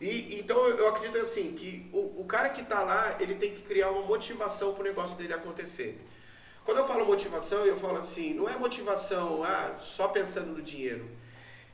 E 0.00 0.38
então 0.38 0.56
eu 0.68 0.88
acredito 0.88 1.18
assim 1.18 1.52
que 1.52 1.88
o, 1.92 2.22
o 2.22 2.24
cara 2.24 2.48
que 2.48 2.62
está 2.62 2.82
lá, 2.82 3.16
ele 3.20 3.34
tem 3.34 3.52
que 3.52 3.62
criar 3.62 3.90
uma 3.90 4.02
motivação 4.02 4.72
para 4.72 4.80
o 4.80 4.84
negócio 4.84 5.16
dele 5.16 5.34
acontecer. 5.34 6.00
Quando 6.64 6.78
eu 6.78 6.86
falo 6.86 7.04
motivação, 7.04 7.64
eu 7.66 7.76
falo 7.76 7.98
assim, 7.98 8.32
não 8.32 8.48
é 8.48 8.56
motivação 8.56 9.42
ah, 9.42 9.76
só 9.78 10.08
pensando 10.08 10.52
no 10.52 10.62
dinheiro. 10.62 11.08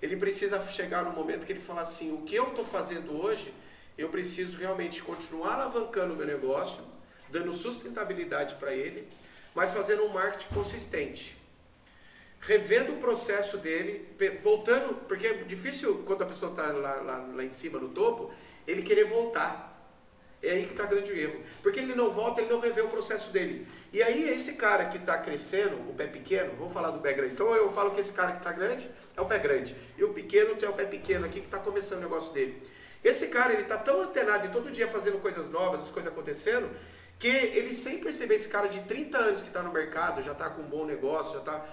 Ele 0.01 0.17
precisa 0.17 0.61
chegar 0.61 1.05
no 1.05 1.13
momento 1.13 1.47
que 1.47 1.53
ele 1.53 1.61
fala 1.61 1.83
assim, 1.83 2.13
o 2.13 2.23
que 2.23 2.35
eu 2.35 2.49
estou 2.49 2.65
fazendo 2.65 3.17
hoje 3.21 3.53
eu 3.97 4.11
preciso 4.11 4.59
realmente 4.59 5.03
continuar 5.03 5.55
alavancando 5.55 6.13
o 6.13 6.17
meu 6.17 6.27
negócio, 6.27 6.83
dando 7.31 7.53
sustentabilidade 7.55 8.57
para 8.57 8.73
ele, 8.73 9.09
mas 9.55 9.71
fazendo 9.71 10.05
um 10.05 10.09
marketing 10.09 10.53
consistente. 10.53 11.37
Revendo 12.47 12.93
o 12.93 12.97
processo 12.97 13.59
dele, 13.59 14.09
voltando, 14.43 14.95
porque 15.09 15.27
é 15.27 15.33
difícil 15.45 16.03
quando 16.07 16.23
a 16.23 16.27
pessoa 16.27 16.53
está 16.53 16.69
lá, 16.69 16.95
lá, 17.03 17.29
lá 17.35 17.45
em 17.45 17.49
cima 17.49 17.79
no 17.79 17.89
topo, 17.89 18.31
ele 18.67 18.83
querer 18.83 19.05
voltar. 19.05 19.77
É 20.43 20.51
aí 20.51 20.65
que 20.65 20.73
está 20.73 20.85
grande 20.85 21.19
erro. 21.19 21.43
Porque 21.61 21.81
ele 21.81 21.95
não 21.95 22.09
volta, 22.09 22.41
ele 22.41 22.51
não 22.51 22.61
revê 22.61 22.83
o 22.83 22.89
processo 22.89 23.31
dele. 23.31 23.67
E 23.93 24.01
aí, 24.01 24.29
esse 24.29 24.53
cara 24.53 24.85
que 24.85 24.97
está 24.97 25.19
crescendo, 25.19 25.77
o 25.91 25.95
pé 25.95 26.07
pequeno, 26.07 26.55
vamos 26.57 26.73
falar 26.73 26.91
do 26.91 27.01
pé 27.01 27.15
grande. 27.15 27.33
Então, 27.33 27.53
eu 27.55 27.69
falo 27.69 27.91
que 27.91 28.01
esse 28.01 28.13
cara 28.13 28.31
que 28.33 28.39
está 28.39 28.53
grande 28.53 28.89
é 29.17 29.21
o 29.21 29.27
pé 29.27 29.39
grande. 29.39 29.75
E 29.99 30.05
o 30.05 30.13
pequeno 30.13 30.55
tem 30.55 30.69
o 30.69 30.73
pé 30.73 30.85
pequeno 30.85 31.27
aqui 31.27 31.41
que 31.41 31.47
está 31.47 31.59
começando 31.59 31.99
o 31.99 32.03
negócio 32.03 32.33
dele. 32.33 32.63
Esse 33.03 33.29
cara, 33.29 33.53
ele 33.53 33.63
está 33.63 33.77
tão 33.77 34.03
antenado 34.03 34.47
e 34.47 34.51
todo 34.51 34.71
dia 34.71 34.87
fazendo 34.87 35.19
coisas 35.19 35.49
novas, 35.51 35.85
as 35.85 35.91
coisas 35.91 36.13
acontecendo, 36.13 36.71
que 37.19 37.29
ele 37.29 37.73
sem 37.73 37.99
perceber 37.99 38.35
esse 38.35 38.49
cara 38.49 38.69
de 38.69 38.81
30 38.83 39.19
anos 39.19 39.43
que 39.43 39.49
está 39.49 39.63
no 39.63 39.73
mercado, 39.73 40.23
já 40.23 40.33
está 40.33 40.51
com 40.51 40.63
um 40.63 40.67
bom 40.67 40.85
negócio, 40.85 41.35
já 41.35 41.39
está. 41.39 41.65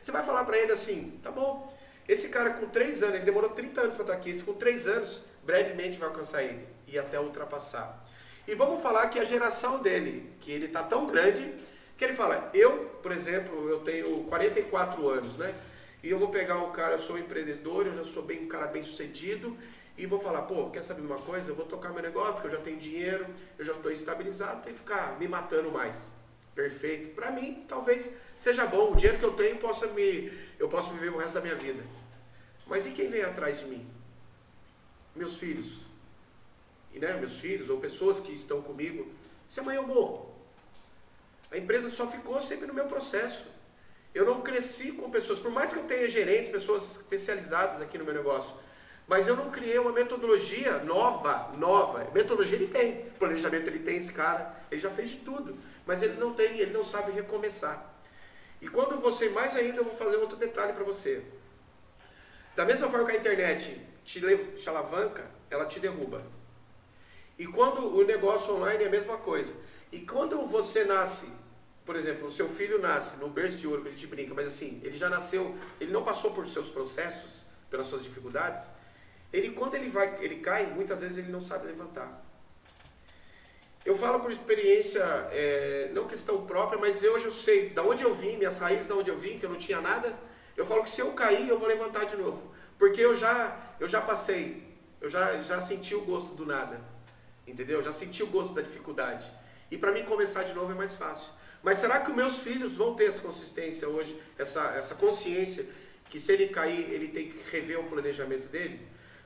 Você 0.00 0.12
vai 0.12 0.22
falar 0.22 0.44
para 0.44 0.58
ele 0.58 0.72
assim, 0.72 1.18
tá 1.22 1.30
bom, 1.30 1.72
esse 2.08 2.28
cara 2.28 2.50
com 2.50 2.66
3 2.66 3.02
anos, 3.02 3.14
ele 3.16 3.24
demorou 3.24 3.50
30 3.50 3.80
anos 3.80 3.94
para 3.94 4.02
estar 4.04 4.14
tá 4.14 4.18
aqui, 4.18 4.30
esse 4.30 4.42
com 4.42 4.54
3 4.54 4.86
anos, 4.88 5.22
brevemente 5.44 5.98
vai 5.98 6.08
alcançar 6.08 6.42
ele 6.42 6.66
e 6.88 6.98
até 6.98 7.20
ultrapassar. 7.20 8.04
E 8.48 8.54
vamos 8.54 8.82
falar 8.82 9.08
que 9.08 9.18
a 9.18 9.24
geração 9.24 9.80
dele, 9.80 10.32
que 10.40 10.50
ele 10.50 10.66
está 10.66 10.82
tão 10.82 11.06
grande, 11.06 11.54
que 11.96 12.04
ele 12.04 12.14
fala, 12.14 12.50
eu, 12.54 12.86
por 13.02 13.12
exemplo, 13.12 13.68
eu 13.68 13.80
tenho 13.80 14.24
44 14.24 15.08
anos, 15.08 15.36
né? 15.36 15.54
E 16.02 16.10
eu 16.10 16.18
vou 16.18 16.28
pegar 16.28 16.62
o 16.62 16.70
cara, 16.70 16.94
eu 16.94 16.98
sou 16.98 17.18
empreendedor, 17.18 17.86
eu 17.86 17.94
já 17.94 18.04
sou 18.04 18.22
bem 18.22 18.44
um 18.44 18.48
cara 18.48 18.66
bem 18.66 18.82
sucedido, 18.82 19.56
e 19.96 20.06
vou 20.06 20.18
falar, 20.18 20.42
pô, 20.42 20.70
quer 20.70 20.82
saber 20.82 21.02
uma 21.02 21.18
coisa? 21.18 21.50
Eu 21.50 21.54
vou 21.54 21.66
tocar 21.66 21.92
meu 21.92 22.02
negócio, 22.02 22.34
porque 22.34 22.48
eu 22.48 22.52
já 22.52 22.58
tenho 22.58 22.78
dinheiro, 22.78 23.26
eu 23.58 23.64
já 23.64 23.72
estou 23.72 23.90
estabilizado, 23.90 24.62
tem 24.62 24.72
que 24.72 24.78
ficar 24.78 25.18
me 25.18 25.28
matando 25.28 25.70
mais. 25.70 26.12
Perfeito. 26.54 27.14
Para 27.14 27.30
mim, 27.30 27.64
talvez 27.68 28.10
seja 28.36 28.66
bom. 28.66 28.92
O 28.92 28.96
dinheiro 28.96 29.18
que 29.18 29.24
eu 29.24 29.32
tenho 29.32 29.56
possa 29.58 29.86
me, 29.88 30.32
eu 30.58 30.68
posso 30.68 30.90
viver 30.92 31.10
o 31.10 31.16
resto 31.16 31.34
da 31.34 31.40
minha 31.40 31.54
vida. 31.54 31.82
Mas 32.66 32.86
e 32.86 32.90
quem 32.90 33.08
vem 33.08 33.22
atrás 33.22 33.60
de 33.60 33.66
mim? 33.66 33.86
Meus 35.14 35.36
filhos. 35.36 35.84
E, 36.92 36.98
né, 36.98 37.14
meus 37.14 37.38
filhos 37.40 37.68
ou 37.68 37.78
pessoas 37.78 38.20
que 38.20 38.32
estão 38.32 38.62
comigo. 38.62 39.10
Se 39.48 39.60
amanhã 39.60 39.78
eu 39.78 39.86
morro. 39.86 40.34
A 41.50 41.58
empresa 41.58 41.88
só 41.90 42.06
ficou 42.06 42.40
sempre 42.40 42.66
no 42.66 42.74
meu 42.74 42.86
processo. 42.86 43.44
Eu 44.14 44.24
não 44.24 44.40
cresci 44.40 44.92
com 44.92 45.10
pessoas, 45.10 45.38
por 45.38 45.50
mais 45.50 45.72
que 45.72 45.78
eu 45.78 45.84
tenha 45.84 46.08
gerentes, 46.08 46.50
pessoas 46.50 46.96
especializadas 46.96 47.80
aqui 47.80 47.96
no 47.96 48.04
meu 48.04 48.14
negócio, 48.14 48.54
mas 49.10 49.26
eu 49.26 49.34
não 49.34 49.50
criei 49.50 49.76
uma 49.76 49.90
metodologia 49.90 50.78
nova, 50.84 51.50
nova. 51.58 52.08
Metodologia 52.14 52.56
ele 52.56 52.68
tem, 52.68 53.06
planejamento 53.18 53.66
ele 53.66 53.80
tem, 53.80 53.96
esse 53.96 54.12
cara, 54.12 54.54
ele 54.70 54.80
já 54.80 54.88
fez 54.88 55.10
de 55.10 55.16
tudo. 55.16 55.58
Mas 55.84 56.00
ele 56.00 56.14
não 56.14 56.32
tem, 56.32 56.60
ele 56.60 56.72
não 56.72 56.84
sabe 56.84 57.10
recomeçar. 57.10 57.92
E 58.60 58.68
quando 58.68 59.00
você, 59.00 59.28
mais 59.28 59.56
ainda, 59.56 59.78
eu 59.78 59.84
vou 59.84 59.92
fazer 59.92 60.14
outro 60.14 60.36
detalhe 60.36 60.72
para 60.72 60.84
você. 60.84 61.24
Da 62.54 62.64
mesma 62.64 62.88
forma 62.88 63.04
que 63.04 63.16
a 63.16 63.18
internet 63.18 63.84
te, 64.04 64.20
te 64.20 64.68
alavanca, 64.68 65.28
ela 65.50 65.66
te 65.66 65.80
derruba. 65.80 66.24
E 67.36 67.48
quando 67.48 67.92
o 67.92 68.04
negócio 68.04 68.54
online 68.54 68.84
é 68.84 68.86
a 68.86 68.90
mesma 68.90 69.16
coisa. 69.16 69.54
E 69.90 69.98
quando 69.98 70.46
você 70.46 70.84
nasce, 70.84 71.26
por 71.84 71.96
exemplo, 71.96 72.28
o 72.28 72.30
seu 72.30 72.48
filho 72.48 72.80
nasce 72.80 73.16
no 73.16 73.28
berço 73.28 73.56
de 73.56 73.66
ouro, 73.66 73.82
que 73.82 73.88
a 73.88 73.90
gente 73.90 74.06
brinca, 74.06 74.34
mas 74.34 74.46
assim, 74.46 74.80
ele 74.84 74.96
já 74.96 75.08
nasceu, 75.08 75.52
ele 75.80 75.90
não 75.90 76.04
passou 76.04 76.30
por 76.30 76.46
seus 76.46 76.70
processos, 76.70 77.44
pelas 77.68 77.88
suas 77.88 78.04
dificuldades, 78.04 78.70
ele, 79.32 79.50
quando 79.50 79.74
ele, 79.74 79.88
vai, 79.88 80.18
ele 80.20 80.36
cai, 80.36 80.66
muitas 80.66 81.02
vezes 81.02 81.18
ele 81.18 81.30
não 81.30 81.40
sabe 81.40 81.66
levantar. 81.66 82.26
Eu 83.84 83.96
falo 83.96 84.20
por 84.20 84.30
experiência, 84.30 85.02
é, 85.32 85.90
não 85.94 86.06
questão 86.06 86.44
própria, 86.44 86.78
mas 86.78 87.02
hoje 87.02 87.24
eu 87.24 87.32
sei 87.32 87.70
da 87.70 87.82
onde 87.82 88.02
eu 88.02 88.12
vim, 88.12 88.36
minhas 88.36 88.58
raízes 88.58 88.86
da 88.86 88.94
onde 88.94 89.08
eu 89.08 89.16
vim, 89.16 89.38
que 89.38 89.46
eu 89.46 89.50
não 89.50 89.56
tinha 89.56 89.80
nada. 89.80 90.14
Eu 90.56 90.66
falo 90.66 90.82
que 90.82 90.90
se 90.90 91.00
eu 91.00 91.12
cair, 91.12 91.48
eu 91.48 91.58
vou 91.58 91.66
levantar 91.66 92.04
de 92.04 92.16
novo. 92.16 92.52
Porque 92.78 93.00
eu 93.00 93.16
já, 93.16 93.58
eu 93.78 93.88
já 93.88 94.00
passei, 94.00 94.62
eu 95.00 95.08
já, 95.08 95.40
já 95.40 95.60
senti 95.60 95.94
o 95.94 96.02
gosto 96.02 96.34
do 96.34 96.44
nada. 96.44 96.82
Entendeu? 97.46 97.78
Eu 97.78 97.82
já 97.82 97.92
senti 97.92 98.22
o 98.22 98.26
gosto 98.26 98.52
da 98.52 98.60
dificuldade. 98.60 99.32
E 99.70 99.78
para 99.78 99.92
mim 99.92 100.02
começar 100.04 100.42
de 100.42 100.52
novo 100.52 100.72
é 100.72 100.74
mais 100.74 100.94
fácil. 100.94 101.32
Mas 101.62 101.78
será 101.78 102.00
que 102.00 102.10
os 102.10 102.16
meus 102.16 102.38
filhos 102.38 102.74
vão 102.74 102.94
ter 102.94 103.04
essa 103.04 103.20
consistência 103.20 103.88
hoje, 103.88 104.20
essa, 104.38 104.60
essa 104.76 104.94
consciência 104.94 105.66
que 106.08 106.18
se 106.18 106.32
ele 106.32 106.48
cair, 106.48 106.92
ele 106.92 107.08
tem 107.08 107.30
que 107.30 107.50
rever 107.50 107.78
o 107.78 107.84
planejamento 107.84 108.48
dele? 108.48 108.80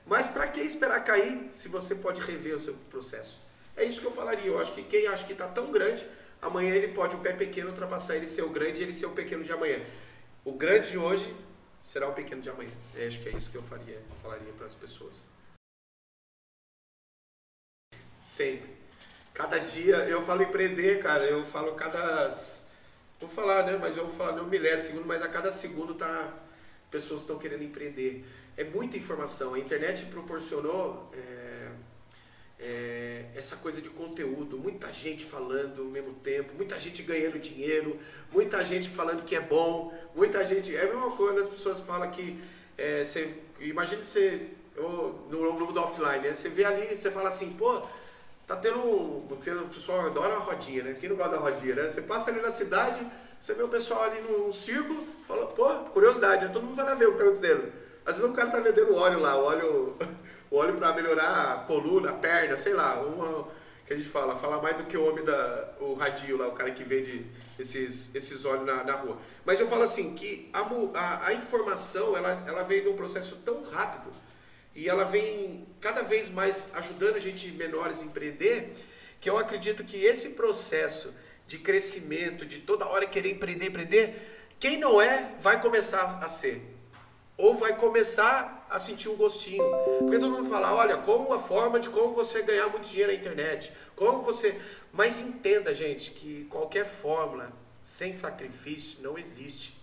Mas 0.06 0.26
para 0.26 0.46
que 0.48 0.60
esperar 0.60 1.02
cair 1.02 1.48
se 1.50 1.68
você 1.68 1.94
pode 1.94 2.20
rever 2.20 2.54
o 2.54 2.58
seu 2.58 2.74
processo? 2.90 3.42
É 3.76 3.84
isso 3.84 4.00
que 4.00 4.06
eu 4.06 4.12
falaria. 4.12 4.46
Eu 4.46 4.58
acho 4.58 4.72
que 4.72 4.82
quem 4.82 5.06
acha 5.06 5.24
que 5.24 5.32
está 5.32 5.48
tão 5.48 5.72
grande, 5.72 6.06
amanhã 6.40 6.74
ele 6.74 6.88
pode, 6.88 7.16
o 7.16 7.20
pé 7.20 7.32
pequeno, 7.32 7.70
ultrapassar 7.70 8.16
ele 8.16 8.28
ser 8.28 8.42
o 8.42 8.50
grande 8.50 8.80
e 8.80 8.84
ele 8.84 8.92
ser 8.92 9.06
o 9.06 9.10
pequeno 9.10 9.42
de 9.42 9.52
amanhã. 9.52 9.80
O 10.44 10.52
grande 10.52 10.90
de 10.90 10.98
hoje 10.98 11.34
será 11.80 12.08
o 12.08 12.12
pequeno 12.12 12.42
de 12.42 12.50
amanhã. 12.50 12.70
Eu 12.94 13.08
acho 13.08 13.20
que 13.20 13.28
é 13.28 13.32
isso 13.32 13.50
que 13.50 13.56
eu 13.56 13.62
faria, 13.62 14.00
falaria 14.22 14.52
para 14.52 14.66
as 14.66 14.74
pessoas. 14.74 15.28
Sempre. 18.20 18.70
Cada 19.32 19.58
dia, 19.58 19.96
eu 20.08 20.22
falo 20.22 20.42
empreender, 20.42 21.02
cara, 21.02 21.24
eu 21.24 21.44
falo 21.44 21.74
cada. 21.74 22.28
Vou 23.18 23.28
falar, 23.28 23.64
né? 23.64 23.76
Mas 23.76 23.96
eu 23.96 24.06
vou 24.06 24.14
falar 24.14 24.32
não 24.32 24.46
milésimo, 24.46 25.02
mas 25.04 25.22
a 25.22 25.28
cada 25.28 25.50
segundo 25.50 25.94
tá. 25.94 26.32
Pessoas 26.90 27.22
estão 27.22 27.36
querendo 27.36 27.64
empreender 27.64 28.24
é 28.56 28.64
muita 28.64 28.96
informação. 28.96 29.54
A 29.54 29.58
internet 29.58 30.06
proporcionou 30.06 31.10
é, 31.12 31.68
é, 32.58 33.26
essa 33.34 33.56
coisa 33.56 33.80
de 33.80 33.90
conteúdo, 33.90 34.58
muita 34.58 34.92
gente 34.92 35.24
falando 35.24 35.82
ao 35.82 35.88
mesmo 35.88 36.14
tempo, 36.14 36.54
muita 36.54 36.78
gente 36.78 37.02
ganhando 37.02 37.38
dinheiro, 37.38 37.98
muita 38.32 38.64
gente 38.64 38.88
falando 38.88 39.24
que 39.24 39.34
é 39.34 39.40
bom, 39.40 39.92
muita 40.14 40.46
gente. 40.46 40.74
É 40.74 40.82
a 40.82 40.86
mesma 40.86 41.10
coisa 41.12 41.42
as 41.42 41.48
pessoas 41.48 41.80
falam 41.80 42.10
que. 42.10 42.40
É, 42.76 43.04
você, 43.04 43.34
imagine 43.60 44.02
você 44.02 44.48
no 44.76 45.52
mundo 45.52 45.72
do 45.72 45.80
offline, 45.80 46.18
né? 46.18 46.34
Você 46.34 46.48
vê 46.48 46.64
ali, 46.64 46.96
você 46.96 47.10
fala 47.10 47.28
assim, 47.28 47.50
pô, 47.52 47.80
tá 48.46 48.56
tendo 48.56 48.78
um. 48.78 49.26
Porque 49.28 49.50
o 49.50 49.68
pessoal 49.68 50.06
adora 50.06 50.34
a 50.34 50.38
rodinha, 50.38 50.82
né? 50.82 50.96
Quem 50.98 51.08
não 51.08 51.16
gosta 51.16 51.32
da 51.32 51.38
rodinha, 51.38 51.74
né? 51.74 51.88
Você 51.88 52.02
passa 52.02 52.30
ali 52.30 52.40
na 52.40 52.50
cidade, 52.50 53.06
você 53.38 53.54
vê 53.54 53.62
o 53.62 53.68
pessoal 53.68 54.04
ali 54.04 54.20
num 54.22 54.50
círculo, 54.50 55.06
fala, 55.26 55.46
pô, 55.46 55.68
curiosidade, 55.90 56.46
né? 56.46 56.50
todo 56.50 56.64
mundo 56.64 56.74
vai 56.74 56.84
lá 56.84 56.94
ver 56.94 57.06
o 57.06 57.12
que 57.12 57.18
tá 57.18 57.24
acontecendo. 57.24 57.83
Às 58.06 58.16
vezes 58.16 58.30
o 58.30 58.34
cara 58.34 58.50
tá 58.50 58.60
vendendo 58.60 58.94
óleo 58.94 59.20
lá, 59.20 59.36
óleo, 59.36 59.96
óleo 60.52 60.74
para 60.74 60.92
melhorar 60.92 61.52
a 61.52 61.56
coluna, 61.64 62.10
a 62.10 62.12
perna, 62.12 62.56
sei 62.56 62.74
lá, 62.74 63.00
uma 63.00 63.48
que 63.86 63.92
a 63.92 63.96
gente 63.96 64.08
fala, 64.08 64.34
fala 64.34 64.62
mais 64.62 64.76
do 64.76 64.84
que 64.84 64.96
o 64.96 65.06
homem 65.06 65.22
da 65.22 65.74
o 65.78 65.94
radinho 65.94 66.38
lá, 66.38 66.48
o 66.48 66.52
cara 66.52 66.70
que 66.70 66.82
vende 66.82 67.26
esses 67.58 68.14
esses 68.14 68.44
óleos 68.44 68.64
na, 68.64 68.82
na 68.82 68.94
rua. 68.94 69.18
Mas 69.44 69.60
eu 69.60 69.68
falo 69.68 69.82
assim 69.82 70.14
que 70.14 70.50
a, 70.52 70.60
a, 70.98 71.26
a 71.28 71.34
informação 71.34 72.16
ela 72.16 72.42
ela 72.46 72.62
vem 72.62 72.82
de 72.82 72.88
um 72.88 72.96
processo 72.96 73.36
tão 73.44 73.62
rápido 73.62 74.10
e 74.74 74.88
ela 74.88 75.04
vem 75.04 75.66
cada 75.80 76.02
vez 76.02 76.28
mais 76.28 76.68
ajudando 76.74 77.16
a 77.16 77.20
gente 77.20 77.50
menores 77.52 78.00
a 78.00 78.04
empreender, 78.04 78.72
que 79.20 79.28
eu 79.28 79.38
acredito 79.38 79.84
que 79.84 80.04
esse 80.04 80.30
processo 80.30 81.14
de 81.46 81.58
crescimento, 81.58 82.46
de 82.46 82.60
toda 82.60 82.86
hora 82.86 83.06
querer 83.06 83.30
empreender, 83.30 83.66
empreender, 83.66 84.56
quem 84.58 84.78
não 84.78 85.00
é 85.00 85.34
vai 85.40 85.60
começar 85.60 86.18
a 86.22 86.28
ser 86.28 86.73
ou 87.36 87.56
vai 87.56 87.76
começar 87.76 88.66
a 88.70 88.78
sentir 88.78 89.08
um 89.08 89.16
gostinho. 89.16 89.64
Porque 89.98 90.18
todo 90.18 90.30
mundo 90.30 90.48
fala, 90.48 90.74
olha, 90.74 90.96
como 90.98 91.26
uma 91.26 91.38
forma 91.38 91.80
de 91.80 91.88
como 91.88 92.14
você 92.14 92.42
ganhar 92.42 92.68
muito 92.68 92.88
dinheiro 92.88 93.12
na 93.12 93.18
internet, 93.18 93.72
como 93.96 94.22
você... 94.22 94.58
Mas 94.92 95.20
entenda, 95.20 95.74
gente, 95.74 96.12
que 96.12 96.44
qualquer 96.44 96.84
fórmula 96.84 97.52
sem 97.82 98.12
sacrifício 98.12 98.98
não 99.02 99.18
existe. 99.18 99.74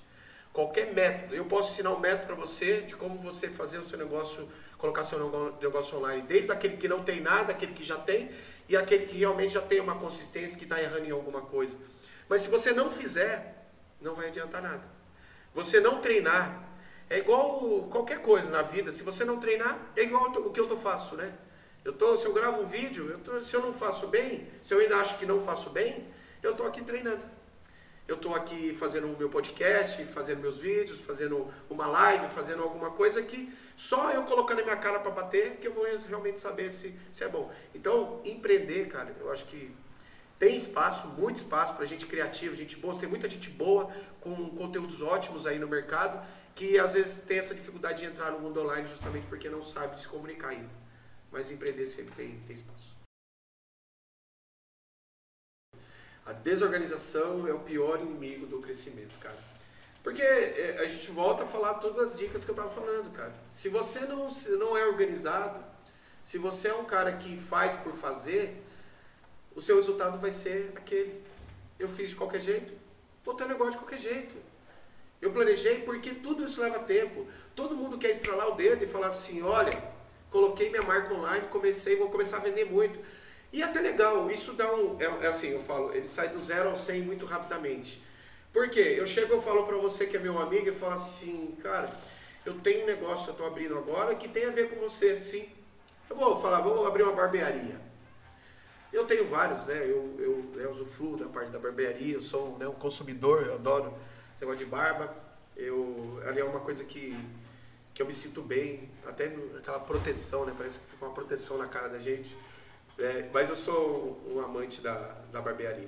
Qualquer 0.54 0.94
método, 0.94 1.36
eu 1.36 1.46
posso 1.46 1.72
ensinar 1.72 1.92
um 1.92 2.00
método 2.00 2.28
para 2.28 2.36
você 2.36 2.82
de 2.82 2.96
como 2.96 3.18
você 3.20 3.48
fazer 3.48 3.78
o 3.78 3.84
seu 3.84 3.98
negócio, 3.98 4.50
colocar 4.78 5.04
seu 5.04 5.18
negócio 5.62 5.98
online, 5.98 6.24
desde 6.24 6.52
aquele 6.52 6.76
que 6.76 6.88
não 6.88 7.04
tem 7.04 7.22
nada, 7.22 7.54
aquele 7.54 7.74
que 7.74 7.84
já 7.84 7.98
tem, 7.98 8.30
e 8.68 8.76
aquele 8.76 9.06
que 9.06 9.18
realmente 9.18 9.54
já 9.54 9.62
tem 9.62 9.80
uma 9.80 9.96
consistência, 9.96 10.58
que 10.58 10.66
está 10.66 10.82
errando 10.82 11.06
em 11.06 11.12
alguma 11.12 11.42
coisa. 11.42 11.78
Mas 12.28 12.42
se 12.42 12.50
você 12.50 12.74
não 12.74 12.92
fizer, 12.92 13.70
não 14.02 14.14
vai 14.14 14.28
adiantar 14.28 14.62
nada. 14.62 14.84
Você 15.54 15.80
não 15.80 16.02
treinar, 16.02 16.71
é 17.12 17.18
igual 17.18 17.90
qualquer 17.92 18.22
coisa 18.22 18.50
na 18.50 18.62
vida. 18.62 18.90
Se 18.90 19.04
você 19.04 19.26
não 19.26 19.38
treinar, 19.38 19.78
é 19.98 20.04
igual 20.04 20.32
o 20.32 20.50
que 20.50 20.60
eu 20.62 20.78
faço, 20.78 21.18
né? 21.18 21.34
Eu 21.84 21.92
tô, 21.92 22.16
se 22.16 22.26
eu 22.26 22.32
gravo 22.32 22.62
um 22.62 22.66
vídeo, 22.66 23.10
eu 23.10 23.20
tô, 23.20 23.42
se 23.42 23.54
eu 23.54 23.62
não 23.62 23.74
faço 23.74 24.08
bem, 24.08 24.48
se 24.62 24.74
eu 24.74 24.80
ainda 24.80 24.96
acho 24.96 25.18
que 25.18 25.26
não 25.26 25.38
faço 25.38 25.72
bem, 25.72 26.08
eu 26.42 26.52
estou 26.52 26.66
aqui 26.66 26.82
treinando. 26.82 27.26
Eu 28.08 28.16
estou 28.16 28.34
aqui 28.34 28.74
fazendo 28.74 29.08
o 29.08 29.18
meu 29.18 29.30
podcast, 29.30 30.06
fazendo 30.06 30.40
meus 30.40 30.58
vídeos, 30.58 31.02
fazendo 31.02 31.50
uma 31.70 31.86
live, 31.86 32.28
fazendo 32.28 32.64
alguma 32.64 32.92
coisa 32.92 33.22
que 33.22 33.52
só 33.76 34.12
eu 34.12 34.24
colocando 34.24 34.62
a 34.62 34.64
minha 34.64 34.78
cara 34.78 35.00
para 35.00 35.12
bater 35.12 35.58
que 35.58 35.68
eu 35.68 35.74
vou 35.74 35.86
realmente 36.08 36.40
saber 36.40 36.70
se, 36.72 36.96
se 37.10 37.26
é 37.26 37.28
bom. 37.28 37.52
Então, 37.76 38.22
empreender, 38.24 38.88
cara, 38.88 39.14
eu 39.20 39.30
acho 39.30 39.44
que 39.46 39.70
tem 40.40 40.56
espaço, 40.56 41.08
muito 41.10 41.36
espaço 41.36 41.74
para 41.76 41.86
gente 41.86 42.06
criativa, 42.06 42.56
gente 42.56 42.76
boa. 42.78 42.98
Tem 42.98 43.08
muita 43.08 43.30
gente 43.30 43.50
boa 43.50 43.90
com 44.22 44.50
conteúdos 44.52 45.02
ótimos 45.02 45.46
aí 45.46 45.60
no 45.60 45.68
mercado 45.68 46.26
que 46.56 46.78
às 46.80 46.94
vezes 46.94 47.20
tem 47.20 47.38
essa 47.38 47.56
dificuldade 47.56 48.02
de 48.02 48.06
entrar 48.08 48.32
no 48.32 48.40
mundo 48.40 48.62
online 48.62 48.88
justamente 48.88 49.26
porque 49.28 49.50
não 49.50 49.62
sabe 49.62 50.00
se 50.00 50.08
comunicar 50.08 50.50
ainda. 50.50 50.82
Mas 51.32 51.50
empreender 51.50 51.86
sempre 51.86 52.14
tem, 52.14 52.40
tem 52.42 52.54
espaço. 52.54 52.92
A 56.26 56.34
desorganização 56.34 57.48
é 57.48 57.54
o 57.54 57.60
pior 57.60 58.00
inimigo 58.00 58.46
do 58.46 58.60
crescimento, 58.60 59.18
cara. 59.20 59.38
Porque 60.04 60.22
é, 60.22 60.80
a 60.80 60.86
gente 60.86 61.12
volta 61.12 61.44
a 61.44 61.48
falar 61.48 61.76
todas 61.76 62.14
as 62.14 62.16
dicas 62.18 62.44
que 62.44 62.50
eu 62.50 62.54
estava 62.54 62.70
falando, 62.70 63.12
cara. 63.12 63.34
Se 63.50 63.70
você 63.70 64.02
não, 64.02 64.28
não 64.60 64.78
é 64.78 64.86
organizado, 64.86 65.64
se 66.24 66.38
você 66.38 66.68
é 66.70 66.76
um 66.76 66.86
cara 66.86 67.14
que 67.14 67.38
faz 67.38 67.76
por 67.76 67.92
fazer, 67.92 68.62
o 69.56 69.62
seu 69.62 69.76
resultado 69.76 70.18
vai 70.20 70.32
ser 70.32 70.72
aquele. 70.76 71.22
Eu 71.80 71.88
fiz 71.88 72.10
de 72.10 72.16
qualquer 72.16 72.42
jeito, 72.42 72.74
vou 73.24 73.34
ter 73.34 73.46
um 73.46 73.48
negócio 73.48 73.74
de 73.74 73.78
qualquer 73.78 73.98
jeito. 73.98 74.36
Eu 75.22 75.32
planejei 75.32 75.82
porque 75.82 76.12
tudo 76.16 76.44
isso 76.44 76.60
leva 76.60 76.80
tempo. 76.80 77.28
Todo 77.56 77.76
mundo 77.76 77.98
quer 77.98 78.10
estralar 78.10 78.48
o 78.48 78.56
dedo 78.56 78.84
e 78.84 78.88
falar 78.88 79.08
assim: 79.08 79.42
olha, 79.44 79.72
coloquei 80.30 80.70
minha 80.70 80.82
marca 80.82 81.14
online, 81.14 81.48
comecei, 81.48 81.96
vou 81.96 82.10
começar 82.10 82.38
a 82.38 82.40
vender 82.40 82.66
muito. 82.66 83.00
E 83.54 83.62
é 83.62 83.66
até 83.66 83.80
legal, 83.82 84.32
isso 84.32 84.54
dá 84.54 84.74
um. 84.74 84.98
É, 85.00 85.26
é 85.26 85.28
assim, 85.28 85.50
eu 85.50 85.60
falo, 85.60 85.94
ele 85.94 86.08
sai 86.08 86.30
do 86.30 86.40
zero 86.40 86.70
ao 86.70 86.76
100 86.76 87.04
muito 87.04 87.26
rapidamente. 87.26 88.02
Por 88.52 88.70
quê? 88.70 88.96
Eu 88.98 89.06
chego 89.06 89.36
e 89.36 89.42
falo 89.42 89.64
para 89.64 89.78
você 89.78 90.08
que 90.08 90.18
é 90.18 90.20
meu 90.20 90.40
amigo 90.40 90.68
e 90.68 90.72
falo 90.72 90.94
assim: 90.94 91.56
cara, 91.62 91.94
eu 92.44 92.56
tenho 92.56 92.84
um 92.84 92.88
negócio 92.88 93.26
que 93.26 93.30
eu 93.30 93.34
estou 93.34 93.48
abrindo 93.48 93.78
agora 93.78 94.16
que 94.16 94.28
tem 94.28 94.46
a 94.46 94.52
ver 94.52 94.70
com 94.70 94.78
você, 94.78 95.20
sim. 95.20 95.48
Eu 96.10 96.16
vou 96.16 96.42
falar, 96.42 96.62
vou 96.62 96.88
abrir 96.88 97.04
uma 97.04 97.14
barbearia. 97.14 97.80
Eu 98.92 99.06
tenho 99.06 99.26
vários, 99.26 99.64
né? 99.66 99.78
Eu, 99.84 100.16
eu, 100.20 100.52
eu 100.56 100.70
usufruo 100.70 101.16
da 101.16 101.28
parte 101.28 101.52
da 101.52 101.60
barbearia, 101.60 102.16
eu 102.16 102.22
sou 102.22 102.58
né, 102.58 102.68
um 102.68 102.74
consumidor, 102.74 103.46
eu 103.46 103.54
adoro 103.54 103.94
esse 104.42 104.46
negócio 104.46 104.66
de 104.66 104.72
barba, 104.72 105.14
eu, 105.56 106.20
ali 106.26 106.40
é 106.40 106.44
uma 106.44 106.60
coisa 106.62 106.84
que, 106.84 107.16
que 107.94 108.02
eu 108.02 108.08
me 108.08 108.14
sinto 108.14 108.42
bem, 108.42 108.90
até 109.06 109.32
aquela 109.56 109.80
proteção, 109.80 110.46
né? 110.46 110.54
Parece 110.58 110.80
que 110.80 110.88
fica 110.88 111.06
uma 111.06 111.14
proteção 111.14 111.60
na 111.60 111.68
cara 111.68 111.90
da 111.90 112.00
gente. 112.00 112.36
É, 112.98 113.30
mas 113.32 113.50
eu 113.50 113.56
sou 113.56 114.20
um 114.28 114.40
amante 114.40 114.82
da, 114.82 114.96
da 115.32 115.42
barbearia. 115.42 115.88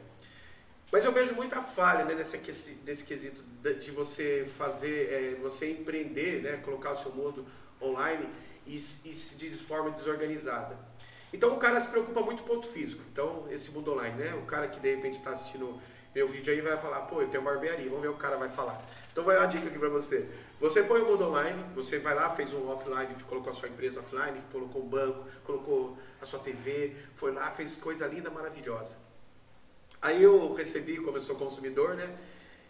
Mas 0.92 1.04
eu 1.04 1.12
vejo 1.12 1.34
muita 1.34 1.62
falha 1.62 2.06
né, 2.06 2.14
nesse, 2.14 2.38
nesse 2.86 3.04
quesito 3.04 3.44
de 3.80 3.90
você 3.90 4.46
fazer, 4.46 5.12
é, 5.12 5.36
você 5.42 5.72
empreender, 5.72 6.44
né, 6.44 6.58
colocar 6.58 6.92
o 6.92 6.96
seu 6.96 7.12
mundo 7.12 7.44
online 7.82 8.30
e, 8.68 8.76
e 8.76 8.78
se 8.78 9.36
de 9.36 9.50
forma 9.50 9.90
desorganizada. 9.90 10.78
Então 11.34 11.56
o 11.56 11.58
cara 11.58 11.82
se 11.82 11.88
preocupa 11.88 12.22
muito 12.22 12.44
com 12.44 12.52
o 12.52 12.56
ponto 12.56 12.68
físico. 12.68 13.04
Então, 13.12 13.48
esse 13.50 13.72
mundo 13.72 13.92
online, 13.94 14.16
né? 14.16 14.36
O 14.36 14.46
cara 14.46 14.68
que 14.68 14.80
de 14.80 14.94
repente 14.94 15.18
está 15.18 15.32
assistindo 15.32 15.82
meu 16.14 16.28
vídeo 16.28 16.54
aí 16.54 16.62
vai 16.62 16.78
falar, 16.78 17.02
pô, 17.02 17.22
eu 17.22 17.28
tenho 17.28 17.44
barbearia, 17.44 17.90
vamos 17.90 18.02
ver 18.02 18.10
o 18.10 18.14
o 18.14 18.18
cara 18.18 18.38
vai 18.38 18.50
falar. 18.50 18.84
Então 19.12 19.24
vai 19.24 19.38
uma 19.38 19.46
dica 19.48 19.68
aqui 19.68 19.80
para 19.80 19.90
você. 19.90 20.30
Você 20.60 20.84
põe 20.84 21.02
o 21.02 21.06
mundo 21.06 21.26
online, 21.26 21.64
você 21.76 21.98
vai 22.00 22.14
lá, 22.14 22.30
fez 22.30 22.54
um 22.54 22.68
offline, 22.70 23.14
colocou 23.28 23.50
a 23.50 23.54
sua 23.54 23.70
empresa 23.70 24.00
offline, 24.00 24.40
colocou 24.52 24.84
um 24.84 24.88
banco, 24.88 25.26
colocou 25.44 25.98
a 26.22 26.26
sua 26.26 26.40
TV, 26.40 26.96
foi 27.16 27.32
lá, 27.32 27.50
fez 27.52 27.76
coisa 27.76 28.06
linda, 28.08 28.30
maravilhosa. 28.30 28.98
Aí 30.02 30.22
eu 30.22 30.54
recebi, 30.54 30.98
como 30.98 31.18
eu 31.18 31.22
sou 31.22 31.36
consumidor, 31.36 31.96
né? 31.96 32.14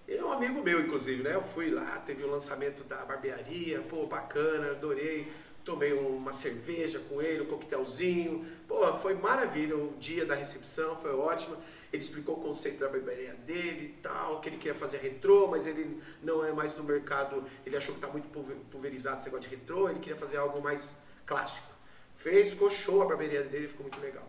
Ele 0.07 0.19
é 0.19 0.23
um 0.23 0.31
amigo 0.31 0.61
meu, 0.61 0.81
inclusive, 0.81 1.23
né? 1.23 1.33
Eu 1.33 1.41
fui 1.41 1.69
lá, 1.71 1.97
teve 1.99 2.23
o 2.23 2.29
lançamento 2.29 2.83
da 2.83 3.03
barbearia, 3.05 3.81
pô, 3.81 4.05
bacana, 4.05 4.71
adorei 4.71 5.31
tomei 5.63 5.93
uma 5.93 6.33
cerveja 6.33 6.99
com 7.09 7.21
ele, 7.21 7.43
um 7.43 7.45
coquetelzinho. 7.45 8.45
Pô, 8.67 8.93
foi 8.95 9.13
maravilha 9.13 9.75
o 9.75 9.93
dia 9.97 10.25
da 10.25 10.35
recepção, 10.35 10.95
foi 10.95 11.11
ótimo. 11.11 11.57
Ele 11.91 12.01
explicou 12.01 12.35
o 12.35 12.41
conceito 12.41 12.79
da 12.79 12.89
barbearia 12.89 13.33
dele 13.35 13.95
e 13.97 14.01
tal, 14.01 14.39
que 14.39 14.49
ele 14.49 14.57
queria 14.57 14.75
fazer 14.75 14.97
retrô, 14.97 15.47
mas 15.47 15.65
ele 15.65 16.01
não 16.21 16.43
é 16.43 16.51
mais 16.51 16.73
do 16.73 16.83
mercado, 16.83 17.43
ele 17.65 17.77
achou 17.77 17.93
que 17.93 17.99
está 17.99 18.07
muito 18.07 18.27
pulverizado 18.69 19.17
esse 19.17 19.25
negócio 19.25 19.49
de 19.49 19.55
retrô, 19.55 19.89
ele 19.89 19.99
queria 19.99 20.17
fazer 20.17 20.37
algo 20.37 20.61
mais 20.61 20.97
clássico. 21.25 21.71
Fez, 22.13 22.51
ficou 22.51 22.69
show 22.69 23.01
a 23.01 23.05
barbearia 23.05 23.43
dele, 23.43 23.67
ficou 23.67 23.83
muito 23.83 23.99
legal. 23.99 24.27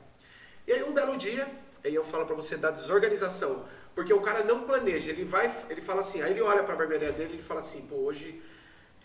E 0.67 0.73
aí 0.73 0.83
um 0.85 0.95
belo 0.95 1.17
dia, 1.17 1.47
aí 1.85 1.95
eu 1.95 2.05
falo 2.05 2.25
para 2.25 2.35
você 2.35 2.57
da 2.57 2.71
desorganização, 2.71 3.65
porque 3.95 4.13
o 4.13 4.21
cara 4.21 4.43
não 4.45 4.65
planeja, 4.65 5.11
ele 5.11 5.25
vai, 5.25 5.53
ele 5.69 5.81
fala 5.81 6.01
assim, 6.01 6.23
aí 6.23 6.31
ele 6.31 6.41
olha 6.41 6.63
para 6.63 6.75
a 6.75 6.77
barbearia 6.77 7.13
dele 7.13 7.37
e 7.39 7.43
fala 7.43 7.61
assim, 7.61 7.83
pô, 7.83 7.97
hoje 7.97 8.41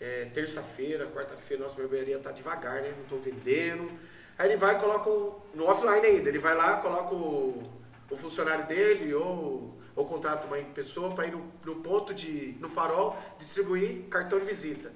é, 0.00 0.24
terça-feira, 0.32 1.06
quarta-feira, 1.08 1.62
nossa 1.62 1.76
barbearia 1.76 2.18
tá 2.18 2.32
devagar, 2.32 2.80
né? 2.80 2.92
Não 2.96 3.02
estou 3.02 3.18
vendendo. 3.18 3.90
Aí 4.38 4.48
ele 4.48 4.56
vai 4.56 4.74
e 4.74 4.78
coloca 4.78 5.10
um, 5.10 5.38
no 5.52 5.66
offline 5.66 6.06
ainda, 6.06 6.28
ele 6.30 6.38
vai 6.38 6.54
lá, 6.54 6.78
coloca 6.78 7.14
o, 7.14 7.62
o 8.10 8.16
funcionário 8.16 8.66
dele 8.66 9.12
ou, 9.12 9.78
ou 9.94 10.06
contrata 10.06 10.46
uma 10.46 10.56
pessoa 10.56 11.14
para 11.14 11.26
ir 11.26 11.32
no, 11.32 11.52
no 11.62 11.76
ponto 11.76 12.14
de, 12.14 12.56
no 12.58 12.68
farol, 12.68 13.18
distribuir 13.36 14.08
cartão 14.08 14.38
de 14.38 14.46
visita. 14.46 14.90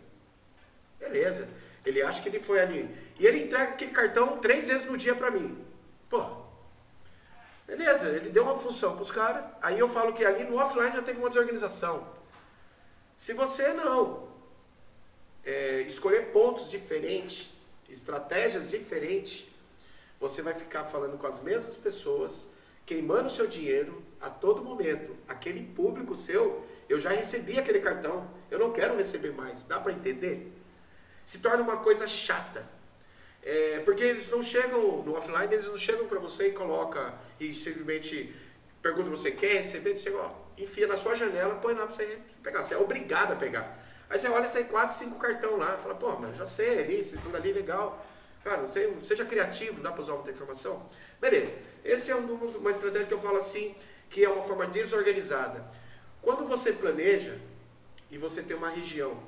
Beleza. 0.99 1.47
Ele 1.85 2.01
acha 2.03 2.23
que 2.23 2.31
ele 2.31 2.41
foi 2.41 2.61
ali. 2.61 2.89
E 3.21 3.27
ele 3.27 3.45
entrega 3.45 3.73
aquele 3.73 3.91
cartão 3.91 4.39
três 4.39 4.69
vezes 4.69 4.87
no 4.87 4.97
dia 4.97 5.15
para 5.15 5.31
mim. 5.31 5.63
Pô, 6.09 6.25
beleza, 7.67 8.09
ele 8.09 8.31
deu 8.31 8.45
uma 8.45 8.59
função 8.59 8.95
para 8.95 9.03
os 9.03 9.11
caras. 9.11 9.45
Aí 9.61 9.79
eu 9.79 9.87
falo 9.87 10.15
que 10.15 10.25
ali 10.25 10.45
no 10.45 10.57
offline 10.57 10.93
já 10.93 11.03
teve 11.03 11.19
uma 11.19 11.29
desorganização. 11.29 12.09
Se 13.15 13.35
você 13.35 13.75
não 13.75 14.34
é, 15.45 15.83
escolher 15.83 16.31
pontos 16.33 16.71
diferentes, 16.71 17.71
estratégias 17.89 18.67
diferentes, 18.69 19.47
você 20.19 20.43
vai 20.43 20.55
ficar 20.55 20.85
falando 20.85 21.19
com 21.19 21.27
as 21.27 21.41
mesmas 21.41 21.77
pessoas, 21.77 22.47
queimando 22.87 23.27
o 23.27 23.31
seu 23.31 23.47
dinheiro 23.47 24.03
a 24.21 24.31
todo 24.31 24.63
momento. 24.63 25.17
Aquele 25.29 25.63
público 25.63 26.15
seu, 26.15 26.65
eu 26.89 26.99
já 26.99 27.11
recebi 27.11 27.59
aquele 27.59 27.81
cartão, 27.81 28.29
eu 28.51 28.59
não 28.59 28.73
quero 28.73 28.97
receber 28.97 29.33
mais. 29.33 29.65
Dá 29.65 29.79
para 29.81 29.93
entender? 29.93 30.53
Se 31.25 31.39
torna 31.39 31.63
uma 31.63 31.79
coisa 31.79 32.07
chata. 32.07 32.69
É, 33.43 33.81
porque 33.81 34.03
eles 34.03 34.31
não 34.31 34.43
chegam 34.43 35.03
no 35.03 35.15
offline, 35.15 35.53
eles 35.53 35.67
não 35.67 35.77
chegam 35.77 36.07
para 36.07 36.19
você 36.19 36.49
e 36.49 36.53
coloca 36.53 37.15
e 37.39 37.53
simplesmente 37.53 38.35
pergunta 38.81 39.11
você 39.11 39.31
quer 39.31 39.59
receber, 39.59 39.95
você 39.95 40.11
ó, 40.11 40.31
enfia 40.57 40.87
na 40.87 40.97
sua 40.97 41.15
janela, 41.15 41.57
põe 41.57 41.75
lá 41.75 41.87
para 41.87 41.95
você 41.95 42.19
pegar. 42.43 42.63
Você 42.63 42.73
é 42.73 42.79
obrigado 42.79 43.33
a 43.33 43.37
pegar. 43.37 43.79
Aí 44.15 44.21
você 44.21 44.29
olha, 44.29 44.47
você 44.47 44.53
tem 44.53 44.65
4, 44.65 44.95
5 44.95 45.19
cartão 45.19 45.57
lá. 45.57 45.77
Fala, 45.77 45.97
pô, 45.97 46.15
mas 46.21 46.37
já 46.37 46.47
sei 46.47 46.79
ali, 46.79 47.03
vocês 47.03 47.15
estão 47.15 47.33
dali, 47.33 47.53
legal. 47.53 48.07
Cara, 48.45 48.63
não 48.63 48.69
sei, 48.69 48.97
seja 49.03 49.25
criativo, 49.25 49.81
dá 49.81 49.91
para 49.91 50.03
usar 50.03 50.13
muita 50.13 50.31
informação? 50.31 50.87
Beleza. 51.21 51.57
Esse 51.85 52.13
é 52.13 52.15
uma 52.15 52.71
estratégia 52.71 53.09
que 53.09 53.15
eu 53.15 53.19
falo 53.19 53.39
assim, 53.39 53.75
que 54.09 54.25
é 54.25 54.29
uma 54.29 54.41
forma 54.41 54.69
desorganizada. 54.69 55.69
Quando 56.23 56.47
você 56.47 56.73
planeja 56.73 57.41
e 58.09 58.17
você 58.17 58.41
tem 58.41 58.57
uma 58.57 58.69
região 58.71 59.21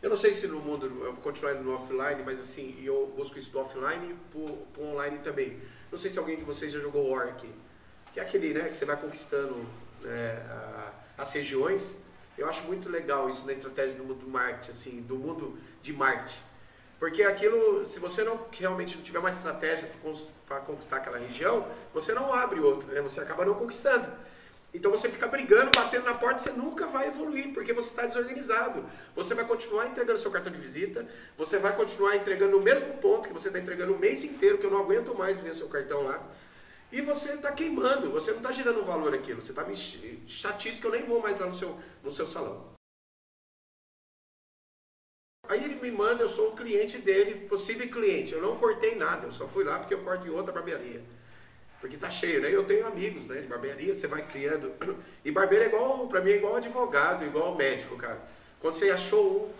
Eu 0.00 0.08
não 0.08 0.16
sei 0.16 0.32
se 0.32 0.46
no 0.46 0.60
mundo, 0.60 0.86
eu 1.04 1.12
vou 1.12 1.22
continuar 1.22 1.52
no 1.54 1.74
offline, 1.74 2.22
mas 2.24 2.40
assim, 2.40 2.80
eu 2.82 3.12
busco 3.14 3.38
isso 3.38 3.50
do 3.50 3.58
offline 3.58 4.16
para 4.30 4.40
o 4.82 4.86
online 4.86 5.18
também. 5.18 5.60
Não 5.90 5.98
sei 5.98 6.08
se 6.08 6.18
alguém 6.18 6.36
de 6.36 6.44
vocês 6.44 6.72
já 6.72 6.80
jogou 6.80 7.10
War 7.10 7.36
que 7.36 7.52
é 8.18 8.22
aquele, 8.22 8.54
né, 8.54 8.70
que 8.70 8.76
você 8.76 8.86
vai 8.86 8.96
conquistando 8.96 9.54
né, 10.00 10.42
as 11.18 11.30
regiões. 11.34 11.98
Eu 12.38 12.48
acho 12.48 12.64
muito 12.64 12.88
legal 12.88 13.28
isso 13.28 13.44
na 13.44 13.52
estratégia 13.52 13.96
do 13.96 14.04
mundo 14.04 14.24
do 14.24 14.28
marketing, 14.28 14.70
assim, 14.70 15.00
do 15.02 15.16
mundo 15.16 15.58
de 15.82 15.92
marketing. 15.92 16.40
Porque 16.98 17.22
aquilo, 17.22 17.86
se 17.86 18.00
você 18.00 18.24
não 18.24 18.46
realmente 18.50 18.96
não 18.96 19.02
tiver 19.02 19.18
uma 19.18 19.28
estratégia 19.28 19.90
para 20.46 20.60
conquistar 20.60 20.96
aquela 20.96 21.18
região, 21.18 21.66
você 21.92 22.12
não 22.12 22.32
abre 22.32 22.60
outra, 22.60 22.92
né? 22.92 23.00
Você 23.02 23.20
acaba 23.20 23.44
não 23.44 23.54
conquistando. 23.54 24.08
Então 24.72 24.90
você 24.90 25.08
fica 25.08 25.26
brigando, 25.26 25.70
batendo 25.74 26.04
na 26.04 26.14
porta, 26.14 26.38
você 26.38 26.50
nunca 26.50 26.86
vai 26.86 27.08
evoluir, 27.08 27.52
porque 27.54 27.72
você 27.72 27.90
está 27.90 28.06
desorganizado. 28.06 28.84
Você 29.14 29.34
vai 29.34 29.44
continuar 29.44 29.86
entregando 29.86 30.18
seu 30.18 30.30
cartão 30.30 30.52
de 30.52 30.58
visita, 30.58 31.06
você 31.36 31.58
vai 31.58 31.74
continuar 31.74 32.16
entregando 32.16 32.56
no 32.56 32.62
mesmo 32.62 32.92
ponto 32.98 33.26
que 33.28 33.34
você 33.34 33.48
está 33.48 33.58
entregando 33.58 33.94
o 33.94 33.98
mês 33.98 34.24
inteiro, 34.24 34.58
que 34.58 34.66
eu 34.66 34.70
não 34.70 34.78
aguento 34.78 35.14
mais 35.16 35.40
ver 35.40 35.54
seu 35.54 35.68
cartão 35.68 36.02
lá. 36.02 36.22
E 36.90 37.02
você 37.02 37.34
está 37.34 37.52
queimando, 37.52 38.10
você 38.10 38.30
não 38.30 38.38
está 38.38 38.50
gerando 38.50 38.82
valor 38.82 39.14
aquilo, 39.14 39.42
você 39.42 39.52
está 39.52 39.62
me 39.64 39.76
chatice 40.26 40.80
que 40.80 40.86
eu 40.86 40.90
nem 40.90 41.04
vou 41.04 41.20
mais 41.20 41.38
lá 41.38 41.46
no 41.46 41.52
seu, 41.52 41.78
no 42.02 42.10
seu 42.10 42.26
salão. 42.26 42.72
Aí 45.48 45.64
ele 45.64 45.76
me 45.76 45.90
manda, 45.90 46.22
eu 46.22 46.28
sou 46.28 46.52
um 46.52 46.56
cliente 46.56 46.98
dele, 46.98 47.46
possível 47.48 47.88
cliente. 47.88 48.34
Eu 48.34 48.42
não 48.42 48.56
cortei 48.56 48.94
nada, 48.94 49.26
eu 49.26 49.32
só 49.32 49.46
fui 49.46 49.64
lá 49.64 49.78
porque 49.78 49.94
eu 49.94 50.02
corto 50.02 50.26
em 50.26 50.30
outra 50.30 50.52
barbearia. 50.52 51.02
Porque 51.80 51.96
tá 51.96 52.10
cheio, 52.10 52.40
né? 52.42 52.54
Eu 52.54 52.64
tenho 52.64 52.86
amigos, 52.86 53.26
né, 53.26 53.40
de 53.40 53.46
barbearia, 53.46 53.94
você 53.94 54.06
vai 54.06 54.26
criando. 54.26 54.74
E 55.24 55.30
barbeiro 55.30 55.64
é 55.64 55.68
igual, 55.68 56.06
para 56.08 56.20
mim 56.20 56.30
é 56.30 56.36
igual 56.36 56.56
advogado, 56.56 57.24
igual 57.24 57.54
médico, 57.54 57.96
cara. 57.96 58.22
Quando 58.60 58.74
você 58.74 58.90
achou 58.90 59.46
um, 59.46 59.52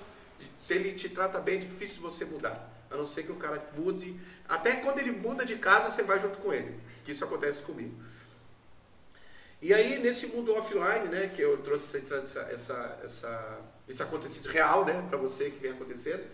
se 0.58 0.74
ele 0.74 0.92
te 0.92 1.08
trata 1.08 1.40
bem, 1.40 1.56
é 1.56 1.58
difícil 1.58 2.02
você 2.02 2.24
mudar. 2.24 2.67
A 2.90 2.96
não 2.96 3.04
ser 3.04 3.24
que 3.24 3.32
o 3.32 3.36
cara 3.36 3.62
mude. 3.76 4.18
Até 4.48 4.76
quando 4.76 4.98
ele 4.98 5.12
muda 5.12 5.44
de 5.44 5.56
casa, 5.56 5.90
você 5.90 6.02
vai 6.02 6.18
junto 6.18 6.38
com 6.38 6.52
ele. 6.52 6.78
Que 7.04 7.10
isso 7.10 7.24
acontece 7.24 7.62
comigo. 7.62 7.94
E 9.60 9.74
aí, 9.74 9.98
nesse 9.98 10.28
mundo 10.28 10.54
offline, 10.54 11.08
né, 11.08 11.28
que 11.34 11.42
eu 11.42 11.56
trouxe 11.58 11.96
essa, 11.96 12.40
essa, 12.42 13.00
essa, 13.02 13.58
esse 13.88 14.02
acontecido 14.02 14.46
real, 14.48 14.84
né, 14.84 15.04
para 15.08 15.18
você 15.18 15.50
que 15.50 15.58
vem 15.58 15.72
acontecendo, 15.72 16.24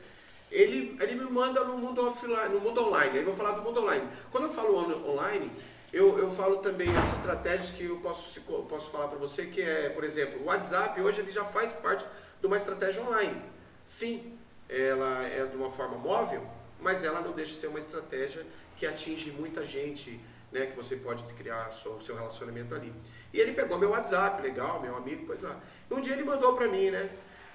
ele, 0.50 0.96
ele 1.00 1.14
me 1.14 1.24
manda 1.30 1.64
no 1.64 1.78
mundo 1.78 2.07
offline, 2.07 2.50
no 2.50 2.61
mundo 2.61 2.82
online. 2.86 3.18
Aí 3.18 3.24
vou 3.24 3.34
falar 3.34 3.52
do 3.52 3.62
mundo 3.62 3.80
online. 3.80 4.07
Quando 4.30 4.44
eu 4.44 4.50
falo 4.50 4.76
online, 5.11 5.50
eu, 5.92 6.18
eu 6.18 6.28
falo 6.28 6.57
também 6.57 6.94
as 6.96 7.12
estratégias 7.12 7.70
que 7.70 7.84
eu 7.84 7.96
posso, 7.98 8.40
posso 8.68 8.90
falar 8.90 9.09
para 9.09 9.16
você, 9.16 9.46
que 9.46 9.62
é, 9.62 9.88
por 9.88 10.05
exemplo, 10.05 10.42
o 10.42 10.46
WhatsApp 10.46 11.00
hoje 11.00 11.20
ele 11.20 11.30
já 11.30 11.44
faz 11.44 11.72
parte 11.72 12.07
de 12.40 12.46
uma 12.46 12.57
estratégia 12.57 13.02
online. 13.02 13.40
Sim, 13.84 14.36
ela 14.69 15.23
é 15.27 15.47
de 15.47 15.57
uma 15.57 15.71
forma 15.71 15.97
móvel, 15.97 16.47
mas 16.81 17.05
ela 17.05 17.21
não 17.21 17.33
deixa 17.33 17.53
de 17.53 17.59
ser 17.59 17.67
uma 17.69 17.79
estratégia 17.79 18.45
que 18.77 18.87
atinge 18.87 19.31
muita 19.31 19.65
gente, 19.65 20.21
né, 20.53 20.67
que 20.67 20.77
você 20.77 20.97
pode 20.97 21.25
criar 21.35 21.69
o 21.69 22.01
seu 22.01 22.15
relacionamento 22.15 22.75
ali. 22.75 22.93
E 23.33 23.41
ele 23.41 23.53
pegou 23.53 23.79
meu 23.79 23.91
WhatsApp, 23.91 24.43
legal, 24.43 24.81
meu 24.81 24.97
amigo, 24.97 25.25
pois 25.27 25.41
lá. 25.41 25.61
E 25.91 25.95
um 25.95 26.01
dia 26.01 26.12
ele 26.12 26.25
mandou 26.25 26.55
para 26.55 26.69
mim, 26.69 26.91
né, 26.91 27.11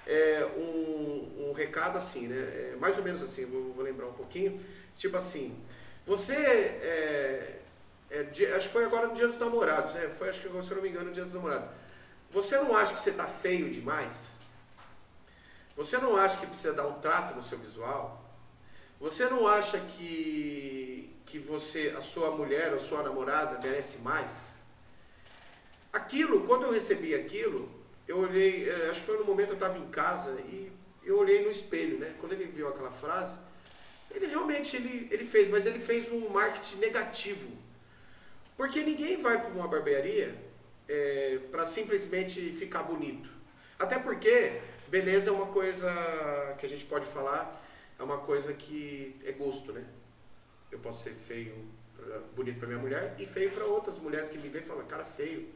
é, 0.06 0.44
um, 0.56 1.48
um, 1.48 1.52
recado 1.52 1.96
assim, 1.96 2.26
né, 2.26 2.36
é, 2.36 2.76
mais 2.78 2.98
ou 2.98 3.04
menos 3.04 3.22
assim, 3.22 3.44
vou, 3.44 3.72
vou, 3.72 3.84
lembrar 3.84 4.06
um 4.06 4.12
pouquinho, 4.12 4.58
tipo 4.96 5.16
assim, 5.16 5.56
você, 6.04 6.34
é, 6.34 7.60
é 8.10 8.54
acho 8.56 8.66
que 8.66 8.72
foi 8.72 8.84
agora 8.84 9.06
no 9.06 9.14
Dia 9.14 9.26
dos 9.26 9.36
Namorados, 9.36 9.94
né, 9.94 10.08
foi, 10.08 10.28
acho 10.28 10.40
que, 10.40 10.48
se 10.48 10.70
eu 10.70 10.76
não 10.76 10.82
me 10.82 10.88
engano, 10.88 11.06
no 11.06 11.12
Dia 11.12 11.24
dos 11.24 11.34
Namorados. 11.34 11.68
Você 12.30 12.56
não 12.56 12.76
acha 12.76 12.92
que 12.92 13.00
você 13.00 13.10
está 13.10 13.26
feio 13.26 13.68
demais? 13.68 14.39
Você 15.80 15.96
não 15.96 16.14
acha 16.14 16.36
que 16.36 16.46
precisa 16.46 16.74
dar 16.74 16.86
um 16.86 17.00
trato 17.00 17.34
no 17.34 17.40
seu 17.40 17.56
visual? 17.56 18.22
Você 19.00 19.30
não 19.30 19.46
acha 19.46 19.80
que, 19.80 21.16
que 21.24 21.38
você, 21.38 21.94
a 21.96 22.02
sua 22.02 22.30
mulher, 22.32 22.70
a 22.74 22.78
sua 22.78 23.02
namorada 23.02 23.58
merece 23.66 23.96
mais? 24.00 24.60
Aquilo, 25.90 26.42
quando 26.42 26.64
eu 26.64 26.70
recebi 26.70 27.14
aquilo, 27.14 27.66
eu 28.06 28.18
olhei, 28.18 28.68
é, 28.68 28.90
acho 28.90 29.00
que 29.00 29.06
foi 29.06 29.16
no 29.16 29.24
momento 29.24 29.46
que 29.46 29.52
eu 29.52 29.62
estava 29.62 29.78
em 29.78 29.88
casa 29.88 30.32
e 30.42 30.70
eu 31.02 31.18
olhei 31.18 31.42
no 31.42 31.50
espelho, 31.50 31.98
né? 31.98 32.14
Quando 32.20 32.34
ele 32.34 32.44
viu 32.44 32.68
aquela 32.68 32.90
frase, 32.90 33.38
ele 34.10 34.26
realmente 34.26 34.76
ele, 34.76 35.08
ele 35.10 35.24
fez, 35.24 35.48
mas 35.48 35.64
ele 35.64 35.78
fez 35.78 36.10
um 36.10 36.28
marketing 36.28 36.76
negativo. 36.76 37.50
Porque 38.54 38.82
ninguém 38.82 39.16
vai 39.16 39.40
para 39.40 39.48
uma 39.48 39.66
barbearia 39.66 40.36
é, 40.86 41.38
para 41.50 41.64
simplesmente 41.64 42.52
ficar 42.52 42.82
bonito. 42.82 43.30
Até 43.78 43.98
porque 43.98 44.60
Beleza 44.90 45.30
é 45.30 45.32
uma 45.32 45.46
coisa 45.46 45.88
que 46.58 46.66
a 46.66 46.68
gente 46.68 46.84
pode 46.84 47.06
falar, 47.06 47.44
é 47.96 48.02
uma 48.02 48.18
coisa 48.18 48.52
que 48.52 49.16
é 49.24 49.30
gosto, 49.30 49.72
né? 49.72 49.84
Eu 50.68 50.80
posso 50.80 51.04
ser 51.04 51.12
feio, 51.12 51.54
bonito 52.34 52.58
para 52.58 52.66
minha 52.66 52.80
mulher 52.80 53.14
e 53.16 53.24
feio 53.24 53.52
para 53.52 53.64
outras 53.66 54.00
mulheres 54.00 54.28
que 54.28 54.36
me 54.36 54.48
veem 54.48 54.64
e 54.64 54.66
falam, 54.66 54.84
cara, 54.86 55.04
feio. 55.04 55.48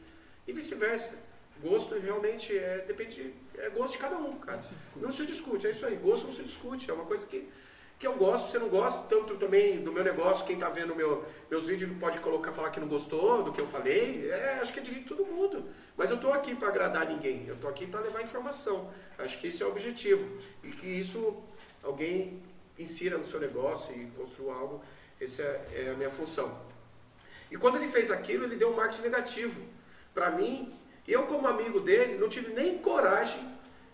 E 0.47 0.53
vice-versa. 0.53 1.15
Gosto 1.61 1.99
realmente 1.99 2.57
é, 2.57 2.85
depende, 2.87 3.33
é 3.57 3.69
gosto 3.71 3.93
de 3.93 3.97
cada 3.97 4.17
um, 4.17 4.39
cara. 4.39 4.57
Não 4.57 4.63
se, 4.63 4.99
não 4.99 5.11
se 5.11 5.25
discute, 5.25 5.67
é 5.67 5.71
isso 5.71 5.85
aí. 5.85 5.97
Gosto 5.97 6.27
não 6.27 6.33
se 6.33 6.43
discute, 6.43 6.89
é 6.89 6.93
uma 6.93 7.05
coisa 7.05 7.25
que 7.27 7.49
que 7.97 8.05
eu 8.05 8.13
gosto, 8.13 8.51
você 8.51 8.59
não 8.59 8.67
gosta 8.67 9.07
tanto 9.07 9.37
também 9.37 9.81
do 9.81 9.91
meu 9.91 10.03
negócio, 10.03 10.45
quem 10.45 10.55
está 10.55 10.69
vendo 10.69 10.93
meu, 10.95 11.23
meus 11.49 11.65
vídeos 11.65 11.89
pode 11.97 12.19
colocar, 12.19 12.51
falar 12.51 12.69
que 12.69 12.79
não 12.79 12.87
gostou 12.87 13.41
do 13.41 13.53
que 13.53 13.61
eu 13.61 13.65
falei, 13.67 14.29
é, 14.29 14.59
acho 14.61 14.73
que 14.73 14.79
é 14.79 14.81
direito 14.81 15.03
de 15.03 15.15
todo 15.15 15.25
mundo. 15.25 15.65
Mas 15.95 16.09
eu 16.09 16.17
estou 16.17 16.33
aqui 16.33 16.53
para 16.53 16.67
agradar 16.67 17.07
ninguém, 17.07 17.45
eu 17.47 17.55
estou 17.55 17.69
aqui 17.69 17.87
para 17.87 18.01
levar 18.01 18.21
informação. 18.21 18.91
Acho 19.17 19.37
que 19.39 19.47
esse 19.47 19.63
é 19.63 19.65
o 19.65 19.69
objetivo. 19.69 20.29
E 20.61 20.69
que 20.71 20.87
isso 20.87 21.41
alguém 21.81 22.41
insira 22.77 23.17
no 23.17 23.23
seu 23.23 23.39
negócio 23.39 23.95
e 23.95 24.07
construa 24.07 24.55
algo, 24.55 24.81
essa 25.19 25.41
é, 25.41 25.85
é 25.87 25.91
a 25.91 25.93
minha 25.93 26.09
função. 26.09 26.59
E 27.49 27.55
quando 27.55 27.77
ele 27.77 27.87
fez 27.87 28.11
aquilo, 28.11 28.43
ele 28.43 28.57
deu 28.57 28.71
um 28.71 28.75
marketing 28.75 29.03
negativo 29.03 29.61
para 30.13 30.31
mim. 30.31 30.73
Eu, 31.07 31.23
como 31.23 31.47
amigo 31.47 31.79
dele, 31.79 32.17
não 32.17 32.27
tive 32.27 32.51
nem 32.51 32.79
coragem 32.79 33.39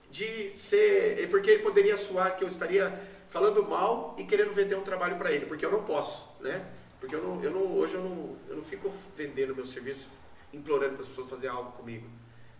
de 0.09 0.49
ser. 0.51 1.27
Porque 1.29 1.51
ele 1.51 1.63
poderia 1.63 1.97
soar 1.97 2.35
que 2.35 2.43
eu 2.43 2.47
estaria 2.47 2.91
falando 3.31 3.63
mal 3.63 4.13
e 4.19 4.25
querendo 4.25 4.51
vender 4.51 4.75
um 4.75 4.83
trabalho 4.83 5.15
para 5.15 5.31
ele, 5.31 5.45
porque 5.45 5.65
eu 5.65 5.71
não 5.71 5.83
posso, 5.83 6.29
né? 6.41 6.69
Porque 6.99 7.15
eu 7.15 7.23
não, 7.23 7.41
eu 7.41 7.49
não, 7.49 7.77
hoje 7.77 7.95
eu 7.95 8.03
não, 8.03 8.37
eu 8.49 8.55
não 8.57 8.61
fico 8.61 8.89
vendendo 9.15 9.55
meu 9.55 9.63
serviço, 9.63 10.09
implorando 10.51 10.95
para 10.95 11.03
as 11.03 11.07
pessoas 11.07 11.29
fazer 11.29 11.47
algo 11.47 11.71
comigo. 11.71 12.07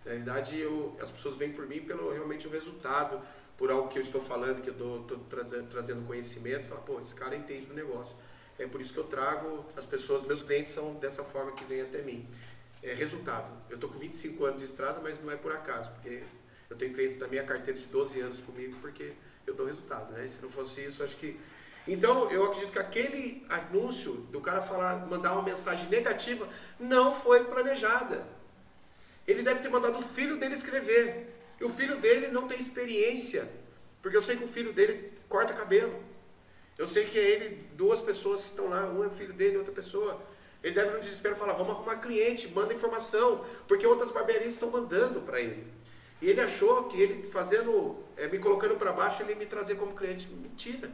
Na 0.06 0.12
realidade, 0.12 0.58
eu, 0.58 0.96
as 1.02 1.12
pessoas 1.12 1.36
vêm 1.36 1.52
por 1.52 1.68
mim 1.68 1.82
pelo 1.82 2.10
realmente 2.14 2.48
o 2.48 2.50
resultado, 2.50 3.22
por 3.58 3.70
algo 3.70 3.90
que 3.90 3.98
eu 3.98 4.02
estou 4.02 4.22
falando, 4.22 4.62
que 4.62 4.70
eu 4.70 4.74
estou 4.74 5.20
tra 5.30 5.44
trazendo 5.70 6.08
conhecimento, 6.08 6.66
fala, 6.66 6.80
pô, 6.80 7.02
esse 7.02 7.14
cara 7.14 7.36
entende 7.36 7.66
do 7.66 7.74
negócio. 7.74 8.16
É 8.58 8.66
por 8.66 8.80
isso 8.80 8.94
que 8.94 9.00
eu 9.00 9.04
trago 9.04 9.66
as 9.76 9.86
pessoas, 9.86 10.24
meus 10.24 10.42
clientes 10.42 10.72
são 10.72 10.94
dessa 10.94 11.22
forma 11.22 11.52
que 11.52 11.66
vêm 11.66 11.82
até 11.82 12.02
mim. 12.02 12.26
É 12.82 12.94
resultado. 12.94 13.52
Eu 13.70 13.76
estou 13.76 13.90
com 13.90 14.00
25 14.00 14.46
anos 14.46 14.60
de 14.60 14.66
estrada, 14.66 15.02
mas 15.02 15.22
não 15.22 15.30
é 15.30 15.36
por 15.36 15.52
acaso, 15.52 15.92
porque 15.92 16.24
eu 16.70 16.78
tenho 16.78 16.94
clientes 16.94 17.18
da 17.18 17.28
minha 17.28 17.44
carteira 17.44 17.78
de 17.78 17.88
12 17.88 18.22
anos 18.22 18.40
comigo, 18.40 18.78
porque 18.80 19.12
eu 19.46 19.54
dou 19.54 19.66
resultado, 19.66 20.14
né? 20.14 20.28
Se 20.28 20.42
não 20.42 20.50
fosse 20.50 20.82
isso, 20.82 21.04
acho 21.04 21.18
que. 21.18 21.40
Então, 21.88 22.30
eu 22.30 22.46
acredito 22.46 22.72
que 22.72 22.80
aquele 22.80 23.46
anúncio 23.50 24.14
do 24.32 24.40
cara 24.40 24.62
falar, 24.62 25.08
mandar 25.08 25.34
uma 25.34 25.42
mensagem 25.42 25.88
negativa, 25.90 26.48
não 26.80 27.12
foi 27.12 27.44
planejada. 27.46 28.26
Ele 29.28 29.42
deve 29.42 29.60
ter 29.62 29.70
mandado 29.70 29.98
o 29.98 30.02
filho 30.02 30.38
dele 30.38 30.54
escrever. 30.54 31.36
E 31.60 31.64
o 31.64 31.70
filho 31.70 31.98
dele 32.00 32.28
não 32.28 32.48
tem 32.48 32.60
experiência. 32.60 33.50
Porque 34.02 34.18
eu 34.18 34.22
sei 34.22 34.36
que 34.36 34.44
o 34.44 34.48
filho 34.48 34.74
dele 34.74 35.12
corta 35.28 35.54
cabelo. 35.54 36.04
Eu 36.78 36.88
sei 36.88 37.06
que 37.06 37.18
é 37.18 37.22
ele, 37.22 37.68
duas 37.74 38.02
pessoas 38.02 38.42
que 38.42 38.48
estão 38.48 38.68
lá, 38.68 38.88
um 38.88 39.04
é 39.04 39.10
filho 39.10 39.34
dele, 39.34 39.58
outra 39.58 39.74
pessoa. 39.74 40.20
Ele 40.64 40.74
deve 40.74 40.92
no 40.92 41.00
desespero 41.00 41.36
falar, 41.36 41.54
vamos 41.54 41.76
arrumar 41.76 41.98
cliente, 41.98 42.48
manda 42.48 42.74
informação, 42.74 43.44
porque 43.68 43.86
outras 43.86 44.12
barbearias 44.12 44.54
estão 44.54 44.70
mandando 44.70 45.22
para 45.22 45.40
ele. 45.40 45.66
E 46.22 46.30
ele 46.30 46.40
achou 46.40 46.84
que 46.84 47.02
ele 47.02 47.24
fazendo, 47.24 47.98
é, 48.16 48.28
me 48.28 48.38
colocando 48.38 48.76
para 48.76 48.92
baixo, 48.94 49.24
ele 49.24 49.34
me 49.36 49.46
trazer 49.46 49.76
como 49.76 49.96
cliente. 49.96 50.28
Mentira. 50.28 50.92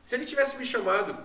Se 0.00 0.14
ele 0.14 0.24
tivesse 0.24 0.56
me 0.56 0.64
chamado 0.64 1.16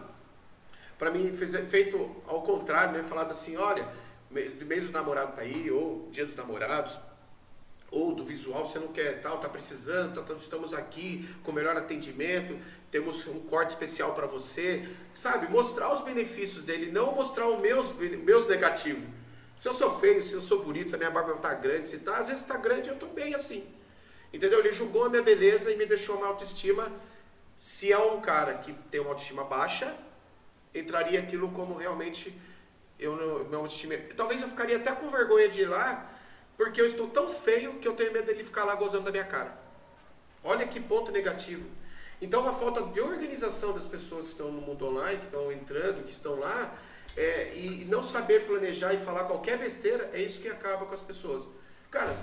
para 0.98 1.12
mim 1.12 1.32
feito 1.32 2.24
ao 2.26 2.42
contrário, 2.42 2.94
né, 2.94 3.04
falado 3.04 3.32
assim, 3.32 3.56
olha, 3.56 3.88
mês 4.32 4.88
do 4.88 4.92
namorado 4.92 5.34
tá 5.34 5.42
aí, 5.42 5.70
ou 5.70 6.08
dia 6.12 6.26
dos 6.26 6.36
namorados, 6.36 7.00
ou 7.92 8.14
do 8.14 8.26
visual 8.26 8.66
você 8.66 8.80
não 8.80 8.90
quer 8.90 9.22
tal, 9.22 9.40
tá 9.40 9.48
precisando, 9.48 10.22
tá, 10.22 10.34
estamos 10.34 10.74
aqui 10.74 11.30
com 11.44 11.52
melhor 11.52 11.78
atendimento, 11.78 12.58
temos 12.92 13.26
um 13.28 13.40
corte 13.42 13.70
especial 13.70 14.14
para 14.14 14.26
você, 14.26 14.88
sabe? 15.14 15.48
Mostrar 15.50 15.94
os 15.94 16.02
benefícios 16.02 16.64
dele, 16.64 16.92
não 16.92 17.14
mostrar 17.14 17.48
os 17.48 17.62
meus, 17.62 17.92
meus 17.92 18.48
negativos. 18.48 19.08
Se 19.58 19.68
eu 19.68 19.74
sou 19.74 20.00
feio, 20.00 20.22
se 20.22 20.34
eu 20.34 20.42
sou 20.42 20.64
bonito, 20.64 20.92
se 20.92 20.96
a 20.96 21.00
minha 21.00 21.10
barba 21.10 21.34
está 21.34 21.54
grande, 21.56 21.88
se 21.88 21.98
tá, 21.98 22.18
às 22.18 22.28
vezes 22.28 22.44
está 22.44 22.56
grande, 22.58 22.90
eu 22.90 22.94
estou 22.94 23.10
bem 23.10 23.34
assim. 23.34 23.68
Entendeu? 24.32 24.60
Ele 24.60 24.72
julgou 24.72 25.06
a 25.06 25.10
minha 25.10 25.24
beleza 25.24 25.72
e 25.72 25.76
me 25.76 25.86
deixou 25.86 26.16
uma 26.16 26.28
autoestima. 26.28 26.92
Se 27.58 27.92
é 27.92 27.98
um 27.98 28.22
cara 28.22 28.54
que 28.54 28.72
tem 28.92 29.02
uma 29.02 29.10
autoestima 29.10 29.44
baixa, 29.44 29.98
entraria 30.76 31.20
aquilo 31.20 31.50
como 31.52 31.76
realmente 31.76 32.40
eu 33.00 33.16
não, 33.16 33.46
minha 33.46 33.58
autoestima. 33.58 33.96
Talvez 34.16 34.44
eu 34.44 34.48
ficaria 34.48 34.78
até 34.78 34.92
com 34.92 35.08
vergonha 35.08 35.50
de 35.50 35.62
ir 35.62 35.66
lá, 35.66 36.08
porque 36.56 36.80
eu 36.80 36.86
estou 36.86 37.08
tão 37.08 37.28
feio 37.28 37.80
que 37.80 37.88
eu 37.88 37.96
tenho 37.96 38.14
medo 38.14 38.28
dele 38.28 38.44
ficar 38.44 38.64
lá 38.64 38.76
gozando 38.76 39.06
da 39.06 39.12
minha 39.12 39.26
cara. 39.26 39.58
Olha 40.44 40.68
que 40.68 40.80
ponto 40.80 41.12
negativo. 41.12 41.68
Então, 42.22 42.48
a 42.48 42.54
falta 42.54 42.82
de 42.84 43.02
organização 43.02 43.74
das 43.74 43.86
pessoas 43.86 44.26
que 44.26 44.32
estão 44.32 44.52
no 44.52 44.62
mundo 44.62 44.88
online, 44.88 45.18
que 45.20 45.26
estão 45.26 45.52
entrando, 45.52 46.04
que 46.04 46.12
estão 46.12 46.40
lá, 46.40 46.76
é, 47.18 47.52
e 47.56 47.84
não 47.86 48.04
saber 48.04 48.46
planejar 48.46 48.94
e 48.94 48.98
falar 48.98 49.24
qualquer 49.24 49.58
besteira, 49.58 50.12
é 50.14 50.22
isso 50.22 50.40
que 50.40 50.48
acaba 50.48 50.86
com 50.86 50.94
as 50.94 51.02
pessoas. 51.02 51.50
Cara, 51.90 52.16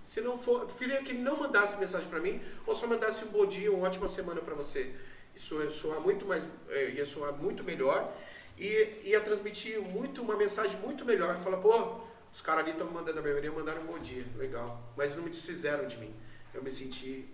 se 0.00 0.22
não 0.22 0.38
for, 0.38 0.64
preferia 0.64 1.02
que 1.02 1.12
não 1.12 1.38
mandasse 1.38 1.76
mensagem 1.76 2.08
para 2.08 2.18
mim, 2.18 2.40
ou 2.66 2.74
só 2.74 2.86
mandasse 2.86 3.22
um 3.24 3.28
bom 3.28 3.44
dia, 3.44 3.70
uma 3.70 3.86
ótima 3.86 4.08
semana 4.08 4.40
para 4.40 4.54
você. 4.54 4.94
Isso 5.34 5.62
ia 5.62 5.68
soar 5.68 6.00
muito 6.00 6.24
mais, 6.24 6.48
é, 6.70 6.90
ia 6.92 7.04
soar 7.04 7.34
muito 7.34 7.62
melhor 7.62 8.10
e 8.56 9.02
ia 9.04 9.20
transmitir 9.20 9.80
muito 9.80 10.22
uma 10.22 10.36
mensagem 10.36 10.80
muito 10.80 11.04
melhor. 11.04 11.36
Fala, 11.36 11.58
pô, 11.58 12.00
os 12.32 12.40
caras 12.40 12.62
ali 12.62 12.72
estão 12.72 12.90
mandando 12.90 13.18
a 13.18 13.22
minha 13.22 13.52
mandaram 13.52 13.82
um 13.82 13.86
bom 13.86 13.98
dia, 13.98 14.24
legal. 14.36 14.82
Mas 14.96 15.14
não 15.14 15.22
me 15.22 15.30
desfizeram 15.30 15.86
de 15.86 15.98
mim. 15.98 16.14
Eu 16.54 16.62
me 16.62 16.70
senti 16.70 17.28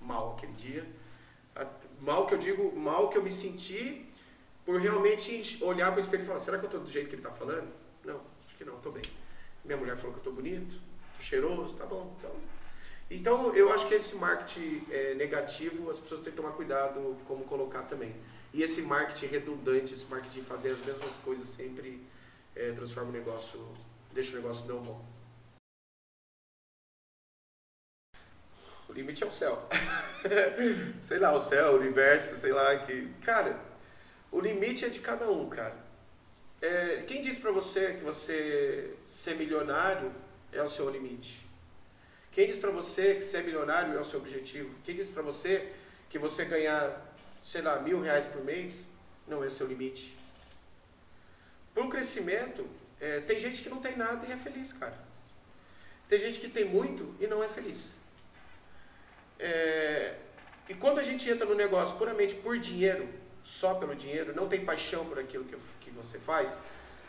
mal 0.00 0.34
aquele 0.36 0.52
dia. 0.52 0.86
Mal 2.00 2.26
que 2.26 2.34
eu 2.34 2.38
digo, 2.38 2.76
mal 2.76 3.08
que 3.08 3.18
eu 3.18 3.22
me 3.22 3.32
senti 3.32 4.07
por 4.68 4.78
realmente 4.78 5.58
olhar 5.62 5.90
para 5.90 5.96
o 5.96 6.00
espelho 6.00 6.22
e 6.22 6.26
falar: 6.26 6.40
será 6.40 6.58
que 6.58 6.64
eu 6.64 6.68
estou 6.68 6.82
do 6.82 6.90
jeito 6.90 7.08
que 7.08 7.14
ele 7.14 7.22
está 7.22 7.32
falando? 7.32 7.72
Não, 8.04 8.20
acho 8.44 8.54
que 8.54 8.66
não, 8.66 8.76
estou 8.76 8.92
bem. 8.92 9.02
Minha 9.64 9.78
mulher 9.78 9.96
falou 9.96 10.12
que 10.12 10.18
eu 10.18 10.30
estou 10.30 10.32
bonito, 10.34 10.78
estou 11.12 11.20
cheiroso, 11.20 11.74
tá 11.74 11.86
bom. 11.86 12.14
Então, 12.18 12.36
então 13.10 13.54
eu 13.54 13.72
acho 13.72 13.88
que 13.88 13.94
esse 13.94 14.14
marketing 14.16 14.84
é, 14.90 15.14
negativo 15.14 15.88
as 15.88 15.98
pessoas 15.98 16.20
têm 16.20 16.32
que 16.32 16.36
tomar 16.36 16.52
cuidado 16.52 17.16
como 17.26 17.44
colocar 17.44 17.84
também. 17.84 18.14
E 18.52 18.62
esse 18.62 18.82
marketing 18.82 19.28
redundante, 19.28 19.94
esse 19.94 20.04
marketing 20.04 20.40
de 20.40 20.44
fazer 20.44 20.70
as 20.72 20.82
mesmas 20.82 21.14
coisas 21.24 21.48
sempre 21.48 22.06
é, 22.54 22.70
transforma 22.72 23.08
o 23.08 23.12
negócio, 23.12 23.66
deixa 24.12 24.32
o 24.32 24.34
negócio 24.34 24.66
não 24.66 24.82
bom. 24.82 25.02
O 28.86 28.92
limite 28.92 29.24
é 29.24 29.26
o 29.26 29.30
céu. 29.30 29.66
sei 31.00 31.18
lá, 31.18 31.32
o 31.32 31.40
céu, 31.40 31.72
o 31.72 31.76
universo, 31.76 32.36
sei 32.36 32.52
lá 32.52 32.76
que. 32.76 33.08
Cara, 33.22 33.67
o 34.30 34.40
limite 34.40 34.84
é 34.84 34.88
de 34.88 35.00
cada 35.00 35.30
um, 35.30 35.48
cara. 35.48 35.76
É, 36.60 37.04
quem 37.06 37.22
disse 37.22 37.40
para 37.40 37.52
você 37.52 37.94
que 37.94 38.04
você 38.04 38.94
ser 39.06 39.36
milionário 39.36 40.12
é 40.52 40.62
o 40.62 40.68
seu 40.68 40.90
limite? 40.90 41.46
Quem 42.32 42.46
disse 42.46 42.58
para 42.58 42.70
você 42.70 43.14
que 43.14 43.22
ser 43.22 43.44
milionário 43.44 43.96
é 43.96 44.00
o 44.00 44.04
seu 44.04 44.18
objetivo? 44.18 44.74
Quem 44.84 44.94
disse 44.94 45.10
para 45.10 45.22
você 45.22 45.72
que 46.08 46.18
você 46.18 46.44
ganhar, 46.44 47.14
sei 47.42 47.62
lá, 47.62 47.80
mil 47.80 48.00
reais 48.00 48.26
por 48.26 48.44
mês 48.44 48.90
não 49.26 49.42
é 49.42 49.46
o 49.46 49.50
seu 49.50 49.66
limite? 49.66 50.16
Para 51.72 51.84
o 51.84 51.88
crescimento, 51.88 52.68
é, 53.00 53.20
tem 53.20 53.38
gente 53.38 53.62
que 53.62 53.68
não 53.68 53.80
tem 53.80 53.96
nada 53.96 54.26
e 54.26 54.32
é 54.32 54.36
feliz, 54.36 54.72
cara. 54.72 54.98
Tem 56.08 56.18
gente 56.18 56.40
que 56.40 56.48
tem 56.48 56.64
muito 56.64 57.14
e 57.20 57.26
não 57.26 57.42
é 57.42 57.48
feliz. 57.48 57.92
É, 59.38 60.16
e 60.68 60.74
quando 60.74 60.98
a 60.98 61.02
gente 61.02 61.30
entra 61.30 61.46
no 61.46 61.54
negócio 61.54 61.96
puramente 61.96 62.34
por 62.34 62.58
dinheiro, 62.58 63.08
só 63.42 63.74
pelo 63.74 63.94
dinheiro, 63.94 64.34
não 64.34 64.48
tem 64.48 64.64
paixão 64.64 65.04
por 65.06 65.18
aquilo 65.18 65.44
que, 65.44 65.56
que 65.80 65.90
você 65.90 66.18
faz, 66.18 66.60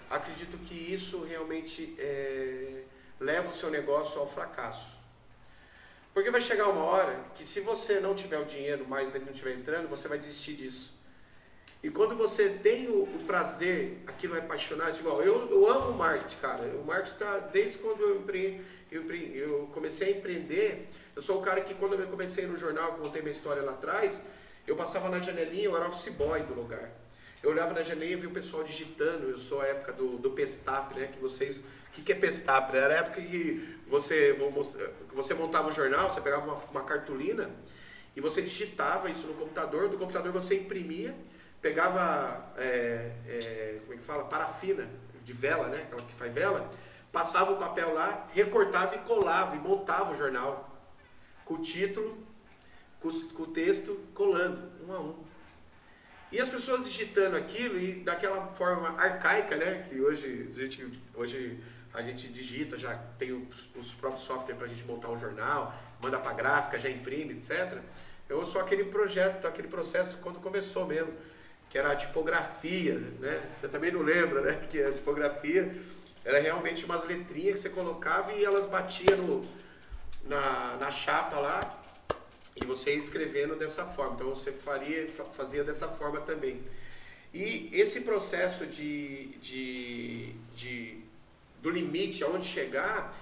acredito 0.10 0.58
que 0.58 0.74
isso 0.74 1.24
realmente 1.24 1.96
é, 2.00 2.84
leva 3.20 3.50
o 3.50 3.54
seu 3.54 3.70
negócio 3.70 4.20
ao 4.20 4.28
fracasso. 4.28 4.98
Porque 6.14 6.32
vai 6.32 6.42
chegar 6.42 6.68
uma 6.68 6.84
hora 6.84 7.18
que 7.34 7.46
se 7.46 7.62
você 7.62 8.00
não 8.00 8.16
tiver 8.16 8.40
o 8.40 8.46
dinheiro 8.46 8.88
mais 8.88 9.14
ele 9.14 9.26
não 9.26 9.32
estiver 9.32 9.54
entrando, 9.54 9.88
você 9.88 10.08
vai 10.08 10.18
desistir 10.18 10.54
disso. 10.54 10.98
E 11.82 11.90
quando 11.90 12.14
você 12.14 12.50
tem 12.50 12.90
o, 12.90 13.04
o 13.04 13.24
prazer, 13.26 14.04
aquilo 14.06 14.36
é 14.36 14.40
apaixonado, 14.40 14.98
igual 14.98 15.22
eu, 15.22 15.50
eu 15.50 15.68
amo 15.70 15.92
o 15.92 15.98
marketing, 15.98 16.38
cara. 16.38 16.64
O 16.76 16.84
marketing 16.84 17.14
está 17.14 17.38
desde 17.40 17.78
quando 17.78 18.02
eu, 18.02 18.20
empre, 18.20 18.62
eu, 18.92 19.04
eu 19.34 19.70
comecei 19.74 20.14
a 20.14 20.18
empreender. 20.18 20.90
Eu 21.16 21.22
sou 21.22 21.38
o 21.38 21.42
cara 21.42 21.62
que 21.62 21.74
quando 21.74 21.96
eu 21.96 22.08
comecei 22.08 22.46
no 22.46 22.58
jornal, 22.58 22.94
contei 22.96 23.22
minha 23.22 23.32
história 23.32 23.62
lá 23.62 23.72
atrás, 23.72 24.22
eu 24.70 24.76
passava 24.76 25.10
na 25.10 25.20
janelinha, 25.20 25.66
eu 25.66 25.76
era 25.76 25.88
office 25.88 26.14
boy 26.14 26.44
do 26.44 26.54
lugar. 26.54 26.92
Eu 27.42 27.50
olhava 27.50 27.74
na 27.74 27.82
janelinha 27.82 28.16
e 28.16 28.20
via 28.20 28.30
o 28.30 28.32
pessoal 28.32 28.64
digitando. 28.64 29.28
Eu 29.28 29.38
sou 29.38 29.62
a 29.62 29.66
época 29.66 29.94
do, 29.94 30.18
do 30.18 30.30
Pestap, 30.30 30.94
né? 30.94 31.08
Que 31.08 31.18
vocês. 31.18 31.62
O 31.62 31.92
que, 31.92 32.04
que 32.04 32.12
é 32.12 32.16
Pestap? 32.16 32.76
Era 32.76 32.94
a 32.94 32.98
época 32.98 33.20
que 33.20 33.80
você, 33.88 34.36
que 35.10 35.16
você 35.16 35.34
montava 35.34 35.70
um 35.70 35.74
jornal, 35.74 36.08
você 36.08 36.22
pegava 36.22 36.46
uma, 36.46 36.54
uma 36.54 36.84
cartolina 36.84 37.50
e 38.16 38.22
você 38.22 38.44
digitava 38.44 39.10
isso 39.10 39.26
no 39.26 39.34
computador. 39.34 39.90
Do 39.90 39.98
computador 39.98 40.32
você 40.32 40.56
imprimia, 40.56 41.16
pegava. 41.60 42.52
É, 42.58 43.12
é, 43.26 43.78
como 43.82 43.94
é 43.94 43.96
que 43.96 44.04
fala? 44.04 44.26
Parafina 44.26 44.88
de 45.24 45.34
vela, 45.34 45.68
né? 45.70 45.82
Aquela 45.84 46.04
que 46.04 46.14
faz 46.14 46.32
vela. 46.32 46.70
Passava 47.12 47.54
o 47.54 47.58
papel 47.58 47.92
lá, 47.92 48.28
recortava 48.34 48.96
e 48.96 49.00
colava 49.00 49.56
e 49.56 49.60
montava 49.60 50.14
o 50.14 50.18
jornal 50.18 50.70
com 51.44 51.56
o 51.56 51.58
título 51.60 52.29
com, 53.00 53.44
o 53.44 53.48
texto 53.48 54.00
colando, 54.14 54.62
um 54.88 54.94
a 54.94 55.00
um. 55.00 55.16
E 56.32 56.40
as 56.40 56.48
pessoas 56.48 56.86
digitando 56.86 57.36
aquilo 57.36 57.80
e 57.80 57.96
daquela 57.96 58.46
forma 58.54 58.90
arcaica, 58.90 59.56
né? 59.56 59.86
Que 59.90 60.00
hoje 60.00 60.48
a 60.48 60.52
gente, 60.52 61.02
hoje 61.16 61.60
a 61.94 62.02
gente 62.04 62.28
digita, 62.28 62.78
já 62.78 62.96
tem 63.18 63.32
os, 63.32 63.68
os 63.76 63.94
próprios 63.96 64.24
softwares 64.24 64.56
para 64.56 64.66
a 64.66 64.70
gente 64.70 64.86
montar 64.86 65.10
um 65.10 65.20
jornal, 65.20 65.74
manda 66.00 66.20
para 66.20 66.34
gráfica, 66.34 66.78
já 66.78 66.90
imprime, 66.90 67.34
etc. 67.34 67.80
Eu 68.28 68.46
sou 68.46 68.62
aquele 68.62 68.86
projeto, 68.86 69.48
aquele 69.48 69.68
processo 69.68 70.20
quando 70.20 70.40
começou 70.40 70.86
mesmo, 70.86 71.12
que 71.68 71.78
era 71.80 71.92
a 71.92 71.96
tipografia, 71.96 72.94
né? 73.20 73.48
Você 73.50 73.68
também 73.68 73.92
não 73.92 74.02
lembra, 74.02 74.42
né? 74.42 74.68
Que 74.70 74.84
a 74.84 74.92
tipografia 74.92 75.72
era 76.24 76.40
realmente 76.40 76.86
umas 76.86 77.06
letrinhas 77.06 77.54
que 77.54 77.60
você 77.62 77.70
colocava 77.70 78.32
e 78.34 78.46
elas 78.46 78.68
batiam 78.68 79.18
no, 79.18 79.46
na, 80.26 80.78
na 80.80 80.92
chapa 80.92 81.40
lá 81.40 81.79
e 82.62 82.66
você 82.66 82.94
escrevendo 82.94 83.56
dessa 83.56 83.86
forma. 83.86 84.16
Então 84.16 84.30
você 84.30 84.52
faria, 84.52 85.08
fazia 85.08 85.64
dessa 85.64 85.88
forma 85.88 86.20
também. 86.22 86.62
E 87.34 87.70
esse 87.72 88.02
processo 88.02 88.66
de, 88.66 89.28
de, 89.38 90.34
de 90.56 90.98
do 91.62 91.70
limite, 91.70 92.24
aonde 92.24 92.46
chegar, 92.46 93.14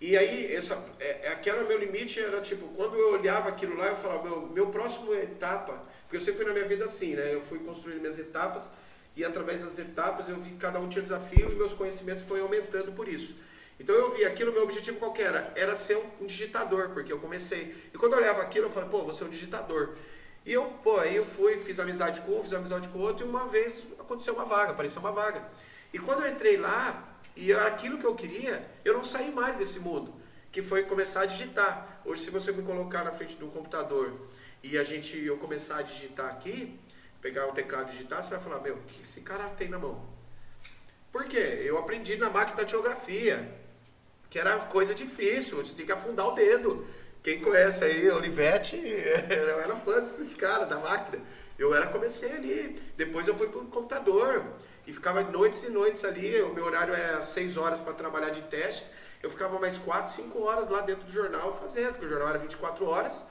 e 0.00 0.16
aí 0.16 0.54
essa, 0.54 0.82
é, 0.98 1.26
é, 1.26 1.28
aquela 1.28 1.62
meu 1.64 1.78
limite 1.78 2.18
era 2.18 2.40
tipo, 2.40 2.68
quando 2.68 2.96
eu 2.96 3.12
olhava 3.12 3.50
aquilo 3.50 3.76
lá, 3.76 3.88
eu 3.88 3.96
falava, 3.96 4.22
meu, 4.22 4.46
meu 4.46 4.66
próximo 4.68 5.14
etapa, 5.14 5.84
porque 6.02 6.16
eu 6.16 6.20
sempre 6.20 6.36
fui 6.36 6.46
na 6.46 6.52
minha 6.52 6.64
vida 6.64 6.86
assim, 6.86 7.14
né? 7.14 7.34
Eu 7.34 7.40
fui 7.40 7.58
construindo 7.58 8.00
minhas 8.00 8.18
etapas 8.18 8.70
e 9.14 9.22
através 9.24 9.62
das 9.62 9.78
etapas 9.78 10.28
eu 10.30 10.36
vi 10.38 10.50
que 10.50 10.56
cada 10.56 10.80
um 10.80 10.88
tinha 10.88 11.02
desafio 11.02 11.52
e 11.52 11.54
meus 11.54 11.74
conhecimentos 11.74 12.24
foram 12.24 12.44
aumentando 12.44 12.92
por 12.92 13.08
isso. 13.08 13.34
Então 13.80 13.94
eu 13.94 14.14
vi 14.14 14.26
aquilo, 14.26 14.52
meu 14.52 14.62
objetivo 14.62 14.98
qual 14.98 15.14
era? 15.16 15.54
Era 15.56 15.74
ser 15.74 15.96
um, 16.20 16.26
digitador, 16.26 16.90
porque 16.90 17.10
eu 17.10 17.18
comecei. 17.18 17.74
E 17.92 17.96
quando 17.96 18.12
eu 18.12 18.18
olhava 18.18 18.42
aquilo, 18.42 18.66
eu 18.66 18.70
falei, 18.70 18.90
pô, 18.90 19.02
vou 19.02 19.14
ser 19.14 19.24
um 19.24 19.30
digitador. 19.30 19.94
E 20.44 20.52
eu, 20.52 20.66
pô, 20.84 20.98
aí 20.98 21.16
eu 21.16 21.24
fui, 21.24 21.56
fiz 21.56 21.80
amizade 21.80 22.20
com 22.20 22.38
um, 22.38 22.42
fiz 22.42 22.52
amizade 22.52 22.88
com 22.88 22.98
outro, 22.98 23.24
e 23.24 23.28
uma 23.28 23.46
vez 23.46 23.82
aconteceu 23.98 24.34
uma 24.34 24.44
vaga, 24.44 24.72
apareceu 24.72 25.00
uma 25.00 25.10
vaga. 25.10 25.42
E 25.94 25.98
quando 25.98 26.22
eu 26.22 26.30
entrei 26.30 26.58
lá, 26.58 27.02
e 27.34 27.54
aquilo 27.54 27.96
que 27.96 28.04
eu 28.04 28.14
queria, 28.14 28.68
eu 28.84 28.92
não 28.92 29.02
saí 29.02 29.32
mais 29.32 29.56
desse 29.56 29.80
mundo, 29.80 30.14
que 30.52 30.60
foi 30.60 30.82
começar 30.82 31.22
a 31.22 31.26
digitar. 31.26 32.02
Hoje, 32.04 32.20
se 32.20 32.30
você 32.30 32.52
me 32.52 32.62
colocar 32.62 33.02
na 33.02 33.12
frente 33.12 33.36
do 33.36 33.46
computador 33.46 34.12
e 34.62 34.76
a 34.76 34.84
gente 34.84 35.18
eu 35.24 35.38
começar 35.38 35.78
a 35.78 35.82
digitar 35.82 36.28
aqui, 36.28 36.78
pegar 37.22 37.48
o 37.48 37.52
teclado 37.52 37.88
e 37.88 37.92
digitar, 37.92 38.22
você 38.22 38.28
vai 38.28 38.40
falar, 38.40 38.60
meu, 38.60 38.74
o 38.74 38.82
que 38.82 39.00
esse 39.00 39.22
cara 39.22 39.48
tem 39.48 39.70
na 39.70 39.78
mão? 39.78 40.06
Por 41.10 41.24
quê? 41.24 41.62
Eu 41.64 41.78
aprendi 41.78 42.16
na 42.16 42.28
máquina 42.28 42.62
da 42.62 42.68
geografia 42.68 43.59
que 44.30 44.38
era 44.38 44.56
coisa 44.60 44.94
difícil, 44.94 45.58
você 45.58 45.74
tinha 45.74 45.86
que 45.86 45.92
afundar 45.92 46.28
o 46.28 46.32
dedo. 46.32 46.86
Quem 47.22 47.40
conhece 47.40 47.84
aí, 47.84 48.08
Olivetti, 48.10 48.76
eu 49.28 49.60
era 49.60 49.76
fã 49.76 49.98
desses 49.98 50.36
caras, 50.36 50.68
da 50.68 50.78
máquina. 50.78 51.22
Eu 51.58 51.74
era, 51.74 51.88
comecei 51.88 52.32
ali, 52.32 52.80
depois 52.96 53.26
eu 53.28 53.34
fui 53.34 53.48
para 53.48 53.60
o 53.60 53.66
computador 53.66 54.42
e 54.86 54.92
ficava 54.92 55.22
noites 55.24 55.62
e 55.64 55.68
noites 55.68 56.04
ali, 56.04 56.40
o 56.40 56.54
meu 56.54 56.64
horário 56.64 56.94
é 56.94 57.20
6 57.20 57.58
horas 57.58 57.80
para 57.82 57.92
trabalhar 57.92 58.30
de 58.30 58.42
teste, 58.44 58.86
eu 59.22 59.28
ficava 59.28 59.58
mais 59.58 59.76
4, 59.76 60.10
5 60.10 60.42
horas 60.42 60.70
lá 60.70 60.80
dentro 60.80 61.04
do 61.04 61.12
jornal 61.12 61.52
fazendo, 61.52 61.92
porque 61.92 62.06
o 62.06 62.08
jornal 62.08 62.30
era 62.30 62.38
24 62.38 62.86
horas, 62.86 63.22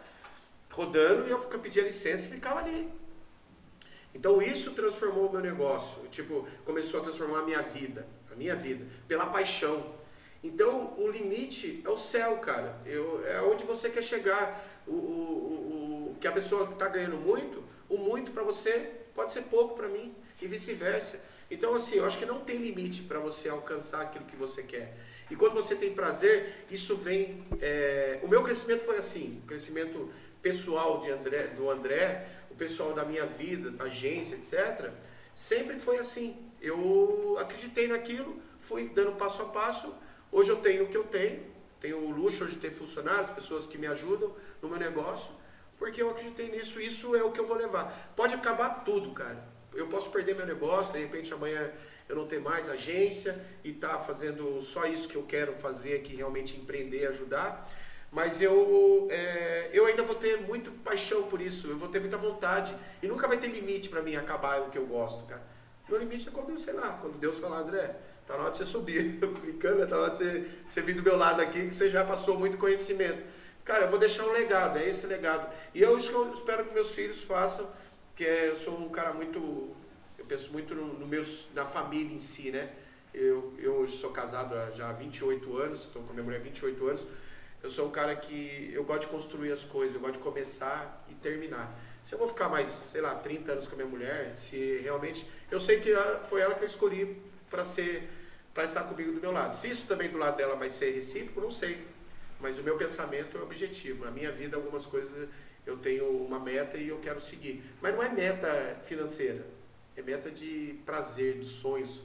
rodando 0.70 1.28
e 1.28 1.32
eu 1.32 1.40
pedia 1.40 1.82
licença 1.82 2.28
e 2.28 2.30
ficava 2.30 2.60
ali. 2.60 2.88
Então 4.14 4.40
isso 4.42 4.72
transformou 4.74 5.28
o 5.28 5.32
meu 5.32 5.42
negócio, 5.42 5.98
tipo, 6.12 6.48
começou 6.66 7.00
a 7.00 7.04
transformar 7.04 7.40
a 7.40 7.44
minha 7.44 7.62
vida, 7.64 8.08
a 8.32 8.36
minha 8.36 8.56
vida, 8.56 8.86
pela 9.08 9.26
paixão. 9.26 9.99
Então, 10.42 10.94
o 10.98 11.10
limite 11.10 11.82
é 11.86 11.90
o 11.90 11.98
céu, 11.98 12.38
cara. 12.38 12.80
Eu, 12.86 13.26
é 13.26 13.42
onde 13.42 13.66
você 13.66 13.90
quer 13.90 14.02
chegar. 14.02 14.64
O, 14.88 14.92
o, 14.92 16.12
o 16.12 16.18
que 16.20 16.28
a 16.28 16.32
pessoa 16.32 16.66
que 16.68 16.74
está 16.74 16.88
ganhando 16.88 17.18
muito, 17.18 17.64
o 17.90 17.98
muito 17.98 18.32
para 18.32 18.44
você 18.44 18.92
pode 19.14 19.32
ser 19.32 19.44
pouco 19.44 19.76
para 19.76 19.88
mim 19.88 20.16
e 20.42 20.48
vice-versa. 20.48 21.20
Então, 21.52 21.74
assim, 21.74 21.96
eu 21.96 22.06
acho 22.06 22.18
que 22.18 22.26
não 22.26 22.40
tem 22.40 22.58
limite 22.58 23.02
para 23.02 23.20
você 23.20 23.50
alcançar 23.50 24.02
aquilo 24.02 24.24
que 24.26 24.36
você 24.36 24.64
quer. 24.64 24.96
E 25.30 25.36
quando 25.36 25.54
você 25.54 25.76
tem 25.76 25.94
prazer, 25.94 26.66
isso 26.72 26.96
vem. 26.96 27.44
É... 27.62 28.20
O 28.24 28.28
meu 28.28 28.42
crescimento 28.42 28.82
foi 28.82 28.98
assim: 28.98 29.42
o 29.44 29.48
crescimento 29.48 30.10
pessoal 30.42 31.00
de 31.00 31.12
André, 31.12 31.48
do 31.48 31.70
André, 31.70 32.26
o 32.50 32.56
pessoal 32.56 32.94
da 32.94 33.04
minha 33.04 33.26
vida, 33.26 33.72
da 33.72 33.86
agência, 33.86 34.36
etc. 34.36 34.92
Sempre 35.34 35.78
foi 35.78 35.98
assim. 35.98 36.38
Eu 36.62 37.38
acreditei 37.40 37.88
naquilo, 37.88 38.40
fui 38.58 38.90
dando 38.90 39.14
passo 39.14 39.42
a 39.42 39.46
passo 39.46 39.94
Hoje 40.32 40.50
eu 40.52 40.58
tenho 40.58 40.84
o 40.84 40.88
que 40.88 40.98
eu 40.98 41.04
tenho, 41.04 41.42
tenho 41.80 41.98
o 41.98 42.12
luxo 42.12 42.46
de 42.46 42.58
ter 42.58 42.72
funcionários, 42.72 43.30
pessoas 43.32 43.66
que 43.66 43.78
me 43.78 43.88
ajudam 43.88 44.36
no 44.62 44.70
meu 44.70 44.78
negócio, 44.78 45.32
porque 45.78 46.02
eu 46.02 46.10
acreditei 46.10 46.50
nisso, 46.50 46.80
isso 46.80 47.16
é 47.16 47.24
o 47.24 47.32
que 47.32 47.40
eu 47.40 47.46
vou 47.46 47.58
levar. 47.58 48.14
Pode 48.16 48.36
acabar 48.36 48.84
tudo, 48.84 49.12
cara. 49.12 49.44
Eu 49.74 49.88
posso 49.88 50.10
perder 50.10 50.36
meu 50.36 50.46
negócio, 50.46 50.94
de 50.94 51.00
repente 51.00 51.34
amanhã 51.34 51.72
eu 52.08 52.16
não 52.16 52.28
ter 52.28 52.40
mais 52.40 52.70
agência 52.70 53.40
e 53.64 53.72
tá 53.72 53.98
fazendo 54.00 54.62
só 54.62 54.86
isso 54.86 55.08
que 55.08 55.16
eu 55.16 55.24
quero 55.24 55.54
fazer, 55.54 56.02
que 56.02 56.16
realmente 56.16 56.58
empreender, 56.58 57.08
ajudar. 57.08 57.68
Mas 58.12 58.42
eu, 58.42 59.08
é, 59.12 59.70
eu 59.72 59.86
ainda 59.86 60.02
vou 60.02 60.16
ter 60.16 60.42
muito 60.42 60.72
paixão 60.72 61.24
por 61.24 61.40
isso, 61.40 61.68
eu 61.68 61.78
vou 61.78 61.88
ter 61.88 62.00
muita 62.00 62.18
vontade. 62.18 62.76
E 63.02 63.08
nunca 63.08 63.28
vai 63.28 63.38
ter 63.38 63.48
limite 63.48 63.90
para 63.90 64.02
mim 64.02 64.16
acabar 64.16 64.62
o 64.62 64.70
que 64.70 64.78
eu 64.78 64.86
gosto, 64.86 65.24
cara. 65.26 65.44
Meu 65.88 66.00
limite 66.00 66.28
é 66.28 66.32
quando, 66.32 66.58
sei 66.58 66.74
lá, 66.74 66.94
quando 66.94 67.18
Deus 67.18 67.38
falar, 67.38 67.60
André, 67.60 67.96
tá 68.30 68.38
na 68.38 68.44
hora 68.44 68.52
de 68.52 68.58
você 68.58 68.66
subir. 68.66 69.20
Brincando, 69.42 69.88
tá 69.88 69.96
na 69.96 70.04
hora 70.04 70.12
de 70.12 70.18
você, 70.20 70.46
você 70.68 70.82
vir 70.84 70.94
do 70.94 71.02
meu 71.02 71.18
lado 71.18 71.42
aqui, 71.42 71.66
que 71.66 71.74
você 71.74 71.90
já 71.90 72.06
passou 72.06 72.38
muito 72.38 72.58
conhecimento. 72.58 73.26
Cara, 73.66 73.86
eu 73.86 73.90
vou 73.90 73.98
deixar 73.98 74.24
um 74.24 74.32
legado, 74.32 74.78
é 74.78 74.88
esse 74.88 75.08
legado. 75.08 75.52
E 75.74 75.84
é 75.84 75.92
isso 75.92 76.10
que 76.10 76.16
eu 76.16 76.30
espero 76.30 76.66
que 76.66 76.74
meus 76.74 76.92
filhos 76.92 77.24
façam, 77.24 77.68
que 78.16 78.24
é, 78.24 78.50
eu 78.50 78.56
sou 78.56 78.80
um 78.80 78.90
cara 78.90 79.14
muito, 79.14 79.76
eu 80.18 80.26
penso 80.26 80.52
muito 80.52 80.76
no, 80.76 81.00
no 81.00 81.08
meus, 81.08 81.50
na 81.56 81.66
família 81.66 82.14
em 82.14 82.20
si, 82.20 82.52
né? 82.52 82.72
Eu, 83.12 83.56
eu 83.58 83.74
hoje 83.78 83.98
sou 83.98 84.12
casado 84.12 84.54
há 84.54 84.70
já 84.70 84.92
28 84.92 85.58
anos, 85.58 85.82
estou 85.82 86.04
com 86.04 86.12
a 86.12 86.14
minha 86.14 86.24
mulher 86.24 86.38
há 86.38 86.44
28 86.44 86.88
anos. 86.88 87.06
Eu 87.64 87.72
sou 87.72 87.88
um 87.88 87.92
cara 87.92 88.16
que 88.16 88.72
eu 88.74 88.84
gosto 88.84 89.02
de 89.02 89.08
construir 89.08 89.52
as 89.52 89.64
coisas, 89.64 89.96
eu 89.96 90.00
gosto 90.00 90.14
de 90.14 90.20
começar 90.20 91.04
e 91.10 91.16
terminar. 91.16 91.78
Se 92.04 92.14
eu 92.14 92.20
vou 92.20 92.28
ficar 92.28 92.48
mais, 92.48 92.70
sei 92.70 93.02
lá, 93.02 93.16
30 93.16 93.54
anos 93.54 93.68
com 93.68 93.74
a 93.74 93.78
minha 93.78 93.90
mulher, 93.90 94.36
se 94.36 94.80
realmente. 94.84 95.28
Eu 95.50 95.60
sei 95.60 95.80
que 95.80 95.92
foi 96.24 96.42
ela 96.42 96.54
que 96.54 96.64
eu 96.64 96.68
escolhi 96.68 97.22
para 97.50 97.64
ser 97.64 98.19
para 98.54 98.64
estar 98.64 98.84
comigo 98.84 99.12
do 99.12 99.22
meu 99.22 99.32
lado. 99.32 99.56
Se 99.56 99.68
isso 99.68 99.88
também 99.88 100.10
do 100.10 100.18
lado 100.18 100.38
dela 100.38 100.56
vai 100.56 100.70
ser 100.70 100.92
recíproco, 100.92 101.42
não 101.42 101.50
sei. 101.50 101.86
Mas 102.40 102.58
o 102.58 102.64
meu 102.64 102.78
pensamento 102.78 103.38
é 103.38 103.42
objetivo. 103.42 104.06
Na 104.06 104.12
minha 104.12 104.32
vida, 104.32 104.58
algumas 104.58 104.86
coisas 104.86 105.28
eu 105.66 105.78
tenho 105.78 106.10
uma 106.10 106.40
meta 106.40 106.78
e 106.78 106.88
eu 106.88 107.00
quero 107.00 107.20
seguir. 107.20 107.64
Mas 107.82 107.94
não 107.94 108.02
é 108.02 108.10
meta 108.10 108.80
financeira, 108.84 109.46
é 109.96 110.02
meta 110.02 110.32
de 110.32 110.80
prazer, 110.86 111.40
de 111.40 111.46
sonhos. 111.46 112.04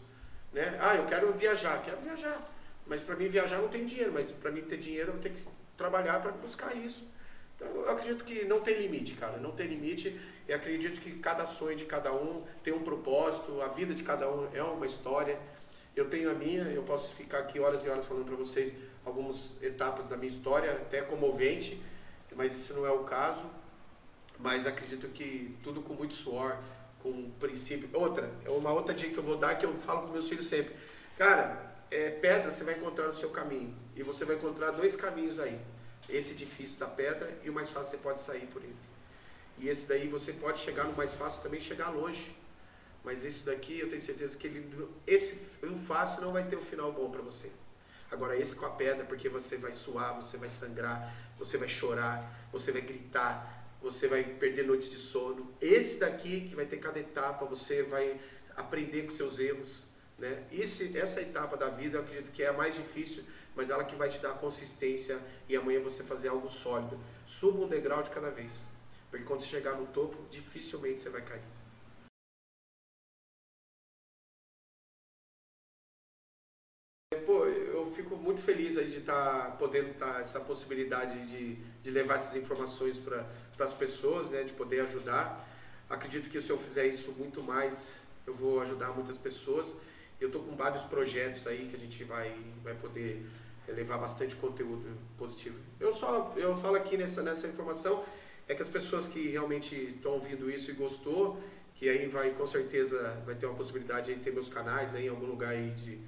Né? 0.52 0.76
Ah, 0.80 0.96
eu 0.96 1.06
quero 1.06 1.32
viajar, 1.32 1.80
quero 1.82 2.00
viajar. 2.00 2.52
Mas 2.86 3.00
para 3.00 3.16
mim 3.16 3.28
viajar 3.28 3.58
não 3.58 3.68
tem 3.68 3.84
dinheiro, 3.84 4.12
mas 4.12 4.30
para 4.30 4.50
mim 4.50 4.60
ter 4.60 4.76
dinheiro 4.76 5.08
eu 5.08 5.14
vou 5.14 5.22
ter 5.22 5.30
que 5.30 5.46
trabalhar 5.76 6.20
para 6.20 6.32
buscar 6.32 6.76
isso. 6.76 7.08
Então 7.56 7.68
eu 7.68 7.90
acredito 7.90 8.24
que 8.24 8.44
não 8.44 8.60
tem 8.60 8.76
limite, 8.78 9.14
cara, 9.14 9.38
não 9.38 9.52
tem 9.52 9.66
limite. 9.66 10.20
E 10.46 10.52
acredito 10.52 11.00
que 11.00 11.18
cada 11.18 11.46
sonho 11.46 11.76
de 11.76 11.84
cada 11.84 12.12
um 12.12 12.44
tem 12.62 12.74
um 12.74 12.82
propósito, 12.82 13.62
a 13.62 13.68
vida 13.68 13.94
de 13.94 14.02
cada 14.02 14.30
um 14.30 14.48
é 14.52 14.62
uma 14.62 14.84
história. 14.84 15.38
Eu 15.96 16.08
tenho 16.08 16.30
a 16.30 16.34
minha, 16.34 16.64
eu 16.64 16.82
posso 16.82 17.14
ficar 17.14 17.38
aqui 17.38 17.60
horas 17.60 17.84
e 17.84 17.88
horas 17.88 18.04
falando 18.04 18.24
para 18.24 18.34
vocês 18.34 18.74
algumas 19.04 19.56
etapas 19.62 20.08
da 20.08 20.16
minha 20.16 20.28
história, 20.28 20.72
até 20.72 21.02
comovente, 21.02 21.80
mas 22.34 22.52
isso 22.52 22.74
não 22.74 22.84
é 22.84 22.90
o 22.90 23.04
caso. 23.04 23.44
Mas 24.38 24.66
acredito 24.66 25.08
que 25.08 25.56
tudo 25.62 25.80
com 25.80 25.94
muito 25.94 26.14
suor, 26.14 26.58
com 27.00 27.30
princípio. 27.38 27.88
Outra, 27.92 28.32
é 28.44 28.50
uma 28.50 28.72
outra 28.72 28.92
dica 28.92 29.12
que 29.12 29.18
eu 29.18 29.22
vou 29.22 29.36
dar 29.36 29.54
que 29.54 29.64
eu 29.64 29.72
falo 29.74 30.02
para 30.02 30.12
meus 30.12 30.28
filhos 30.28 30.46
sempre. 30.46 30.74
Cara, 31.16 31.72
é, 31.90 32.10
pedra 32.10 32.50
você 32.50 32.64
vai 32.64 32.74
encontrar 32.74 33.06
no 33.06 33.14
seu 33.14 33.30
caminho. 33.30 33.76
E 33.94 34.02
você 34.02 34.24
vai 34.24 34.34
encontrar 34.34 34.72
dois 34.72 34.96
caminhos 34.96 35.38
aí. 35.38 35.60
Esse 36.08 36.34
difícil 36.34 36.80
da 36.80 36.88
pedra 36.88 37.38
e 37.44 37.50
o 37.50 37.52
mais 37.52 37.70
fácil 37.70 37.92
você 37.92 37.96
pode 37.98 38.20
sair 38.20 38.46
por 38.46 38.62
ele. 38.62 38.74
E 39.58 39.68
esse 39.68 39.86
daí 39.86 40.08
você 40.08 40.32
pode 40.32 40.58
chegar 40.58 40.84
no 40.84 40.92
mais 40.94 41.12
fácil 41.12 41.42
também 41.42 41.60
chegar 41.60 41.90
longe. 41.90 42.36
Mas 43.04 43.24
esse 43.24 43.44
daqui 43.44 43.78
eu 43.78 43.88
tenho 43.88 44.00
certeza 44.00 44.36
que 44.36 44.46
ele, 44.46 44.88
esse 45.06 45.58
o 45.62 45.76
fácil 45.76 46.22
não 46.22 46.32
vai 46.32 46.46
ter 46.46 46.56
um 46.56 46.60
final 46.60 46.90
bom 46.90 47.10
para 47.10 47.20
você. 47.20 47.50
Agora 48.10 48.36
esse 48.36 48.56
com 48.56 48.64
a 48.64 48.70
pedra, 48.70 49.04
porque 49.04 49.28
você 49.28 49.56
vai 49.56 49.72
suar, 49.72 50.14
você 50.14 50.38
vai 50.38 50.48
sangrar, 50.48 51.12
você 51.36 51.58
vai 51.58 51.68
chorar, 51.68 52.48
você 52.50 52.72
vai 52.72 52.80
gritar, 52.80 53.76
você 53.82 54.08
vai 54.08 54.24
perder 54.24 54.64
noites 54.64 54.88
de 54.88 54.96
sono. 54.96 55.52
Esse 55.60 55.98
daqui 55.98 56.42
que 56.42 56.54
vai 56.56 56.64
ter 56.64 56.78
cada 56.78 56.98
etapa, 56.98 57.44
você 57.44 57.82
vai 57.82 58.18
aprender 58.56 59.02
com 59.02 59.10
seus 59.10 59.38
erros, 59.38 59.84
né? 60.18 60.44
Esse, 60.50 60.96
essa 60.96 61.20
etapa 61.20 61.56
da 61.56 61.68
vida 61.68 61.98
eu 61.98 62.02
acredito 62.02 62.30
que 62.30 62.42
é 62.42 62.48
a 62.48 62.52
mais 62.52 62.74
difícil, 62.74 63.24
mas 63.54 63.68
ela 63.68 63.84
que 63.84 63.96
vai 63.96 64.08
te 64.08 64.20
dar 64.20 64.32
consistência 64.34 65.20
e 65.48 65.56
amanhã 65.56 65.80
você 65.80 66.02
fazer 66.02 66.28
algo 66.28 66.48
sólido. 66.48 66.98
Suba 67.26 67.64
um 67.64 67.68
degrau 67.68 68.02
de 68.02 68.10
cada 68.10 68.30
vez, 68.30 68.68
porque 69.10 69.26
quando 69.26 69.40
você 69.40 69.48
chegar 69.48 69.74
no 69.74 69.86
topo, 69.86 70.16
dificilmente 70.30 71.00
você 71.00 71.10
vai 71.10 71.22
cair. 71.22 71.42
Pô, 77.14 77.44
eu 77.46 77.84
fico 77.86 78.16
muito 78.16 78.40
feliz 78.40 78.76
aí 78.76 78.86
de 78.86 78.98
estar 78.98 79.44
tá 79.44 79.50
podendo 79.52 79.90
estar 79.90 80.14
tá, 80.14 80.20
essa 80.20 80.40
possibilidade 80.40 81.26
de, 81.26 81.56
de 81.80 81.90
levar 81.90 82.14
essas 82.14 82.36
informações 82.36 82.98
para 82.98 83.26
as 83.58 83.72
pessoas, 83.72 84.28
né, 84.28 84.42
de 84.42 84.52
poder 84.52 84.80
ajudar. 84.80 85.48
Acredito 85.88 86.28
que 86.28 86.40
se 86.40 86.50
eu 86.50 86.58
fizer 86.58 86.86
isso 86.86 87.12
muito 87.12 87.42
mais, 87.42 88.00
eu 88.26 88.34
vou 88.34 88.60
ajudar 88.60 88.92
muitas 88.92 89.16
pessoas. 89.16 89.76
Eu 90.20 90.28
estou 90.28 90.42
com 90.42 90.56
vários 90.56 90.84
projetos 90.84 91.46
aí 91.46 91.66
que 91.68 91.76
a 91.76 91.78
gente 91.78 92.02
vai, 92.04 92.34
vai 92.62 92.74
poder 92.74 93.24
levar 93.68 93.98
bastante 93.98 94.36
conteúdo 94.36 94.86
positivo. 95.16 95.58
Eu 95.80 95.92
só 95.92 96.32
eu 96.36 96.54
falo 96.56 96.76
aqui 96.76 96.96
nessa, 96.96 97.22
nessa 97.22 97.46
informação 97.46 98.04
é 98.46 98.54
que 98.54 98.62
as 98.62 98.68
pessoas 98.68 99.08
que 99.08 99.28
realmente 99.28 99.74
estão 99.74 100.12
ouvindo 100.12 100.50
isso 100.50 100.70
e 100.70 100.74
gostou, 100.74 101.42
que 101.74 101.88
aí 101.88 102.06
vai 102.06 102.30
com 102.30 102.46
certeza 102.46 103.22
vai 103.24 103.34
ter 103.34 103.46
uma 103.46 103.54
possibilidade 103.54 104.14
de 104.14 104.20
ter 104.20 104.32
meus 104.32 104.48
canais 104.48 104.94
aí 104.94 105.06
em 105.06 105.08
algum 105.08 105.26
lugar 105.26 105.50
aí 105.50 105.70
de, 105.70 105.98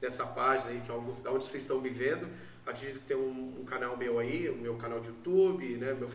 dessa 0.00 0.26
página 0.26 0.70
aí, 0.70 0.80
que 0.80 0.90
é 0.90 0.94
da 1.22 1.30
onde 1.30 1.44
vocês 1.44 1.62
estão 1.62 1.80
me 1.80 1.88
vendo. 1.88 2.28
Acredito 2.66 3.00
que 3.00 3.06
tem 3.06 3.16
um, 3.16 3.60
um 3.60 3.64
canal 3.64 3.96
meu 3.96 4.18
aí, 4.18 4.48
o 4.48 4.56
meu 4.56 4.76
canal 4.76 5.00
de 5.00 5.08
YouTube, 5.08 5.76
né? 5.76 5.92
Meu... 5.94 6.08